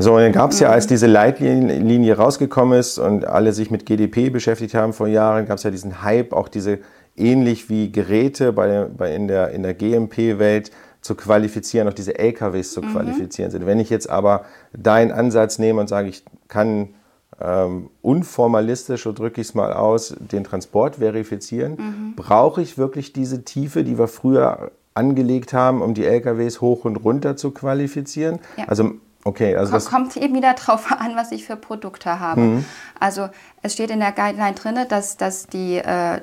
So, 0.00 0.14
und 0.14 0.22
dann 0.22 0.32
gab 0.32 0.52
es 0.52 0.60
ja, 0.60 0.70
als 0.70 0.86
mhm. 0.86 0.88
diese 0.90 1.06
Leitlinie 1.08 2.16
rausgekommen 2.16 2.78
ist 2.78 2.98
und 2.98 3.26
alle 3.26 3.52
sich 3.52 3.70
mit 3.70 3.84
GDP 3.84 4.30
beschäftigt 4.30 4.74
haben 4.74 4.92
vor 4.92 5.08
Jahren, 5.08 5.46
gab 5.46 5.58
es 5.58 5.64
ja 5.64 5.70
diesen 5.70 6.02
Hype, 6.02 6.32
auch 6.32 6.48
diese 6.48 6.78
ähnlich 7.16 7.68
wie 7.68 7.90
Geräte 7.90 8.52
bei, 8.52 8.86
bei 8.96 9.14
in 9.14 9.26
der, 9.28 9.50
in 9.50 9.62
der 9.62 9.74
GMP-Welt, 9.74 10.70
zu 11.00 11.14
qualifizieren, 11.14 11.88
auch 11.88 11.94
diese 11.94 12.18
LKWs 12.18 12.72
zu 12.72 12.82
mhm. 12.82 12.92
qualifizieren 12.92 13.50
sind. 13.50 13.66
Wenn 13.66 13.80
ich 13.80 13.90
jetzt 13.90 14.10
aber 14.10 14.44
deinen 14.72 15.12
Ansatz 15.12 15.58
nehme 15.58 15.80
und 15.80 15.88
sage, 15.88 16.08
ich 16.08 16.24
kann 16.48 16.94
ähm, 17.40 17.90
unformalistisch, 18.02 19.04
so 19.04 19.12
drücke 19.12 19.40
ich 19.40 19.48
es 19.48 19.54
mal 19.54 19.72
aus, 19.72 20.14
den 20.18 20.44
Transport 20.44 20.96
verifizieren, 20.96 21.72
mhm. 21.72 22.14
brauche 22.16 22.60
ich 22.62 22.78
wirklich 22.78 23.12
diese 23.12 23.44
Tiefe, 23.44 23.84
die 23.84 23.98
wir 23.98 24.08
früher 24.08 24.72
angelegt 24.94 25.52
haben, 25.52 25.80
um 25.80 25.94
die 25.94 26.04
LKWs 26.04 26.60
hoch 26.60 26.84
und 26.84 26.96
runter 26.96 27.36
zu 27.36 27.52
qualifizieren? 27.52 28.40
Ja. 28.56 28.64
Also 28.66 28.92
Okay, 29.24 29.56
also 29.56 29.72
das 29.72 29.90
kommt 29.90 30.16
eben 30.16 30.34
wieder 30.34 30.54
darauf 30.54 30.90
an, 30.98 31.14
was 31.16 31.32
ich 31.32 31.44
für 31.44 31.56
Produkte 31.56 32.18
habe. 32.18 32.40
Mhm. 32.40 32.64
Also 32.98 33.28
es 33.62 33.74
steht 33.74 33.90
in 33.90 34.00
der 34.00 34.12
Guideline 34.12 34.54
drin, 34.54 34.78
dass, 34.88 35.16
dass 35.16 35.46
die 35.48 35.76
äh, 35.76 36.20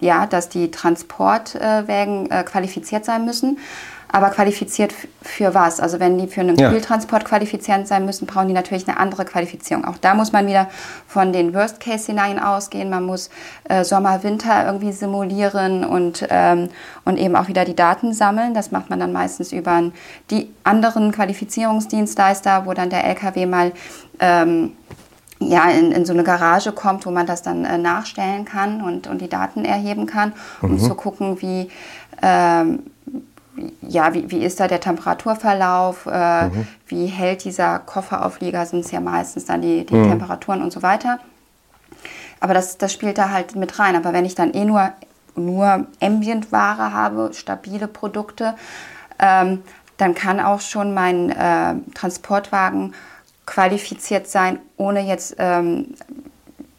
ja, 0.00 0.26
dass 0.26 0.48
die 0.48 0.70
Transportwägen 0.70 2.30
äh, 2.30 2.42
qualifiziert 2.44 3.04
sein 3.04 3.24
müssen. 3.24 3.58
Aber 4.12 4.30
qualifiziert 4.30 4.92
für 5.22 5.54
was? 5.54 5.78
Also 5.78 6.00
wenn 6.00 6.18
die 6.18 6.26
für 6.26 6.40
einen 6.40 6.56
ja. 6.56 6.70
Kühltransport 6.70 7.24
qualifiziert 7.24 7.86
sein 7.86 8.04
müssen, 8.04 8.26
brauchen 8.26 8.48
die 8.48 8.54
natürlich 8.54 8.88
eine 8.88 8.98
andere 8.98 9.24
Qualifizierung. 9.24 9.84
Auch 9.84 9.98
da 9.98 10.14
muss 10.14 10.32
man 10.32 10.48
wieder 10.48 10.68
von 11.06 11.32
den 11.32 11.54
Worst-Case-Szenarien 11.54 12.40
ausgehen. 12.40 12.90
Man 12.90 13.04
muss 13.04 13.30
äh, 13.68 13.84
Sommer, 13.84 14.22
Winter 14.24 14.66
irgendwie 14.66 14.90
simulieren 14.90 15.84
und, 15.84 16.26
ähm, 16.28 16.70
und 17.04 17.18
eben 17.18 17.36
auch 17.36 17.46
wieder 17.46 17.64
die 17.64 17.76
Daten 17.76 18.12
sammeln. 18.12 18.52
Das 18.52 18.72
macht 18.72 18.90
man 18.90 18.98
dann 18.98 19.12
meistens 19.12 19.52
über 19.52 19.80
die 20.30 20.52
anderen 20.64 21.12
Qualifizierungsdienstleister, 21.12 22.66
wo 22.66 22.74
dann 22.74 22.90
der 22.90 23.04
LKW 23.04 23.46
mal 23.46 23.72
ähm, 24.18 24.72
ja, 25.40 25.70
in, 25.70 25.90
in 25.90 26.04
so 26.04 26.12
eine 26.12 26.22
Garage 26.22 26.72
kommt, 26.72 27.06
wo 27.06 27.10
man 27.10 27.26
das 27.26 27.42
dann 27.42 27.64
äh, 27.64 27.78
nachstellen 27.78 28.44
kann 28.44 28.82
und, 28.82 29.06
und 29.06 29.20
die 29.20 29.28
Daten 29.28 29.64
erheben 29.64 30.06
kann, 30.06 30.32
um 30.60 30.72
mhm. 30.72 30.78
zu 30.78 30.94
gucken, 30.94 31.40
wie, 31.40 31.70
ähm, 32.22 32.80
ja, 33.80 34.12
wie, 34.12 34.30
wie 34.30 34.44
ist 34.44 34.60
da 34.60 34.68
der 34.68 34.80
Temperaturverlauf, 34.80 36.06
äh, 36.06 36.48
mhm. 36.48 36.66
wie 36.86 37.06
hält 37.06 37.44
dieser 37.44 37.78
Kofferauflieger, 37.78 38.66
sind 38.66 38.84
es 38.84 38.90
ja 38.90 39.00
meistens 39.00 39.46
dann 39.46 39.62
die, 39.62 39.86
die 39.86 39.94
mhm. 39.94 40.10
Temperaturen 40.10 40.62
und 40.62 40.72
so 40.72 40.82
weiter. 40.82 41.18
Aber 42.40 42.54
das, 42.54 42.78
das 42.78 42.92
spielt 42.92 43.18
da 43.18 43.30
halt 43.30 43.56
mit 43.56 43.78
rein. 43.78 43.96
Aber 43.96 44.12
wenn 44.12 44.24
ich 44.24 44.34
dann 44.34 44.52
eh 44.52 44.64
nur, 44.64 44.92
nur 45.36 45.86
Ambient-Ware 46.00 46.92
habe, 46.92 47.30
stabile 47.32 47.86
Produkte, 47.86 48.54
ähm, 49.18 49.62
dann 49.96 50.14
kann 50.14 50.40
auch 50.40 50.60
schon 50.60 50.94
mein 50.94 51.30
äh, 51.30 51.74
Transportwagen 51.94 52.94
qualifiziert 53.50 54.28
sein, 54.28 54.60
ohne 54.76 55.00
jetzt 55.00 55.34
ähm, 55.38 55.94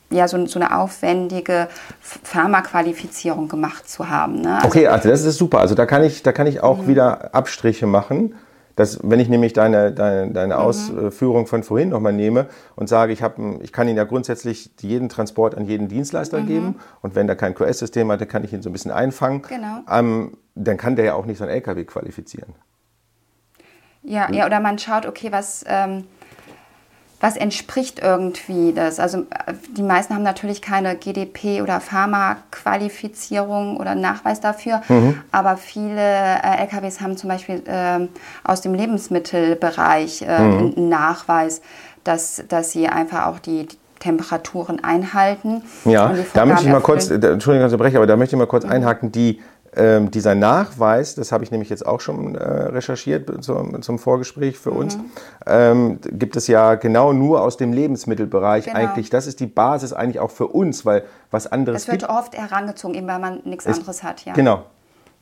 ja, 0.10 0.28
so, 0.28 0.46
so, 0.46 0.58
eine 0.58 0.78
aufwendige 0.78 1.68
Pharmaqualifizierung 2.02 3.50
gemacht 3.50 3.90
zu 3.90 4.10
haben. 4.10 4.42
Ne? 4.42 4.56
Also 4.56 4.68
okay, 4.68 4.88
also 4.88 5.10
das 5.10 5.24
ist 5.24 5.38
super. 5.38 5.60
Also 5.60 5.76
da 5.76 5.86
kann 5.86 6.04
ich, 6.04 6.24
da 6.24 6.32
kann 6.32 6.48
ich 6.48 6.62
auch 6.62 6.84
mhm. 6.84 6.88
wieder 6.88 7.36
Abstriche 7.36 7.88
machen. 7.88 8.36
Dass, 8.78 9.00
wenn 9.04 9.20
ich 9.20 9.28
nämlich 9.28 9.52
deine, 9.52 9.92
deine, 9.92 10.32
deine 10.32 10.56
mhm. 10.56 10.62
Ausführung 10.62 11.46
von 11.46 11.62
vorhin 11.62 11.90
nochmal 11.90 12.14
nehme 12.14 12.48
und 12.78 12.88
sage, 12.88 13.12
ich, 13.12 13.22
hab, 13.22 13.38
ich 13.62 13.74
kann 13.74 13.90
Ihnen 13.90 13.98
ja 13.98 14.06
grundsätzlich 14.06 14.72
jeden 14.80 15.10
Transport 15.10 15.56
an 15.56 15.66
jeden 15.66 15.90
Dienstleister 15.90 16.40
mhm. 16.40 16.48
geben 16.48 16.76
und 17.02 17.14
wenn 17.14 17.28
der 17.28 17.36
kein 17.36 17.54
QS-System 17.54 18.10
hat, 18.10 18.22
dann 18.22 18.30
kann 18.30 18.46
ich 18.46 18.54
ihn 18.54 18.62
so 18.62 18.70
ein 18.70 18.74
bisschen 18.74 18.92
einfangen. 18.92 19.42
Genau. 19.42 19.80
Ähm, 19.90 20.38
dann 20.56 20.78
kann 20.78 20.96
der 20.96 21.04
ja 21.04 21.14
auch 21.16 21.26
nicht 21.26 21.38
so 21.38 21.44
ein 21.44 21.50
LKW 21.50 21.84
qualifizieren. 21.84 22.54
Ja, 24.04 24.30
hm? 24.30 24.36
ja 24.36 24.46
oder 24.46 24.62
man 24.62 24.80
schaut, 24.80 25.06
okay, 25.06 25.34
was... 25.34 25.66
Ähm 25.68 26.06
was 27.22 27.38
entspricht 27.38 28.00
irgendwie 28.00 28.74
das? 28.74 29.00
Also 29.00 29.20
äh, 29.20 29.54
die 29.78 29.84
meisten 29.84 30.14
haben 30.14 30.24
natürlich 30.24 30.62
keine 30.62 30.96
GDP- 30.96 31.62
oder 31.62 31.80
Pharma-Qualifizierung 31.80 33.78
oder 33.78 33.96
Nachweis 33.96 34.42
dafür, 34.42 34.82
mhm. 34.90 35.22
aber 35.32 35.56
viele 35.56 36.02
äh, 36.02 36.62
LKWs 36.64 37.00
haben 37.00 37.16
zum 37.16 37.30
Beispiel 37.30 37.64
äh, 37.66 38.08
aus 38.44 38.62
dem 38.62 38.74
Lebensmittelbereich 38.74 40.24
äh, 40.24 40.40
mhm. 40.40 40.74
einen 40.76 40.90
Nachweis, 40.90 41.62
dass, 42.04 42.44
dass 42.50 42.72
sie 42.72 42.88
einfach 42.88 43.28
auch 43.28 43.40
die, 43.40 43.68
Temperaturen 44.02 44.84
einhalten. 44.84 45.62
Ja, 45.86 46.14
da 46.34 46.46
möchte 46.46 46.66
ich 46.66 46.72
mal 46.72 46.82
kurz, 46.82 47.10
Entschuldigung, 47.10 47.66
unterbreche, 47.66 47.98
aber 47.98 48.08
da 48.08 48.18
möchte 48.18 48.36
ich 48.36 48.40
mal 48.40 48.48
kurz 48.48 48.66
mhm. 48.66 48.72
einhaken, 48.72 49.12
die 49.12 49.40
ähm, 49.76 50.12
dieser 50.12 50.36
Nachweis, 50.36 51.16
das 51.16 51.32
habe 51.32 51.44
ich 51.44 51.52
nämlich 51.52 51.70
jetzt 51.70 51.86
auch 51.86 52.02
schon 52.02 52.36
äh, 52.36 52.44
recherchiert 52.44 53.44
zum, 53.44 53.82
zum, 53.82 54.00
Vorgespräch 54.00 54.58
für 54.58 54.72
uns, 54.72 54.98
mhm. 54.98 55.12
ähm, 55.46 56.00
gibt 56.02 56.36
es 56.36 56.48
ja 56.48 56.76
genau 56.76 57.14
nur 57.14 57.42
aus 57.42 57.56
dem 57.56 57.72
Lebensmittelbereich 57.72 58.66
genau. 58.66 58.78
eigentlich. 58.78 59.10
Das 59.10 59.28
ist 59.28 59.40
die 59.40 59.48
Basis 59.48 59.94
eigentlich 59.94 60.20
auch 60.20 60.32
für 60.32 60.48
uns, 60.48 60.86
weil 60.86 61.04
was 61.30 61.48
anderes. 61.48 61.84
Es 61.84 61.88
wird 61.88 62.02
gibt, 62.02 62.12
oft 62.12 62.38
herangezogen, 62.38 62.96
eben 62.96 63.08
weil 63.08 63.20
man 63.20 63.42
nichts 63.46 63.66
anderes 63.66 64.04
hat, 64.04 64.26
ja. 64.26 64.34
Genau. 64.34 64.66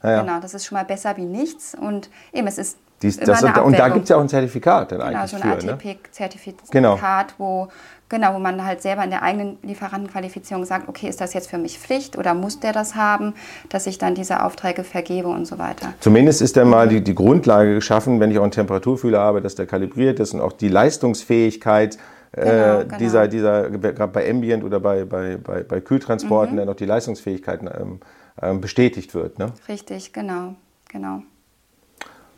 Ja, 0.02 0.12
ja. 0.12 0.22
Genau, 0.22 0.40
das 0.40 0.54
ist 0.54 0.66
schon 0.66 0.78
mal 0.78 0.86
besser 0.86 1.16
wie 1.18 1.26
nichts 1.26 1.76
und 1.76 2.10
eben 2.34 2.48
es 2.48 2.58
ist 2.58 2.78
Dies, 3.02 3.18
das, 3.18 3.42
und, 3.44 3.58
und, 3.60 3.80
da 3.80 3.88
gibt 3.88 4.04
es 4.04 4.10
ja 4.10 4.18
auch 4.18 4.22
ein 4.22 4.28
Zertifikat 4.28 4.92
dann 4.92 5.00
genau, 5.00 5.20
eigentlich 5.22 5.32
so 5.32 5.38
ein. 5.38 5.70
ATP-Zertifikat, 5.70 6.64
ne? 6.66 6.70
genau. 6.70 7.00
wo, 7.38 7.70
genau, 8.10 8.34
wo 8.34 8.40
man 8.40 8.66
halt 8.66 8.82
selber 8.82 9.04
in 9.04 9.12
der 9.12 9.24
eigenen 9.24 9.58
Lieferantenqualifizierung 9.62 10.66
sagt, 10.66 10.90
okay, 10.90 11.08
ist 11.08 11.22
das 11.22 11.34
jetzt 11.34 11.50
für 11.50 11.58
mich 11.58 11.80
Pflicht 11.80 12.18
oder 12.18 12.34
muss 12.34 12.60
der 12.60 12.74
das 12.74 12.96
haben, 12.96 13.34
dass 13.70 13.88
ich 13.88 13.98
dann 13.98 14.16
diese 14.16 14.44
Aufträge 14.44 14.84
vergebe 14.84 15.30
und 15.30 15.46
so 15.46 15.58
weiter. 15.60 15.94
Zumindest 16.00 16.42
ist 16.42 16.58
dann 16.58 16.70
mal 16.70 16.88
die, 16.88 17.02
die 17.02 17.16
Grundlage 17.16 17.76
geschaffen, 17.76 18.20
wenn 18.20 18.32
ich 18.32 18.40
auch 18.40 18.44
einen 18.44 18.52
Temperaturfühler 18.52 19.20
habe, 19.20 19.42
dass 19.42 19.56
der 19.56 19.68
kalibriert 19.68 20.20
ist 20.20 20.34
und 20.34 20.42
auch 20.42 20.54
die 20.54 20.70
Leistungsfähigkeit 20.70 21.98
äh, 22.32 22.46
Genau, 22.46 22.80
genau. 22.84 22.98
dieser, 22.98 23.28
dieser 23.28 23.70
gerade 23.72 24.12
bei 24.12 24.30
Ambient 24.30 24.64
oder 24.64 24.80
bei, 24.80 25.04
bei, 25.04 25.38
bei, 25.38 25.64
bei 25.64 25.82
Kühltransporten, 25.82 26.56
mhm. 26.56 26.60
dann 26.60 26.70
auch 26.70 26.76
die 26.76 26.86
Leistungsfähigkeit 26.86 27.62
ähm, 27.64 28.00
ähm, 28.42 28.62
bestätigt 28.62 29.16
wird. 29.16 29.40
Ne? 29.40 29.52
Richtig, 29.68 30.14
genau, 30.14 30.56
genau. 30.92 31.24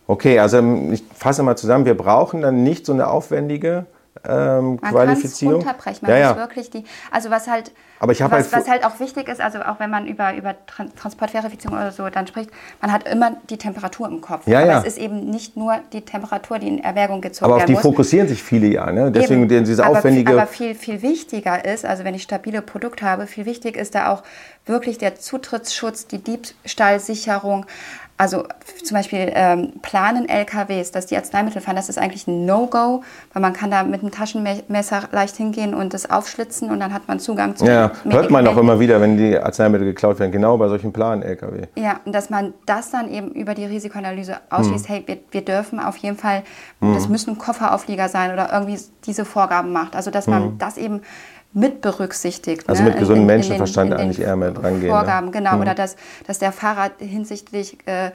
Okay, 0.08 0.40
also 0.40 0.58
ähm, 0.58 0.94
ich 0.94 1.04
fasse 1.14 1.44
mal 1.44 1.58
zusammen, 1.58 1.86
wir 1.86 1.96
brauchen 1.96 2.42
dann 2.42 2.64
nicht 2.64 2.86
so 2.86 2.94
eine 2.94 3.08
aufwendige 3.08 3.86
ähm, 4.28 4.78
man 4.82 4.92
Qualifizierung. 4.92 5.60
Man 5.60 5.68
runterbrechen, 5.68 6.00
man 6.08 6.12
ja, 6.12 6.18
ja. 6.32 6.38
wirklich 6.38 6.70
die, 6.70 6.84
also 7.12 7.30
was 7.30 7.48
halt, 7.48 7.72
Aber 8.00 8.12
ich 8.12 8.20
was, 8.20 8.30
halt, 8.32 8.52
was 8.52 8.68
halt 8.68 8.86
auch 8.86 9.00
wichtig 9.00 9.30
ist, 9.30 9.40
also 9.40 9.60
auch 9.60 9.80
wenn 9.80 9.90
man 9.90 10.06
über, 10.06 10.36
über 10.36 10.54
Transportverifizierung 10.96 11.78
oder 11.78 11.92
so 11.92 12.10
dann 12.10 12.28
spricht, 12.28 12.52
man 12.82 12.92
hat 12.92 13.08
immer 13.08 13.38
die 13.50 13.58
Temperatur 13.58 14.08
im 14.08 14.20
Kopf. 14.20 14.48
Ja, 14.48 14.60
Aber 14.60 14.68
ja. 14.68 14.80
es 14.80 14.86
ist 14.86 14.98
eben 14.98 15.30
nicht 15.30 15.56
nur 15.56 15.80
die 15.94 16.02
Temperatur, 16.02 16.60
die 16.60 16.68
in 16.68 16.84
Erwägung 16.84 17.22
gezogen 17.22 17.50
wird. 17.50 17.54
Aber 17.54 17.62
auf 17.62 17.66
die 17.66 17.74
muss. 17.74 17.82
fokussieren 17.82 18.28
sich 18.28 18.44
viele 18.44 18.68
ja, 18.68 18.92
ne? 18.92 19.12
deswegen 19.12 19.50
eben. 19.50 19.64
diese 19.64 19.86
aber, 19.86 19.98
aufwendige... 19.98 20.34
Aber 20.34 20.46
viel, 20.46 20.76
viel 20.76 21.02
wichtiger 21.02 21.64
ist, 21.64 21.86
also 21.86 22.04
wenn 22.04 22.14
ich 22.14 22.24
stabile 22.24 22.62
Produkte 22.62 23.06
habe, 23.06 23.28
viel 23.28 23.46
wichtig 23.46 23.78
ist 23.78 23.96
da 23.96 24.12
auch 24.12 24.24
wirklich 24.66 24.98
der 24.98 25.16
Zutrittsschutz, 25.16 26.08
die 26.08 26.20
Diebstahlsicherung, 26.20 27.66
also 28.22 28.44
zum 28.84 28.98
Beispiel 28.98 29.32
ähm, 29.34 29.74
planen 29.82 30.30
LKWs, 30.30 30.92
dass 30.92 31.08
die 31.08 31.18
Arzneimittel 31.18 31.60
fahren, 31.60 31.76
das 31.76 31.90
ist 31.90 31.98
eigentlich 31.98 32.28
ein 32.28 32.46
No-Go, 32.46 33.02
weil 33.34 33.42
man 33.42 33.54
kann 33.54 33.72
da 33.72 33.82
mit 33.82 34.02
einem 34.02 34.12
Taschenmesser 34.12 35.10
leicht 35.12 35.38
hingehen 35.38 35.74
und 35.74 35.96
das 35.96 36.08
aufschlitzen 36.08 36.70
und 36.70 36.80
dann 36.80 36.94
hat 36.94 37.08
man 37.08 37.20
Zugang 37.20 37.56
zu 37.56 37.66
Ja, 37.66 37.92
hört 38.04 38.30
man 38.30 38.46
auch 38.46 38.58
immer 38.58 38.80
wieder, 38.80 39.02
wenn 39.02 39.18
die 39.18 39.40
Arzneimittel 39.40 39.88
geklaut 39.88 40.20
werden, 40.20 40.32
genau 40.32 40.56
bei 40.58 40.68
solchen 40.68 40.94
Planen-LKW. 40.94 41.64
Ja, 41.74 42.00
und 42.06 42.14
dass 42.14 42.30
man 42.30 42.54
das 42.68 42.92
dann 42.92 43.10
eben 43.10 43.32
über 43.32 43.56
die 43.56 43.66
Risikoanalyse 43.66 44.38
ausschließt, 44.52 44.88
hm. 44.88 44.94
hey, 44.94 45.04
wir, 45.08 45.18
wir, 45.32 45.42
dürfen 45.44 45.80
auf 45.80 45.98
jeden 45.98 46.18
Fall, 46.18 46.44
hm. 46.80 46.94
das 46.94 47.10
müssen 47.10 47.40
Kofferauflieger 47.40 48.08
sein 48.08 48.34
oder 48.34 48.54
irgendwie 48.54 48.78
diese 49.04 49.26
Vorgaben 49.26 49.72
macht. 49.72 49.96
Also 49.96 50.12
dass 50.12 50.28
man 50.28 50.44
hm. 50.44 50.58
das 50.60 50.78
eben 50.78 51.02
mit 51.54 51.82
berücksichtigt. 51.82 52.68
Also 52.70 52.84
ne? 52.84 52.90
mit 52.90 53.00
gesundem 53.00 53.26
Menschenverstand 53.26 53.92
in 53.92 53.98
den, 53.98 54.10
in 54.10 54.12
den 54.12 54.16
eigentlich 54.16 54.28
eher 54.28 54.36
mit 54.36 54.64
rangehen. 54.64 54.84
Ne? 54.84 54.90
Vorgaben, 54.90 55.28
ne? 55.28 55.32
genau. 55.32 55.56
Mhm. 55.56 55.62
Oder 55.62 55.76
dass, 55.76 55.96
dass 56.26 56.40
der 56.40 56.52
Fahrer 56.52 56.92
hinsichtlich 57.00 57.78
äh, 57.88 58.12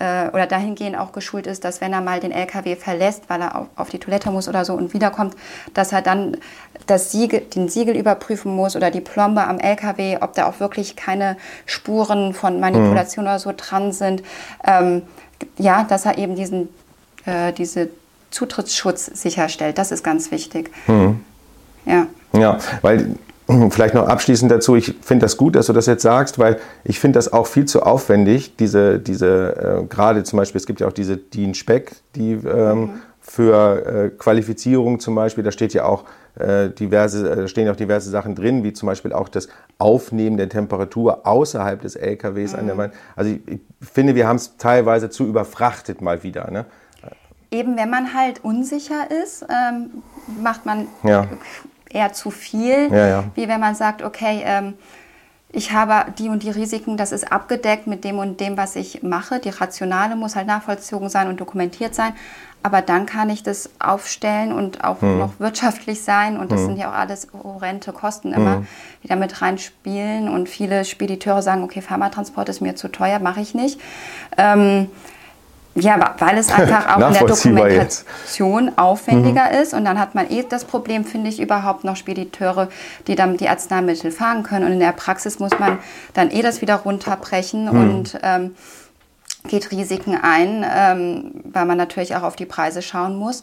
äh, 0.00 0.28
oder 0.30 0.46
dahingehend 0.46 0.98
auch 0.98 1.12
geschult 1.12 1.46
ist, 1.46 1.64
dass 1.64 1.80
wenn 1.80 1.92
er 1.92 2.00
mal 2.00 2.18
den 2.20 2.32
LKW 2.32 2.74
verlässt, 2.74 3.24
weil 3.28 3.42
er 3.42 3.56
auf, 3.56 3.66
auf, 3.76 3.90
die 3.90 3.98
Toilette 3.98 4.30
muss 4.30 4.48
oder 4.48 4.64
so 4.64 4.74
und 4.74 4.92
wiederkommt, 4.94 5.36
dass 5.74 5.92
er 5.92 6.02
dann 6.02 6.38
das 6.86 7.12
Siegel, 7.12 7.40
den 7.40 7.68
Siegel 7.68 7.96
überprüfen 7.96 8.54
muss 8.54 8.74
oder 8.74 8.90
die 8.90 9.00
Plombe 9.00 9.44
am 9.44 9.58
LKW, 9.60 10.18
ob 10.20 10.34
da 10.34 10.46
auch 10.46 10.58
wirklich 10.58 10.96
keine 10.96 11.36
Spuren 11.66 12.34
von 12.34 12.58
Manipulation 12.58 13.24
mhm. 13.24 13.30
oder 13.30 13.38
so 13.38 13.52
dran 13.56 13.92
sind. 13.92 14.22
Ähm, 14.64 15.02
ja, 15.58 15.84
dass 15.84 16.06
er 16.06 16.18
eben 16.18 16.34
diesen, 16.34 16.68
äh, 17.26 17.52
diese 17.52 17.90
Zutrittsschutz 18.30 19.06
sicherstellt. 19.06 19.78
Das 19.78 19.92
ist 19.92 20.02
ganz 20.02 20.30
wichtig. 20.30 20.70
Mhm. 20.86 21.20
Ja. 21.86 22.06
Ja, 22.32 22.58
weil 22.82 23.16
vielleicht 23.70 23.94
noch 23.94 24.06
abschließend 24.06 24.50
dazu, 24.50 24.76
ich 24.76 24.94
finde 25.00 25.24
das 25.24 25.36
gut, 25.36 25.56
dass 25.56 25.66
du 25.66 25.72
das 25.72 25.86
jetzt 25.86 26.02
sagst, 26.02 26.38
weil 26.38 26.58
ich 26.84 27.00
finde 27.00 27.18
das 27.18 27.32
auch 27.32 27.46
viel 27.46 27.64
zu 27.64 27.82
aufwendig, 27.82 28.56
diese, 28.56 28.98
diese 28.98 29.80
äh, 29.82 29.86
gerade 29.86 30.22
zum 30.22 30.38
Beispiel, 30.38 30.58
es 30.58 30.66
gibt 30.66 30.80
ja 30.80 30.86
auch 30.86 30.92
diese 30.92 31.16
DIN 31.16 31.54
Speck, 31.54 31.92
die 32.14 32.32
ähm, 32.32 32.80
mhm. 32.80 32.90
für 33.20 33.86
äh, 33.86 34.08
Qualifizierung 34.10 35.00
zum 35.00 35.14
Beispiel, 35.14 35.42
da 35.42 35.50
steht 35.50 35.74
ja 35.74 35.84
auch 35.84 36.04
äh, 36.38 36.70
diverse, 36.70 37.28
äh, 37.28 37.48
stehen 37.48 37.68
auch 37.68 37.76
diverse 37.76 38.10
Sachen 38.10 38.34
drin, 38.34 38.62
wie 38.62 38.72
zum 38.72 38.86
Beispiel 38.86 39.12
auch 39.12 39.28
das 39.28 39.48
Aufnehmen 39.78 40.36
der 40.36 40.48
Temperatur 40.48 41.26
außerhalb 41.26 41.80
des 41.80 41.96
LKWs 41.96 42.52
mhm. 42.52 42.58
an 42.58 42.66
der 42.66 42.74
mhm. 42.74 42.78
Wand. 42.78 42.94
Also 43.16 43.30
ich, 43.32 43.40
ich 43.48 43.60
finde, 43.80 44.14
wir 44.14 44.28
haben 44.28 44.36
es 44.36 44.56
teilweise 44.58 45.10
zu 45.10 45.26
überfrachtet 45.26 46.00
mal 46.00 46.22
wieder. 46.22 46.50
Ne? 46.50 46.66
Eben, 47.50 47.76
wenn 47.76 47.90
man 47.90 48.14
halt 48.14 48.44
unsicher 48.44 49.10
ist, 49.24 49.44
ähm, 49.50 50.02
macht 50.40 50.66
man 50.66 50.86
ja 51.02 51.26
eher 51.90 52.12
zu 52.12 52.30
viel, 52.30 52.88
ja, 52.90 53.08
ja. 53.08 53.24
wie 53.34 53.48
wenn 53.48 53.60
man 53.60 53.74
sagt, 53.74 54.02
okay, 54.02 54.42
ähm, 54.44 54.74
ich 55.52 55.72
habe 55.72 56.12
die 56.12 56.28
und 56.28 56.44
die 56.44 56.50
Risiken, 56.50 56.96
das 56.96 57.10
ist 57.10 57.32
abgedeckt 57.32 57.86
mit 57.88 58.04
dem 58.04 58.18
und 58.18 58.38
dem, 58.38 58.56
was 58.56 58.76
ich 58.76 59.02
mache. 59.02 59.40
Die 59.40 59.48
Rationale 59.48 60.14
muss 60.14 60.36
halt 60.36 60.46
nachvollzogen 60.46 61.08
sein 61.08 61.26
und 61.28 61.40
dokumentiert 61.40 61.94
sein. 61.94 62.12
Aber 62.62 62.82
dann 62.82 63.06
kann 63.06 63.30
ich 63.30 63.42
das 63.42 63.70
aufstellen 63.78 64.52
und 64.52 64.84
auch 64.84 65.00
hm. 65.00 65.18
noch 65.18 65.40
wirtschaftlich 65.40 66.02
sein. 66.04 66.38
Und 66.38 66.52
das 66.52 66.60
hm. 66.60 66.66
sind 66.68 66.76
ja 66.78 66.90
auch 66.90 66.94
alles 66.94 67.28
horrende 67.32 67.92
Kosten 67.92 68.32
immer, 68.32 68.56
hm. 68.56 68.66
die 69.02 69.08
da 69.08 69.16
mit 69.16 69.42
reinspielen. 69.42 70.28
Und 70.28 70.48
viele 70.48 70.84
Spediteure 70.84 71.42
sagen, 71.42 71.64
okay, 71.64 71.80
Pharmatransport 71.80 72.48
ist 72.48 72.60
mir 72.60 72.76
zu 72.76 72.88
teuer, 72.88 73.18
mache 73.18 73.40
ich 73.40 73.54
nicht. 73.54 73.80
Ähm, 74.36 74.88
ja, 75.76 76.14
weil 76.18 76.38
es 76.38 76.50
einfach 76.50 76.96
auch 76.96 77.08
in 77.08 77.12
der 77.12 77.26
Dokumentation 77.26 78.64
jetzt. 78.66 78.78
aufwendiger 78.78 79.46
mhm. 79.46 79.62
ist. 79.62 79.72
Und 79.72 79.84
dann 79.84 80.00
hat 80.00 80.14
man 80.14 80.28
eh 80.30 80.44
das 80.48 80.64
Problem, 80.64 81.04
finde 81.04 81.30
ich, 81.30 81.40
überhaupt 81.40 81.84
noch 81.84 81.96
Spediteure, 81.96 82.68
die 83.06 83.14
dann 83.14 83.36
die 83.36 83.48
Arzneimittel 83.48 84.10
fahren 84.10 84.42
können. 84.42 84.66
Und 84.66 84.72
in 84.72 84.80
der 84.80 84.92
Praxis 84.92 85.38
muss 85.38 85.58
man 85.58 85.78
dann 86.14 86.30
eh 86.30 86.42
das 86.42 86.60
wieder 86.60 86.76
runterbrechen 86.76 87.64
mhm. 87.64 87.68
und 87.68 88.18
ähm, 88.22 88.54
geht 89.48 89.70
Risiken 89.70 90.18
ein, 90.20 90.64
ähm, 90.68 91.32
weil 91.44 91.66
man 91.66 91.78
natürlich 91.78 92.16
auch 92.16 92.22
auf 92.22 92.36
die 92.36 92.46
Preise 92.46 92.82
schauen 92.82 93.16
muss. 93.16 93.42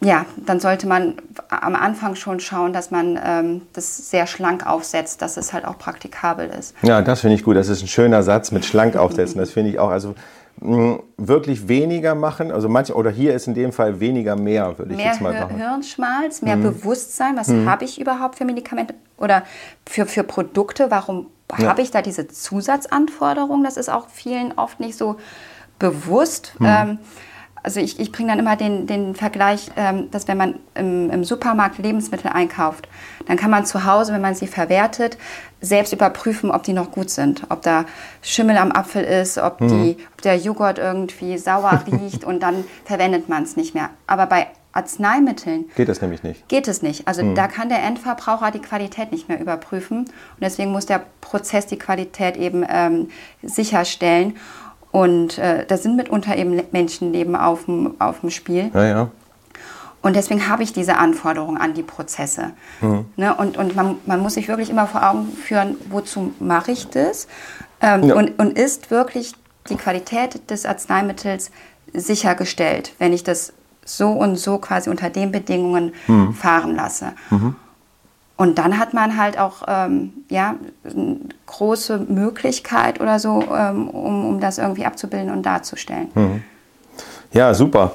Ja, 0.00 0.26
dann 0.36 0.60
sollte 0.60 0.86
man 0.86 1.14
am 1.48 1.74
Anfang 1.74 2.14
schon 2.14 2.38
schauen, 2.38 2.72
dass 2.72 2.92
man 2.92 3.18
ähm, 3.22 3.62
das 3.72 4.10
sehr 4.10 4.28
schlank 4.28 4.64
aufsetzt, 4.64 5.22
dass 5.22 5.36
es 5.36 5.52
halt 5.52 5.64
auch 5.64 5.76
praktikabel 5.76 6.48
ist. 6.56 6.74
Ja, 6.82 7.02
das 7.02 7.22
finde 7.22 7.34
ich 7.34 7.42
gut. 7.42 7.56
Das 7.56 7.68
ist 7.68 7.82
ein 7.82 7.88
schöner 7.88 8.22
Satz 8.22 8.52
mit 8.52 8.64
schlank 8.64 8.96
aufsetzen. 8.96 9.38
Das 9.38 9.50
finde 9.50 9.70
ich 9.70 9.80
auch. 9.80 9.90
Also 9.90 10.14
wirklich 10.60 11.68
weniger 11.68 12.14
machen? 12.14 12.50
Also 12.50 12.68
manche, 12.68 12.94
oder 12.94 13.10
hier 13.10 13.34
ist 13.34 13.46
in 13.46 13.54
dem 13.54 13.72
Fall 13.72 14.00
weniger 14.00 14.36
mehr, 14.36 14.78
würde 14.78 14.94
ich 14.94 15.00
jetzt 15.00 15.20
mal 15.20 15.32
sagen. 15.32 15.56
Mehr 15.56 15.70
Hirnschmalz, 15.70 16.42
mehr 16.42 16.54
hm. 16.54 16.62
Bewusstsein, 16.62 17.36
was 17.36 17.48
hm. 17.48 17.68
habe 17.68 17.84
ich 17.84 18.00
überhaupt 18.00 18.36
für 18.36 18.44
Medikamente 18.44 18.94
oder 19.16 19.42
für, 19.86 20.06
für 20.06 20.24
Produkte, 20.24 20.90
warum 20.90 21.26
ja. 21.58 21.68
habe 21.68 21.82
ich 21.82 21.90
da 21.90 22.02
diese 22.02 22.28
Zusatzanforderungen? 22.28 23.64
Das 23.64 23.76
ist 23.76 23.88
auch 23.88 24.08
vielen 24.08 24.52
oft 24.52 24.80
nicht 24.80 24.96
so 24.96 25.16
bewusst. 25.78 26.54
Hm. 26.58 26.66
Ähm, 26.66 26.98
also 27.62 27.80
ich, 27.80 27.98
ich 27.98 28.12
bringe 28.12 28.30
dann 28.30 28.38
immer 28.38 28.56
den, 28.56 28.86
den 28.86 29.14
Vergleich, 29.14 29.70
ähm, 29.76 30.10
dass 30.10 30.28
wenn 30.28 30.36
man 30.38 30.54
im, 30.74 31.10
im, 31.10 31.24
Supermarkt 31.24 31.78
Lebensmittel 31.78 32.30
einkauft, 32.30 32.88
dann 33.26 33.36
kann 33.36 33.50
man 33.50 33.66
zu 33.66 33.84
Hause, 33.84 34.12
wenn 34.12 34.20
man 34.20 34.34
sie 34.34 34.46
verwertet, 34.46 35.18
selbst 35.60 35.92
überprüfen, 35.92 36.50
ob 36.50 36.62
die 36.62 36.72
noch 36.72 36.92
gut 36.92 37.10
sind. 37.10 37.42
Ob 37.48 37.62
da 37.62 37.84
Schimmel 38.22 38.56
am 38.56 38.70
Apfel 38.72 39.04
ist, 39.04 39.38
ob, 39.38 39.60
mhm. 39.60 39.68
die, 39.68 39.96
ob 40.12 40.22
der 40.22 40.36
Joghurt 40.36 40.78
irgendwie 40.78 41.36
sauer 41.38 41.82
riecht 41.86 42.24
und 42.24 42.42
dann 42.42 42.64
verwendet 42.84 43.28
man 43.28 43.42
es 43.42 43.56
nicht 43.56 43.74
mehr. 43.74 43.90
Aber 44.06 44.26
bei 44.26 44.46
Arzneimitteln 44.72 45.64
geht 45.74 45.88
das 45.88 46.00
nämlich 46.00 46.22
nicht. 46.22 46.46
Geht 46.48 46.68
es 46.68 46.82
nicht. 46.82 47.08
Also 47.08 47.24
mhm. 47.24 47.34
da 47.34 47.48
kann 47.48 47.68
der 47.68 47.82
Endverbraucher 47.82 48.50
die 48.50 48.60
Qualität 48.60 49.10
nicht 49.10 49.28
mehr 49.28 49.40
überprüfen. 49.40 50.00
Und 50.00 50.10
deswegen 50.40 50.70
muss 50.70 50.86
der 50.86 51.02
Prozess 51.20 51.66
die 51.66 51.78
Qualität 51.78 52.36
eben 52.36 52.64
ähm, 52.68 53.08
sicherstellen. 53.42 54.36
Und 54.90 55.38
äh, 55.38 55.66
da 55.66 55.76
sind 55.76 55.96
mitunter 55.96 56.36
eben 56.36 56.60
Menschenleben 56.72 57.36
auf 57.36 57.66
dem, 57.66 58.30
Spiel. 58.30 58.70
Ja, 58.72 58.84
ja. 58.84 59.10
Und 60.00 60.16
deswegen 60.16 60.48
habe 60.48 60.62
ich 60.62 60.72
diese 60.72 60.96
Anforderungen 60.96 61.58
an 61.58 61.74
die 61.74 61.82
Prozesse. 61.82 62.52
Mhm. 62.80 63.06
Ne? 63.16 63.34
Und, 63.34 63.56
und 63.56 63.74
man, 63.74 63.96
man 64.06 64.20
muss 64.20 64.34
sich 64.34 64.48
wirklich 64.48 64.70
immer 64.70 64.86
vor 64.86 65.08
Augen 65.08 65.28
führen, 65.32 65.76
wozu 65.90 66.32
mache 66.38 66.72
ich 66.72 66.88
das? 66.88 67.26
Ähm, 67.80 68.04
ja. 68.04 68.14
und, 68.14 68.38
und 68.38 68.58
ist 68.58 68.90
wirklich 68.90 69.34
die 69.68 69.76
Qualität 69.76 70.50
des 70.50 70.64
Arzneimittels 70.64 71.50
sichergestellt, 71.92 72.94
wenn 72.98 73.12
ich 73.12 73.24
das 73.24 73.52
so 73.84 74.10
und 74.10 74.36
so 74.36 74.58
quasi 74.58 74.90
unter 74.90 75.10
den 75.10 75.32
Bedingungen 75.32 75.92
mhm. 76.06 76.32
fahren 76.32 76.74
lasse. 76.74 77.12
Mhm. 77.30 77.56
Und 78.38 78.56
dann 78.56 78.78
hat 78.78 78.94
man 78.94 79.18
halt 79.18 79.36
auch 79.36 79.64
ähm, 79.66 80.12
ja, 80.30 80.54
eine 80.84 81.18
große 81.46 81.98
Möglichkeit 81.98 83.00
oder 83.00 83.18
so, 83.18 83.42
ähm, 83.52 83.90
um, 83.90 84.26
um 84.26 84.40
das 84.40 84.58
irgendwie 84.58 84.86
abzubilden 84.86 85.30
und 85.30 85.42
darzustellen. 85.44 86.08
Mhm. 86.14 86.42
Ja, 87.32 87.52
super. 87.52 87.92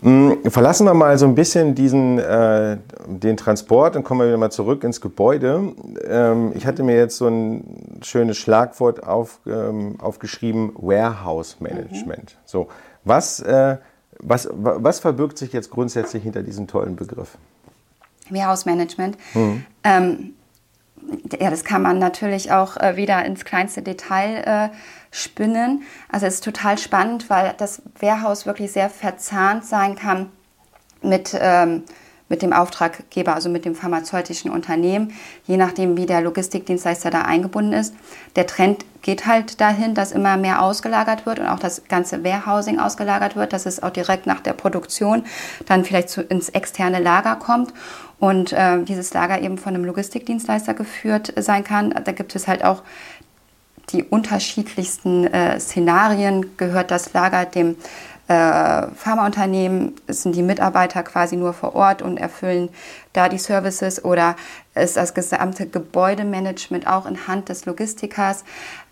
Mm, 0.00 0.46
verlassen 0.46 0.86
wir 0.86 0.94
mal 0.94 1.18
so 1.18 1.26
ein 1.26 1.34
bisschen 1.34 1.74
diesen, 1.74 2.20
äh, 2.20 2.78
den 3.08 3.36
Transport 3.36 3.96
und 3.96 4.04
kommen 4.04 4.20
wir 4.20 4.28
wieder 4.28 4.36
mal 4.36 4.52
zurück 4.52 4.84
ins 4.84 5.00
Gebäude. 5.00 5.72
Ähm, 6.08 6.52
ich 6.54 6.64
hatte 6.64 6.84
mir 6.84 6.96
jetzt 6.96 7.16
so 7.16 7.26
ein 7.26 7.98
schönes 8.02 8.36
Schlagwort 8.36 9.02
auf, 9.02 9.40
ähm, 9.44 9.96
aufgeschrieben, 10.00 10.70
Warehouse 10.76 11.56
Management. 11.58 12.36
Mhm. 12.36 12.44
So, 12.44 12.68
was, 13.02 13.40
äh, 13.40 13.78
was, 14.20 14.48
was 14.52 15.00
verbirgt 15.00 15.36
sich 15.36 15.52
jetzt 15.52 15.70
grundsätzlich 15.70 16.22
hinter 16.22 16.44
diesem 16.44 16.68
tollen 16.68 16.94
Begriff? 16.94 17.36
Warehouse 18.30 18.66
Management. 18.66 19.16
Mhm. 19.34 19.64
Ähm, 19.84 20.34
ja, 21.40 21.50
das 21.50 21.64
kann 21.64 21.82
man 21.82 21.98
natürlich 21.98 22.52
auch 22.52 22.76
äh, 22.76 22.96
wieder 22.96 23.24
ins 23.24 23.44
kleinste 23.44 23.82
Detail 23.82 24.70
äh, 24.72 24.76
spinnen. 25.10 25.82
Also 26.10 26.26
es 26.26 26.34
ist 26.34 26.44
total 26.44 26.78
spannend, 26.78 27.30
weil 27.30 27.54
das 27.56 27.82
Warehouse 28.00 28.46
wirklich 28.46 28.72
sehr 28.72 28.90
verzahnt 28.90 29.64
sein 29.64 29.94
kann 29.94 30.30
mit, 31.02 31.36
ähm, 31.40 31.84
mit 32.28 32.42
dem 32.42 32.52
Auftraggeber, 32.52 33.34
also 33.34 33.48
mit 33.48 33.64
dem 33.64 33.74
pharmazeutischen 33.74 34.50
Unternehmen, 34.50 35.12
je 35.46 35.56
nachdem, 35.56 35.96
wie 35.96 36.06
der 36.06 36.20
Logistikdienstleister 36.20 37.10
da 37.10 37.22
eingebunden 37.22 37.72
ist. 37.72 37.94
Der 38.36 38.46
Trend 38.46 38.84
geht 39.02 39.26
halt 39.26 39.60
dahin, 39.60 39.94
dass 39.94 40.12
immer 40.12 40.36
mehr 40.36 40.62
ausgelagert 40.62 41.24
wird 41.24 41.38
und 41.38 41.46
auch 41.46 41.58
das 41.58 41.84
ganze 41.88 42.24
Warehousing 42.24 42.78
ausgelagert 42.78 43.36
wird, 43.36 43.52
dass 43.52 43.66
es 43.66 43.82
auch 43.82 43.90
direkt 43.90 44.26
nach 44.26 44.40
der 44.40 44.52
Produktion 44.52 45.24
dann 45.66 45.84
vielleicht 45.84 46.10
zu, 46.10 46.22
ins 46.22 46.48
externe 46.50 47.00
Lager 47.00 47.36
kommt 47.36 47.72
und 48.18 48.52
äh, 48.52 48.82
dieses 48.82 49.14
Lager 49.14 49.40
eben 49.40 49.58
von 49.58 49.74
einem 49.74 49.84
Logistikdienstleister 49.84 50.74
geführt 50.74 51.32
sein 51.36 51.64
kann. 51.64 51.94
Da 52.04 52.12
gibt 52.12 52.34
es 52.34 52.48
halt 52.48 52.64
auch 52.64 52.82
die 53.90 54.04
unterschiedlichsten 54.04 55.26
äh, 55.26 55.58
Szenarien. 55.58 56.56
Gehört 56.56 56.90
das 56.90 57.12
Lager 57.12 57.44
dem 57.46 57.76
Pharmaunternehmen? 58.34 59.94
Sind 60.06 60.34
die 60.34 60.42
Mitarbeiter 60.42 61.02
quasi 61.02 61.36
nur 61.36 61.54
vor 61.54 61.74
Ort 61.74 62.02
und 62.02 62.18
erfüllen 62.18 62.68
da 63.12 63.28
die 63.28 63.38
Services? 63.38 64.04
Oder 64.04 64.36
ist 64.74 64.96
das 64.96 65.14
gesamte 65.14 65.66
Gebäudemanagement 65.66 66.86
auch 66.86 67.06
in 67.06 67.26
Hand 67.26 67.48
des 67.48 67.64
Logistikers? 67.64 68.44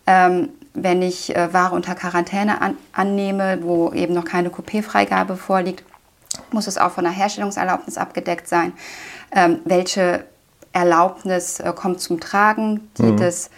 Ähm, 0.06 0.50
wenn 0.72 1.02
ich 1.02 1.34
äh, 1.34 1.52
Ware 1.52 1.74
unter 1.74 1.94
Quarantäne 1.94 2.60
an, 2.60 2.76
annehme, 2.92 3.58
wo 3.62 3.92
eben 3.92 4.14
noch 4.14 4.24
keine 4.24 4.50
Coupé-Freigabe 4.50 5.36
vorliegt, 5.36 5.84
muss 6.50 6.66
es 6.66 6.78
auch 6.78 6.92
von 6.92 7.04
der 7.04 7.12
Herstellungserlaubnis 7.12 7.98
abgedeckt 7.98 8.46
sein. 8.48 8.72
Ähm, 9.32 9.60
welche 9.64 10.24
Erlaubnis 10.72 11.60
äh, 11.60 11.72
kommt 11.74 12.00
zum 12.00 12.20
Tragen? 12.20 12.90
Die 12.98 13.02
mhm. 13.02 13.16
des 13.16 13.50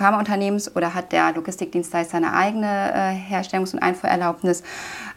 Pharmaunternehmens 0.00 0.74
oder 0.74 0.94
hat 0.94 1.12
der 1.12 1.34
Logistikdienstleister 1.34 2.16
eine 2.16 2.32
eigene 2.32 2.92
äh, 2.94 3.34
Herstellungs- 3.34 3.74
und 3.74 3.80
Einfuhrerlaubnis? 3.80 4.62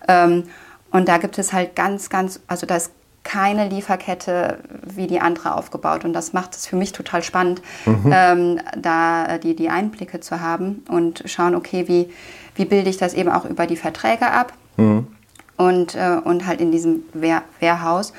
Ähm, 0.10 0.44
und 0.92 1.08
da 1.08 1.18
gibt 1.18 1.38
es 1.38 1.54
halt 1.54 1.74
ganz, 1.74 2.10
ganz, 2.10 2.42
also 2.48 2.66
da 2.66 2.76
ist 2.76 2.92
keine 3.24 3.70
Lieferkette 3.70 4.60
wie 4.84 5.08
die 5.08 5.22
andere 5.22 5.56
aufgebaut. 5.56 6.04
Und 6.04 6.12
das 6.12 6.34
macht 6.34 6.54
es 6.54 6.68
für 6.68 6.76
mich 6.76 6.92
total 6.92 7.24
spannend, 7.24 7.62
mhm. 7.86 8.12
ähm, 8.14 8.60
da 8.78 9.26
äh, 9.26 9.40
die, 9.40 9.56
die 9.56 9.70
Einblicke 9.70 10.20
zu 10.20 10.42
haben 10.42 10.84
und 10.90 11.24
schauen, 11.28 11.56
okay, 11.56 11.88
wie, 11.88 12.10
wie 12.56 12.66
bilde 12.66 12.90
ich 12.90 12.98
das 12.98 13.14
eben 13.14 13.30
auch 13.30 13.46
über 13.46 13.68
die 13.68 13.78
Verträge 13.78 14.30
ab 14.30 14.52
mhm. 14.76 15.08
und, 15.56 15.96
äh, 15.96 16.18
und 16.22 16.46
halt 16.46 16.60
in 16.60 16.74
diesem 16.74 17.04
Warehouse. 17.14 18.12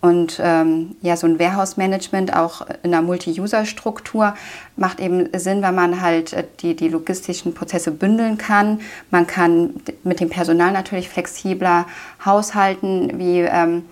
Und 0.00 0.40
ähm, 0.40 0.94
ja, 1.02 1.16
so 1.16 1.26
ein 1.26 1.40
Warehouse-Management 1.40 2.36
auch 2.36 2.64
in 2.84 2.94
einer 2.94 3.02
Multi-User-Struktur 3.02 4.34
macht 4.76 5.00
eben 5.00 5.28
Sinn, 5.36 5.60
weil 5.60 5.72
man 5.72 6.00
halt 6.00 6.32
äh, 6.32 6.44
die, 6.60 6.76
die 6.76 6.88
logistischen 6.88 7.52
Prozesse 7.52 7.90
bündeln 7.90 8.38
kann. 8.38 8.80
Man 9.10 9.26
kann 9.26 9.74
mit 10.04 10.20
dem 10.20 10.30
Personal 10.30 10.72
natürlich 10.72 11.08
flexibler 11.08 11.86
haushalten, 12.24 13.18
wie, 13.18 13.40
ähm, 13.40 13.86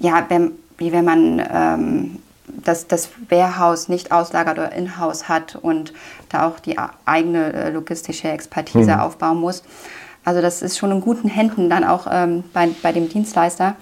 ja, 0.00 0.24
wenn, 0.28 0.52
wie 0.78 0.92
wenn 0.92 1.04
man 1.04 1.46
ähm, 1.52 2.18
das, 2.46 2.86
das 2.86 3.10
Warehouse 3.28 3.88
nicht 3.88 4.12
auslagert 4.12 4.58
oder 4.58 4.72
in-house 4.72 5.28
hat 5.28 5.56
und 5.56 5.92
da 6.30 6.46
auch 6.46 6.60
die 6.60 6.76
eigene 7.04 7.52
äh, 7.52 7.70
logistische 7.70 8.28
Expertise 8.28 8.92
mhm. 8.92 9.00
aufbauen 9.00 9.38
muss. 9.38 9.62
Also 10.24 10.40
das 10.40 10.62
ist 10.62 10.78
schon 10.78 10.90
in 10.92 11.00
guten 11.02 11.28
Händen 11.28 11.68
dann 11.68 11.84
auch 11.84 12.06
ähm, 12.10 12.42
bei, 12.52 12.70
bei 12.82 12.92
dem 12.92 13.08
Dienstleister. 13.08 13.76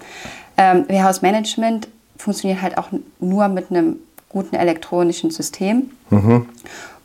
Ähm, 0.57 0.85
Warehouse 0.87 1.21
Management 1.21 1.87
funktioniert 2.17 2.61
halt 2.61 2.77
auch 2.77 2.89
nur 3.19 3.47
mit 3.47 3.71
einem 3.71 3.97
guten 4.29 4.55
elektronischen 4.55 5.31
System, 5.31 5.91
mhm. 6.09 6.47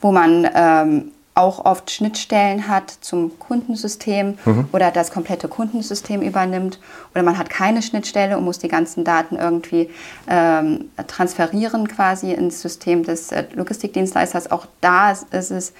wo 0.01 0.13
man 0.13 0.49
ähm, 0.55 1.13
auch 1.35 1.65
oft 1.65 1.91
Schnittstellen 1.91 2.69
hat 2.69 2.91
zum 3.01 3.39
Kundensystem 3.39 4.37
mhm. 4.45 4.69
oder 4.73 4.91
das 4.91 5.11
komplette 5.11 5.49
Kundensystem 5.49 6.23
übernimmt. 6.23 6.81
Oder 7.15 7.23
man 7.23 7.39
hat 7.39 7.49
keine 7.49 7.83
Schnittstelle 7.83 8.37
und 8.37 8.45
muss 8.45 8.59
die 8.59 8.69
ganzen 8.69 9.05
Daten 9.05 9.37
irgendwie 9.37 9.89
ähm, 10.29 10.91
transferieren 11.07 11.89
quasi 11.89 12.33
ins 12.33 12.61
System 12.61 13.05
des 13.05 13.33
äh, 13.33 13.45
Logistikdienstleisters. 13.55 14.51
Auch 14.51 14.67
da 14.81 15.13
ist, 15.13 15.33
ist 15.33 15.51
es 15.51 15.73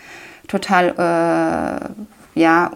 total 0.47 0.95
äh, 2.37 2.41
ja, 2.41 2.71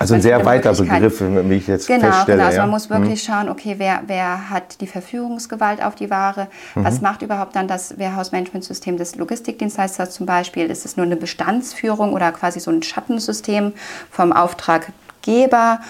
also 0.00 0.14
ein 0.14 0.22
sehr 0.22 0.42
weiter 0.46 0.72
Begriff, 0.72 1.20
wie 1.20 1.56
ich 1.56 1.66
jetzt 1.66 1.86
genau, 1.86 2.06
feststelle. 2.06 2.38
Genau, 2.38 2.48
also 2.48 2.60
man 2.60 2.70
muss 2.70 2.88
wirklich 2.88 3.28
mhm. 3.28 3.32
schauen, 3.32 3.48
okay, 3.50 3.74
wer, 3.76 4.00
wer 4.06 4.48
hat 4.48 4.80
die 4.80 4.86
Verfügungsgewalt 4.86 5.82
auf 5.82 5.94
die 5.94 6.08
Ware? 6.08 6.48
Mhm. 6.74 6.84
Was 6.84 7.02
macht 7.02 7.20
überhaupt 7.20 7.54
dann 7.54 7.68
das 7.68 7.98
Warehouse-Management-System 7.98 8.96
des 8.96 9.16
Logistikdienstleisters 9.16 10.12
zum 10.12 10.24
Beispiel? 10.24 10.70
Ist 10.70 10.86
es 10.86 10.96
nur 10.96 11.04
eine 11.04 11.16
Bestandsführung 11.16 12.14
oder 12.14 12.32
quasi 12.32 12.60
so 12.60 12.70
ein 12.70 12.82
Schattensystem 12.82 13.74
vom 14.10 14.32
Auftraggeber? 14.32 15.80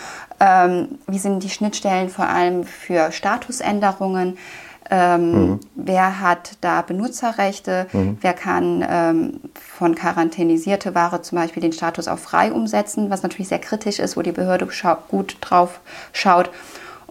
Ähm, 0.41 0.99
wie 1.07 1.19
sind 1.19 1.45
die 1.45 1.51
Schnittstellen 1.51 2.09
vor 2.09 2.27
allem 2.27 2.65
für 2.65 3.13
Statusänderungen? 3.13 4.39
Ähm, 4.91 5.33
mhm. 5.33 5.61
Wer 5.77 6.21
hat 6.21 6.57
da 6.61 6.83
Benutzerrechte? 6.83 7.87
Mhm. 7.93 8.19
Wer 8.21 8.33
kann 8.33 8.85
ähm, 8.89 9.41
von 9.55 9.95
quarantänisierte 9.95 10.95
Ware 10.95 11.23
zum 11.23 11.39
Beispiel 11.39 11.63
den 11.63 11.73
Status 11.73 12.09
auf 12.09 12.21
frei 12.21 12.53
umsetzen, 12.53 13.09
was 13.09 13.23
natürlich 13.23 13.49
sehr 13.49 13.61
kritisch 13.61 14.01
ist, 14.01 14.17
wo 14.17 14.23
die 14.23 14.33
Behörde 14.33 14.69
gut 15.09 15.37
drauf 15.41 15.81
schaut. 16.13 16.51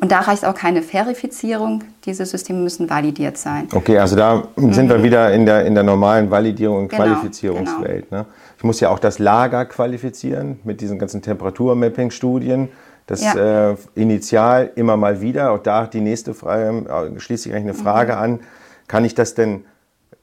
Und 0.01 0.13
da 0.13 0.21
reicht 0.21 0.45
auch 0.45 0.53
keine 0.53 0.81
Verifizierung. 0.81 1.83
Diese 2.05 2.25
Systeme 2.25 2.59
müssen 2.59 2.89
validiert 2.89 3.37
sein. 3.37 3.67
Okay, 3.73 3.97
also 3.97 4.15
da 4.15 4.43
sind 4.55 4.85
mhm. 4.85 4.89
wir 4.89 5.03
wieder 5.03 5.33
in 5.33 5.45
der, 5.45 5.65
in 5.65 5.75
der 5.75 5.83
normalen 5.83 6.31
Validierung 6.31 6.83
und 6.83 6.89
genau, 6.89 7.03
Qualifizierungswelt. 7.03 8.09
Genau. 8.09 8.21
Ne? 8.21 8.27
Ich 8.57 8.63
muss 8.63 8.79
ja 8.79 8.89
auch 8.89 8.99
das 8.99 9.19
Lager 9.19 9.65
qualifizieren 9.65 10.59
mit 10.63 10.79
diesen 10.79 10.99
ganzen 10.99 11.21
Temperaturmapping-Studien. 11.21 12.69
Das 13.09 13.23
ja. 13.23 13.71
äh, 13.71 13.75
initial 13.95 14.69
immer 14.75 14.95
mal 14.95 15.19
wieder, 15.19 15.51
auch 15.51 15.57
da 15.57 15.87
die 15.87 15.99
nächste 15.99 16.35
Frage, 16.35 16.85
äh, 16.87 17.19
schließt 17.19 17.41
sich 17.41 17.51
eigentlich 17.51 17.73
eine 17.73 17.73
Frage 17.73 18.13
mhm. 18.13 18.19
an, 18.19 18.39
kann 18.87 19.03
ich 19.03 19.15
das 19.15 19.33
denn 19.33 19.65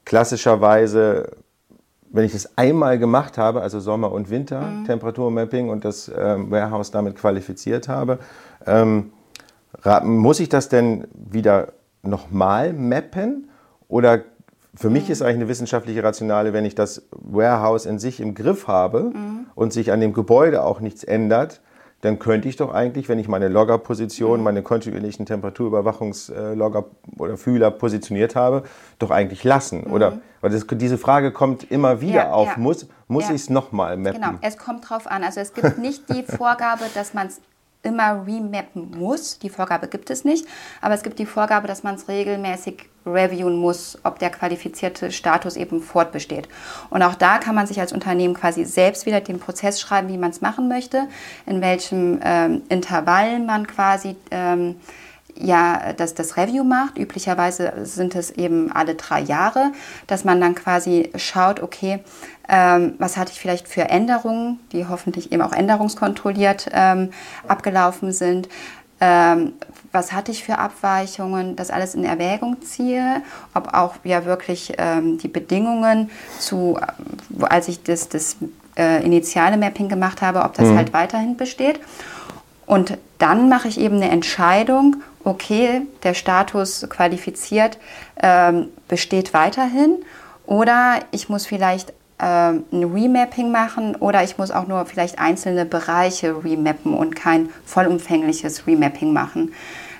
klassischerweise, 0.05 1.31
wenn 2.09 2.23
ich 2.23 2.31
das 2.31 2.57
einmal 2.57 2.97
gemacht 2.97 3.37
habe, 3.37 3.61
also 3.61 3.81
Sommer 3.81 4.13
und 4.13 4.29
Winter, 4.29 4.61
mhm. 4.61 4.85
Temperaturmapping 4.85 5.67
und 5.67 5.83
das 5.83 6.07
äh, 6.07 6.35
Warehouse 6.49 6.89
damit 6.91 7.17
qualifiziert 7.17 7.89
habe, 7.89 8.19
ähm, 8.65 9.11
muss 10.03 10.39
ich 10.39 10.47
das 10.47 10.69
denn 10.69 11.07
wieder 11.13 11.73
nochmal 12.03 12.71
mappen 12.71 13.49
oder 13.89 14.21
für 14.75 14.89
mich 14.89 15.07
mhm. 15.07 15.11
ist 15.11 15.21
eigentlich 15.23 15.35
eine 15.35 15.49
wissenschaftliche 15.49 16.01
Rationale, 16.01 16.53
wenn 16.53 16.63
ich 16.63 16.73
das 16.73 17.05
Warehouse 17.11 17.85
in 17.85 17.99
sich 17.99 18.21
im 18.21 18.33
Griff 18.33 18.69
habe 18.69 19.11
mhm. 19.13 19.47
und 19.55 19.73
sich 19.73 19.91
an 19.91 19.99
dem 19.99 20.13
Gebäude 20.13 20.63
auch 20.63 20.79
nichts 20.79 21.03
ändert, 21.03 21.59
dann 22.01 22.19
könnte 22.19 22.47
ich 22.47 22.55
doch 22.55 22.73
eigentlich, 22.73 23.09
wenn 23.09 23.17
ich 23.17 23.27
meine 23.27 23.47
Loggerposition, 23.47 24.39
mhm. 24.39 24.43
meine 24.43 24.61
kontinuierlichen 24.61 25.25
Temperaturüberwachungslogger 25.25 26.85
oder 27.17 27.37
Fühler 27.37 27.71
positioniert 27.71 28.35
habe, 28.35 28.63
doch 28.99 29.09
eigentlich 29.09 29.43
lassen. 29.43 29.85
Mhm. 29.85 29.93
Oder 29.93 30.19
weil 30.41 30.51
das, 30.51 30.65
diese 30.69 30.97
Frage 30.97 31.31
kommt 31.31 31.71
immer 31.71 32.01
wieder 32.01 32.25
ja, 32.25 32.31
auf. 32.31 32.49
Ja. 32.49 32.57
Muss, 32.57 32.87
muss 33.07 33.25
ja. 33.25 33.35
ich 33.35 33.41
es 33.41 33.49
nochmal 33.49 33.97
mappen? 33.97 34.21
Genau, 34.21 34.33
es 34.41 34.57
kommt 34.57 34.87
drauf 34.89 35.07
an. 35.07 35.23
Also 35.23 35.39
es 35.39 35.53
gibt 35.53 35.79
nicht 35.79 36.03
die 36.09 36.23
Vorgabe, 36.37 36.83
dass 36.93 37.13
man 37.13 37.27
es 37.27 37.41
immer 37.83 38.25
remappen 38.25 38.91
muss. 38.97 39.39
Die 39.39 39.49
Vorgabe 39.49 39.87
gibt 39.87 40.09
es 40.09 40.23
nicht, 40.23 40.45
aber 40.81 40.93
es 40.93 41.03
gibt 41.03 41.19
die 41.19 41.25
Vorgabe, 41.25 41.67
dass 41.67 41.83
man 41.83 41.95
es 41.95 42.07
regelmäßig 42.07 42.89
reviewen 43.07 43.57
muss, 43.57 43.97
ob 44.03 44.19
der 44.19 44.29
qualifizierte 44.29 45.11
Status 45.11 45.55
eben 45.55 45.81
fortbesteht. 45.81 46.47
Und 46.89 47.01
auch 47.01 47.15
da 47.15 47.37
kann 47.37 47.55
man 47.55 47.67
sich 47.67 47.79
als 47.79 47.93
Unternehmen 47.93 48.33
quasi 48.33 48.65
selbst 48.65 49.05
wieder 49.05 49.21
den 49.21 49.39
Prozess 49.39 49.79
schreiben, 49.79 50.09
wie 50.09 50.17
man 50.17 50.31
es 50.31 50.41
machen 50.41 50.67
möchte, 50.67 51.07
in 51.45 51.61
welchem 51.61 52.19
ähm, 52.23 52.61
Intervall 52.69 53.39
man 53.39 53.67
quasi 53.67 54.15
ähm, 54.31 54.75
ja 55.39 55.93
das, 55.93 56.13
das 56.13 56.37
Review 56.37 56.63
macht. 56.63 56.97
Üblicherweise 56.97 57.73
sind 57.83 58.15
es 58.15 58.31
eben 58.31 58.71
alle 58.71 58.95
drei 58.95 59.21
Jahre, 59.21 59.71
dass 60.07 60.23
man 60.23 60.41
dann 60.41 60.55
quasi 60.55 61.11
schaut, 61.15 61.61
okay, 61.61 61.99
ähm, 62.49 62.95
was 62.97 63.17
hatte 63.17 63.31
ich 63.31 63.39
vielleicht 63.39 63.67
für 63.67 63.83
Änderungen, 63.83 64.59
die 64.71 64.87
hoffentlich 64.87 65.31
eben 65.31 65.41
auch 65.41 65.53
änderungskontrolliert 65.53 66.69
ähm, 66.73 67.11
abgelaufen 67.47 68.11
sind. 68.11 68.47
Ähm, 68.99 69.53
was 69.97 70.11
hatte 70.11 70.31
ich 70.31 70.43
für 70.43 70.59
Abweichungen, 70.59 71.55
das 71.55 71.71
alles 71.71 71.95
in 71.95 72.03
Erwägung 72.03 72.61
ziehe, 72.61 73.23
ob 73.55 73.73
auch 73.73 73.95
ja 74.03 74.25
wirklich 74.25 74.73
ähm, 74.77 75.17
die 75.17 75.27
Bedingungen 75.27 76.11
zu, 76.37 76.79
als 77.41 77.67
ich 77.67 77.81
das, 77.81 78.07
das 78.07 78.37
äh, 78.77 79.03
initiale 79.03 79.57
Mapping 79.57 79.89
gemacht 79.89 80.21
habe, 80.21 80.43
ob 80.43 80.53
das 80.53 80.67
mhm. 80.67 80.77
halt 80.77 80.93
weiterhin 80.93 81.35
besteht. 81.35 81.79
Und 82.67 82.99
dann 83.17 83.49
mache 83.49 83.67
ich 83.67 83.79
eben 83.79 83.95
eine 83.95 84.11
Entscheidung, 84.11 84.97
okay, 85.23 85.81
der 86.03 86.13
Status 86.13 86.85
qualifiziert 86.87 87.79
ähm, 88.21 88.67
besteht 88.87 89.33
weiterhin 89.33 89.97
oder 90.45 90.99
ich 91.09 91.27
muss 91.27 91.47
vielleicht 91.47 91.91
ähm, 92.19 92.63
ein 92.71 92.83
Remapping 92.83 93.51
machen 93.51 93.95
oder 93.95 94.23
ich 94.23 94.37
muss 94.37 94.49
auch 94.49 94.67
nur 94.67 94.85
vielleicht 94.85 95.19
einzelne 95.19 95.65
Bereiche 95.65 96.43
remappen 96.43 96.93
und 96.93 97.15
kein 97.15 97.49
vollumfängliches 97.65 98.65
Remapping 98.65 99.13
machen. 99.13 99.53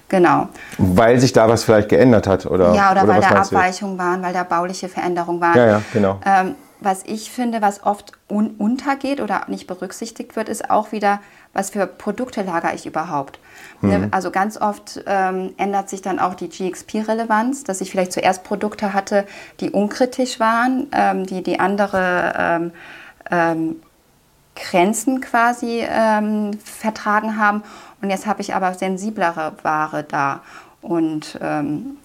Genau. 0.09 0.47
Weil 0.77 1.19
sich 1.19 1.33
da 1.33 1.49
was 1.49 1.63
vielleicht 1.63 1.89
geändert 1.89 2.27
hat, 2.27 2.45
oder? 2.45 2.73
Ja, 2.73 2.91
oder, 2.91 3.03
oder 3.03 3.13
weil 3.13 3.21
da 3.21 3.29
Abweichungen 3.29 3.97
waren, 3.97 4.21
weil 4.21 4.33
da 4.33 4.43
bauliche 4.43 4.87
Veränderungen 4.87 5.41
waren. 5.41 5.57
Ja, 5.57 5.65
ja, 5.65 5.81
genau. 5.91 6.19
Ähm, 6.25 6.55
was 6.79 7.03
ich 7.05 7.31
finde, 7.31 7.61
was 7.61 7.83
oft 7.83 8.11
un 8.29 8.51
untergeht 8.51 9.19
oder 9.19 9.41
nicht 9.47 9.67
berücksichtigt 9.67 10.35
wird, 10.35 10.47
ist 10.47 10.69
auch 10.69 10.91
wieder, 10.91 11.19
was 11.53 11.71
für 11.71 11.87
Produkte 11.87 12.43
lagere 12.43 12.75
ich 12.75 12.85
überhaupt. 12.85 13.39
Ne, 13.81 13.97
mhm. 13.97 14.07
Also 14.11 14.29
ganz 14.29 14.57
oft 14.57 15.03
ähm, 15.07 15.53
ändert 15.57 15.89
sich 15.89 16.01
dann 16.01 16.19
auch 16.19 16.35
die 16.35 16.49
GXP-Relevanz, 16.49 17.63
dass 17.63 17.81
ich 17.81 17.89
vielleicht 17.89 18.13
zuerst 18.13 18.43
Produkte 18.43 18.93
hatte, 18.93 19.25
die 19.59 19.71
unkritisch 19.71 20.39
waren, 20.39 20.87
ähm, 20.91 21.25
die 21.25 21.41
die 21.41 21.59
andere 21.59 22.33
ähm, 22.37 22.71
ähm 23.31 23.75
Grenzen 24.57 25.21
quasi 25.21 25.85
ähm, 25.87 26.57
vertragen 26.63 27.37
haben. 27.37 27.63
Und 28.01 28.09
jetzt 28.09 28.25
habe 28.25 28.41
ich 28.41 28.53
aber 28.53 28.73
sensiblere 28.73 29.53
Ware 29.63 30.03
da. 30.03 30.41
Und 30.81 31.37
ähm, 31.41 31.97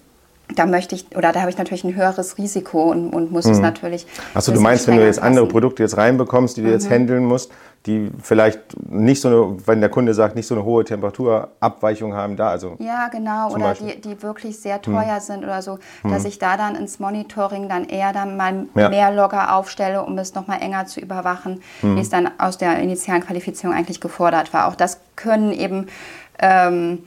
da 0.55 0.65
möchte 0.65 0.95
ich, 0.95 1.15
oder 1.15 1.31
da 1.31 1.41
habe 1.41 1.49
ich 1.49 1.57
natürlich 1.57 1.83
ein 1.83 1.95
höheres 1.95 2.37
Risiko 2.37 2.91
und, 2.91 3.09
und 3.09 3.31
muss 3.31 3.45
mhm. 3.45 3.51
es 3.51 3.59
natürlich. 3.59 4.07
Achso, 4.33 4.51
du 4.51 4.59
meinst, 4.59 4.87
wenn 4.87 4.97
du 4.97 5.05
jetzt 5.05 5.21
andere 5.21 5.47
Produkte 5.47 5.83
jetzt 5.83 5.97
reinbekommst, 5.97 6.57
die 6.57 6.61
du 6.61 6.67
mhm. 6.67 6.73
jetzt 6.73 6.89
handeln 6.89 7.25
musst, 7.25 7.51
die 7.85 8.11
vielleicht 8.21 8.59
nicht 8.89 9.19
so 9.19 9.27
eine, 9.27 9.67
wenn 9.67 9.81
der 9.81 9.89
Kunde 9.89 10.13
sagt, 10.13 10.35
nicht 10.35 10.47
so 10.47 10.55
eine 10.55 10.63
hohe 10.63 10.85
Temperaturabweichung 10.85 12.13
haben 12.13 12.37
da, 12.37 12.49
also. 12.49 12.75
Ja, 12.79 13.09
genau, 13.09 13.51
oder 13.51 13.73
die, 13.73 13.99
die 13.99 14.21
wirklich 14.23 14.57
sehr 14.59 14.81
teuer 14.81 15.15
mhm. 15.15 15.19
sind 15.19 15.43
oder 15.43 15.61
so, 15.61 15.79
dass 16.03 16.23
mhm. 16.23 16.29
ich 16.29 16.39
da 16.39 16.55
dann 16.55 16.75
ins 16.75 16.99
Monitoring 16.99 17.67
dann 17.67 17.85
eher 17.85 18.13
dann 18.13 18.37
mal 18.37 18.67
ja. 18.75 18.89
mehr 18.89 19.11
Logger 19.11 19.55
aufstelle, 19.55 20.03
um 20.03 20.17
es 20.17 20.33
nochmal 20.33 20.61
enger 20.61 20.85
zu 20.85 21.01
überwachen, 21.01 21.61
wie 21.81 21.99
es 21.99 22.09
dann 22.09 22.29
aus 22.37 22.57
der 22.57 22.79
initialen 22.79 23.21
Qualifizierung 23.21 23.75
eigentlich 23.75 23.99
gefordert 23.99 24.53
war. 24.53 24.67
Auch 24.67 24.75
das 24.75 24.99
können 25.15 25.51
eben 25.51 25.87
ähm, 26.39 26.99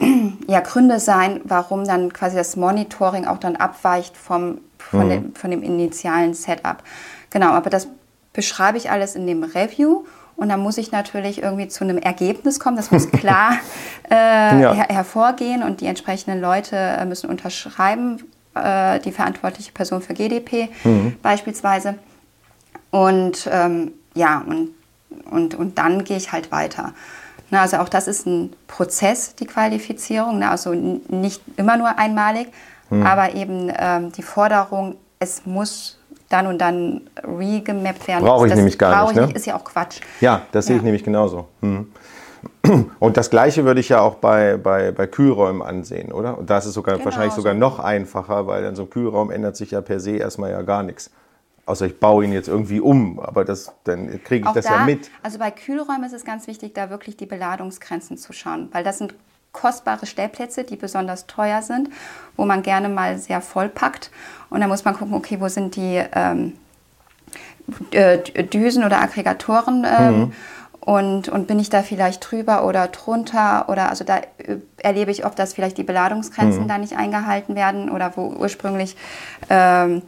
ja, 0.46 0.60
Gründe 0.60 1.00
sein, 1.00 1.40
warum 1.44 1.84
dann 1.84 2.12
quasi 2.12 2.36
das 2.36 2.56
Monitoring 2.56 3.26
auch 3.26 3.38
dann 3.38 3.56
abweicht 3.56 4.16
vom, 4.16 4.60
von, 4.78 5.06
mhm. 5.06 5.10
dem, 5.10 5.34
von 5.34 5.50
dem 5.50 5.62
initialen 5.62 6.34
Setup. 6.34 6.82
Genau, 7.30 7.50
aber 7.50 7.70
das 7.70 7.88
beschreibe 8.32 8.78
ich 8.78 8.90
alles 8.90 9.16
in 9.16 9.26
dem 9.26 9.42
Review 9.42 10.04
und 10.36 10.48
dann 10.48 10.60
muss 10.60 10.78
ich 10.78 10.92
natürlich 10.92 11.42
irgendwie 11.42 11.66
zu 11.66 11.82
einem 11.82 11.98
Ergebnis 11.98 12.60
kommen. 12.60 12.76
Das 12.76 12.92
muss 12.92 13.10
klar 13.10 13.54
äh, 14.08 14.14
ja. 14.14 14.72
her 14.72 14.86
hervorgehen 14.88 15.64
und 15.64 15.80
die 15.80 15.86
entsprechenden 15.86 16.40
Leute 16.40 16.76
äh, 16.76 17.04
müssen 17.04 17.28
unterschreiben, 17.28 18.22
äh, 18.54 19.00
die 19.00 19.10
verantwortliche 19.10 19.72
Person 19.72 20.00
für 20.00 20.14
GDP 20.14 20.68
mhm. 20.84 21.16
beispielsweise. 21.22 21.96
Und 22.90 23.48
ähm, 23.52 23.92
ja, 24.14 24.44
und, 24.46 24.70
und, 25.30 25.54
und 25.56 25.78
dann 25.78 26.04
gehe 26.04 26.16
ich 26.16 26.30
halt 26.30 26.52
weiter. 26.52 26.94
Na, 27.50 27.62
also 27.62 27.78
auch 27.78 27.88
das 27.88 28.08
ist 28.08 28.26
ein 28.26 28.52
Prozess, 28.66 29.34
die 29.34 29.46
Qualifizierung, 29.46 30.38
na, 30.38 30.50
also 30.50 30.72
nicht 30.74 31.42
immer 31.56 31.76
nur 31.76 31.98
einmalig, 31.98 32.48
hm. 32.90 33.04
aber 33.06 33.34
eben 33.34 33.72
ähm, 33.76 34.12
die 34.12 34.22
Forderung, 34.22 34.96
es 35.18 35.46
muss 35.46 35.98
dann 36.28 36.46
und 36.46 36.58
dann 36.58 37.02
regemappt 37.24 38.06
werden. 38.06 38.24
Brauche 38.24 38.46
ich 38.46 38.50
das 38.50 38.58
nämlich 38.58 38.78
gar 38.78 39.06
nicht, 39.06 39.16
ne? 39.16 39.26
nicht. 39.26 39.36
Ist 39.36 39.46
ja 39.46 39.56
auch 39.56 39.64
Quatsch. 39.64 40.00
Ja, 40.20 40.42
das 40.52 40.66
ja. 40.66 40.68
sehe 40.68 40.76
ich 40.76 40.82
nämlich 40.82 41.04
genauso. 41.04 41.48
Hm. 41.62 41.86
Und 42.98 43.16
das 43.16 43.30
Gleiche 43.30 43.64
würde 43.64 43.80
ich 43.80 43.88
ja 43.88 44.00
auch 44.00 44.16
bei, 44.16 44.56
bei, 44.56 44.92
bei 44.92 45.06
Kühlräumen 45.06 45.62
ansehen, 45.62 46.12
oder? 46.12 46.38
Und 46.38 46.50
da 46.50 46.58
ist 46.58 46.66
es 46.66 46.74
sogar 46.74 46.94
genau, 46.94 47.06
wahrscheinlich 47.06 47.34
sogar 47.34 47.54
noch 47.54 47.78
einfacher, 47.78 48.46
weil 48.46 48.64
in 48.64 48.76
so 48.76 48.82
einem 48.82 48.90
Kühlraum 48.90 49.30
ändert 49.30 49.56
sich 49.56 49.72
ja 49.72 49.80
per 49.80 50.00
se 50.00 50.12
erstmal 50.12 50.50
ja 50.50 50.62
gar 50.62 50.82
nichts. 50.82 51.10
Außer 51.68 51.84
ich 51.84 52.00
baue 52.00 52.24
ihn 52.24 52.32
jetzt 52.32 52.48
irgendwie 52.48 52.80
um, 52.80 53.20
aber 53.20 53.44
das, 53.44 53.74
dann 53.84 54.08
kriege 54.24 54.44
ich 54.44 54.46
Auch 54.46 54.54
das 54.54 54.64
da, 54.64 54.76
ja 54.76 54.84
mit. 54.86 55.10
Also 55.22 55.38
bei 55.38 55.50
Kühlräumen 55.50 56.04
ist 56.04 56.14
es 56.14 56.24
ganz 56.24 56.46
wichtig, 56.46 56.72
da 56.72 56.88
wirklich 56.88 57.18
die 57.18 57.26
Beladungsgrenzen 57.26 58.16
zu 58.16 58.32
schauen, 58.32 58.70
weil 58.72 58.84
das 58.84 58.96
sind 58.96 59.14
kostbare 59.52 60.06
Stellplätze, 60.06 60.64
die 60.64 60.76
besonders 60.76 61.26
teuer 61.26 61.60
sind, 61.60 61.90
wo 62.36 62.46
man 62.46 62.62
gerne 62.62 62.88
mal 62.88 63.18
sehr 63.18 63.42
voll 63.42 63.68
packt. 63.68 64.10
Und 64.48 64.60
da 64.60 64.66
muss 64.66 64.86
man 64.86 64.96
gucken, 64.96 65.12
okay, 65.12 65.40
wo 65.40 65.48
sind 65.48 65.76
die 65.76 66.02
ähm, 66.14 66.54
Düsen 68.50 68.82
oder 68.82 69.02
Aggregatoren 69.02 69.86
ähm, 69.86 70.18
mhm. 70.18 70.32
und, 70.80 71.28
und 71.28 71.48
bin 71.48 71.58
ich 71.58 71.68
da 71.68 71.82
vielleicht 71.82 72.30
drüber 72.30 72.64
oder 72.64 72.88
drunter 72.88 73.68
oder 73.68 73.90
also 73.90 74.04
da 74.04 74.20
äh, 74.38 74.56
erlebe 74.78 75.10
ich 75.10 75.26
oft, 75.26 75.38
dass 75.38 75.52
vielleicht 75.52 75.76
die 75.76 75.84
Beladungsgrenzen 75.84 76.62
mhm. 76.62 76.68
da 76.68 76.78
nicht 76.78 76.96
eingehalten 76.96 77.54
werden 77.56 77.90
oder 77.90 78.16
wo 78.16 78.28
ursprünglich 78.28 78.96
ähm, 79.50 80.00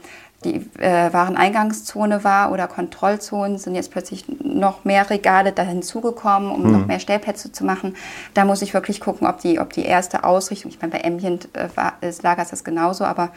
die 0.44 0.66
äh, 0.78 1.12
Wareneingangszone 1.12 2.24
war 2.24 2.50
oder 2.50 2.66
Kontrollzonen, 2.66 3.58
sind 3.58 3.74
jetzt 3.74 3.90
plötzlich 3.90 4.24
noch 4.42 4.84
mehr 4.84 5.10
Regale 5.10 5.52
da 5.52 5.62
hinzugekommen, 5.62 6.50
um 6.50 6.62
mhm. 6.62 6.72
noch 6.72 6.86
mehr 6.86 6.98
Stellplätze 6.98 7.52
zu 7.52 7.64
machen. 7.64 7.94
Da 8.32 8.44
muss 8.44 8.62
ich 8.62 8.72
wirklich 8.72 9.00
gucken, 9.00 9.26
ob 9.26 9.40
die, 9.40 9.60
ob 9.60 9.72
die 9.72 9.84
erste 9.84 10.24
Ausrichtung, 10.24 10.70
ich 10.70 10.80
meine, 10.80 10.92
bei 10.92 11.04
Ambient 11.04 11.48
äh, 11.54 11.68
war, 11.74 11.94
ist, 12.00 12.22
Lagers 12.22 12.50
das 12.50 12.64
genauso, 12.64 13.04
aber 13.04 13.30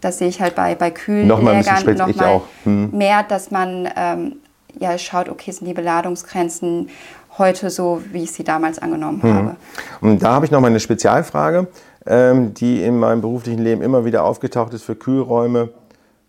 das 0.00 0.18
sehe 0.18 0.28
ich 0.28 0.40
halt 0.40 0.54
bei, 0.54 0.74
bei 0.76 0.90
kühlen 0.90 1.26
noch 1.26 1.42
mal 1.42 1.56
noch 1.56 2.14
mal 2.14 2.42
mhm. 2.64 2.90
mehr, 2.92 3.24
dass 3.24 3.50
man 3.50 3.88
ähm, 3.96 4.36
ja 4.78 4.96
schaut, 4.98 5.28
okay, 5.28 5.50
sind 5.50 5.66
die 5.66 5.74
Beladungsgrenzen 5.74 6.90
heute 7.38 7.70
so, 7.70 8.02
wie 8.12 8.22
ich 8.22 8.32
sie 8.32 8.44
damals 8.44 8.78
angenommen 8.78 9.20
mhm. 9.22 9.34
habe. 9.34 9.56
Und 10.00 10.22
da 10.22 10.34
habe 10.34 10.44
ich 10.44 10.52
noch 10.52 10.60
mal 10.60 10.68
eine 10.68 10.80
Spezialfrage, 10.80 11.66
ähm, 12.06 12.54
die 12.54 12.82
in 12.82 12.98
meinem 12.98 13.20
beruflichen 13.20 13.62
Leben 13.62 13.82
immer 13.82 14.04
wieder 14.04 14.24
aufgetaucht 14.24 14.74
ist 14.74 14.84
für 14.84 14.94
Kühlräume 14.94 15.70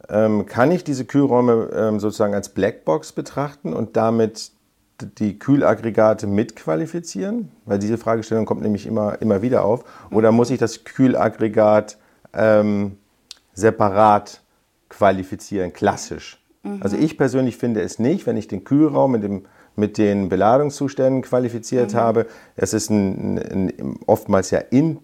kann 0.07 0.71
ich 0.71 0.83
diese 0.83 1.05
Kühlräume 1.05 1.69
ähm, 1.75 1.99
sozusagen 1.99 2.33
als 2.33 2.49
Blackbox 2.49 3.11
betrachten 3.11 3.73
und 3.73 3.97
damit 3.97 4.51
die 5.01 5.37
Kühlaggregate 5.37 6.27
mitqualifizieren? 6.27 7.51
Weil 7.65 7.79
diese 7.79 7.97
Fragestellung 7.97 8.45
kommt 8.45 8.61
nämlich 8.61 8.85
immer, 8.85 9.21
immer 9.21 9.41
wieder 9.41 9.65
auf. 9.65 9.83
Oder 10.11 10.31
muss 10.31 10.49
ich 10.49 10.59
das 10.59 10.83
Kühlaggregat 10.83 11.97
ähm, 12.33 12.97
separat 13.53 14.41
qualifizieren, 14.89 15.73
klassisch? 15.73 16.41
Mhm. 16.63 16.79
Also 16.81 16.97
ich 16.97 17.17
persönlich 17.17 17.57
finde 17.57 17.81
es 17.81 17.99
nicht, 17.99 18.25
wenn 18.25 18.37
ich 18.37 18.47
den 18.47 18.63
Kühlraum 18.63 19.11
mit, 19.11 19.23
dem, 19.23 19.45
mit 19.75 19.97
den 19.97 20.29
Beladungszuständen 20.29 21.21
qualifiziert 21.21 21.93
mhm. 21.93 21.97
habe. 21.97 22.25
Es 22.55 22.73
ist 22.73 22.89
ein, 22.89 23.37
ein, 23.37 23.99
oftmals 24.05 24.51
ja 24.51 24.59
in, 24.59 24.99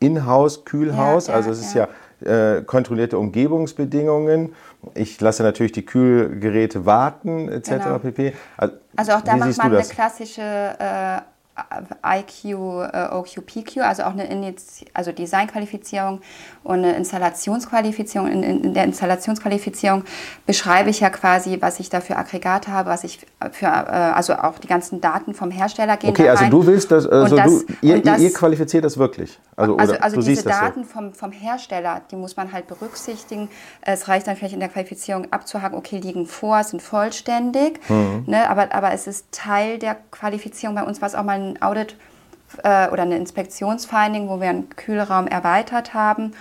In-House-Kühlhaus, 0.00 1.28
ja, 1.28 1.34
also 1.34 1.50
es 1.50 1.60
ist 1.60 1.74
ja 1.74 1.88
äh, 2.24 2.62
kontrollierte 2.62 3.18
Umgebungsbedingungen. 3.18 4.54
Ich 4.94 5.20
lasse 5.20 5.42
natürlich 5.42 5.72
die 5.72 5.84
Kühlgeräte 5.84 6.86
warten, 6.86 7.48
etc. 7.48 7.70
Genau. 7.70 7.98
pp. 7.98 8.32
Also, 8.56 8.74
also 8.96 9.12
auch 9.12 9.20
da 9.20 9.36
macht 9.36 9.56
man 9.58 9.74
eine 9.74 9.82
klassische 9.84 10.42
äh, 10.42 11.20
IQ, 12.04 12.44
äh, 12.44 13.08
OQ, 13.12 13.46
PQ, 13.46 13.78
also 13.82 14.04
auch 14.04 14.12
eine 14.12 14.26
Iniz 14.26 14.84
also 14.94 15.12
Designqualifizierung 15.12 16.20
und 16.64 16.78
eine 16.78 16.96
Installationsqualifizierung. 16.96 18.28
In, 18.28 18.42
in, 18.42 18.74
der 18.74 18.84
Installationsqualifizierung 18.84 20.04
beschreibe 20.46 20.90
ich 20.90 21.00
ja 21.00 21.10
quasi, 21.10 21.58
was 21.60 21.80
ich 21.80 21.90
da 21.90 22.00
für 22.00 22.16
Aggregate 22.16 22.70
habe, 22.70 22.90
was 22.90 23.04
ich 23.04 23.26
für, 23.52 23.66
äh, 23.66 23.68
also 23.68 24.34
auch 24.34 24.58
die 24.58 24.68
ganzen 24.68 25.00
Daten 25.00 25.34
vom 25.34 25.50
Hersteller 25.50 25.96
gehen. 25.96 26.10
Okay, 26.10 26.28
also 26.28 26.46
du 26.46 26.66
willst 26.66 26.90
das, 26.90 27.06
also 27.06 27.36
das, 27.36 27.66
du, 27.66 27.74
ihr, 27.82 28.02
das, 28.02 28.20
ihr, 28.20 28.32
qualifiziert 28.32 28.84
das 28.84 28.98
wirklich. 28.98 29.38
Also, 29.56 29.76
also, 29.76 29.94
also 29.94 30.20
diese 30.20 30.44
Daten 30.44 30.84
so. 30.84 30.90
vom, 30.90 31.12
vom 31.14 31.32
Hersteller, 31.32 32.02
die 32.10 32.16
muss 32.16 32.36
man 32.36 32.52
halt 32.52 32.66
berücksichtigen. 32.66 33.48
Es 33.80 34.08
reicht 34.08 34.26
dann 34.26 34.36
vielleicht 34.36 34.54
in 34.54 34.60
der 34.60 34.68
Qualifizierung 34.68 35.26
abzuhaken, 35.32 35.76
okay, 35.76 35.98
liegen 35.98 36.26
vor, 36.26 36.62
sind 36.64 36.82
vollständig, 36.82 37.80
mhm. 37.88 38.24
ne, 38.26 38.48
aber, 38.48 38.72
aber 38.72 38.92
es 38.92 39.06
ist 39.06 39.26
Teil 39.32 39.78
der 39.78 39.96
Qualifizierung. 40.10 40.74
Bei 40.74 40.84
uns 40.84 41.00
war 41.00 41.08
es 41.08 41.14
auch 41.14 41.24
mal 41.24 41.40
ein 41.40 41.47
Audit 41.62 41.96
äh, 42.62 42.88
oder 42.88 43.02
eine 43.02 43.16
Inspektionsfinding, 43.16 44.28
wo 44.28 44.40
wir 44.40 44.50
einen 44.50 44.68
Kühlraum 44.70 45.26
erweitert 45.26 45.94
haben 45.94 46.32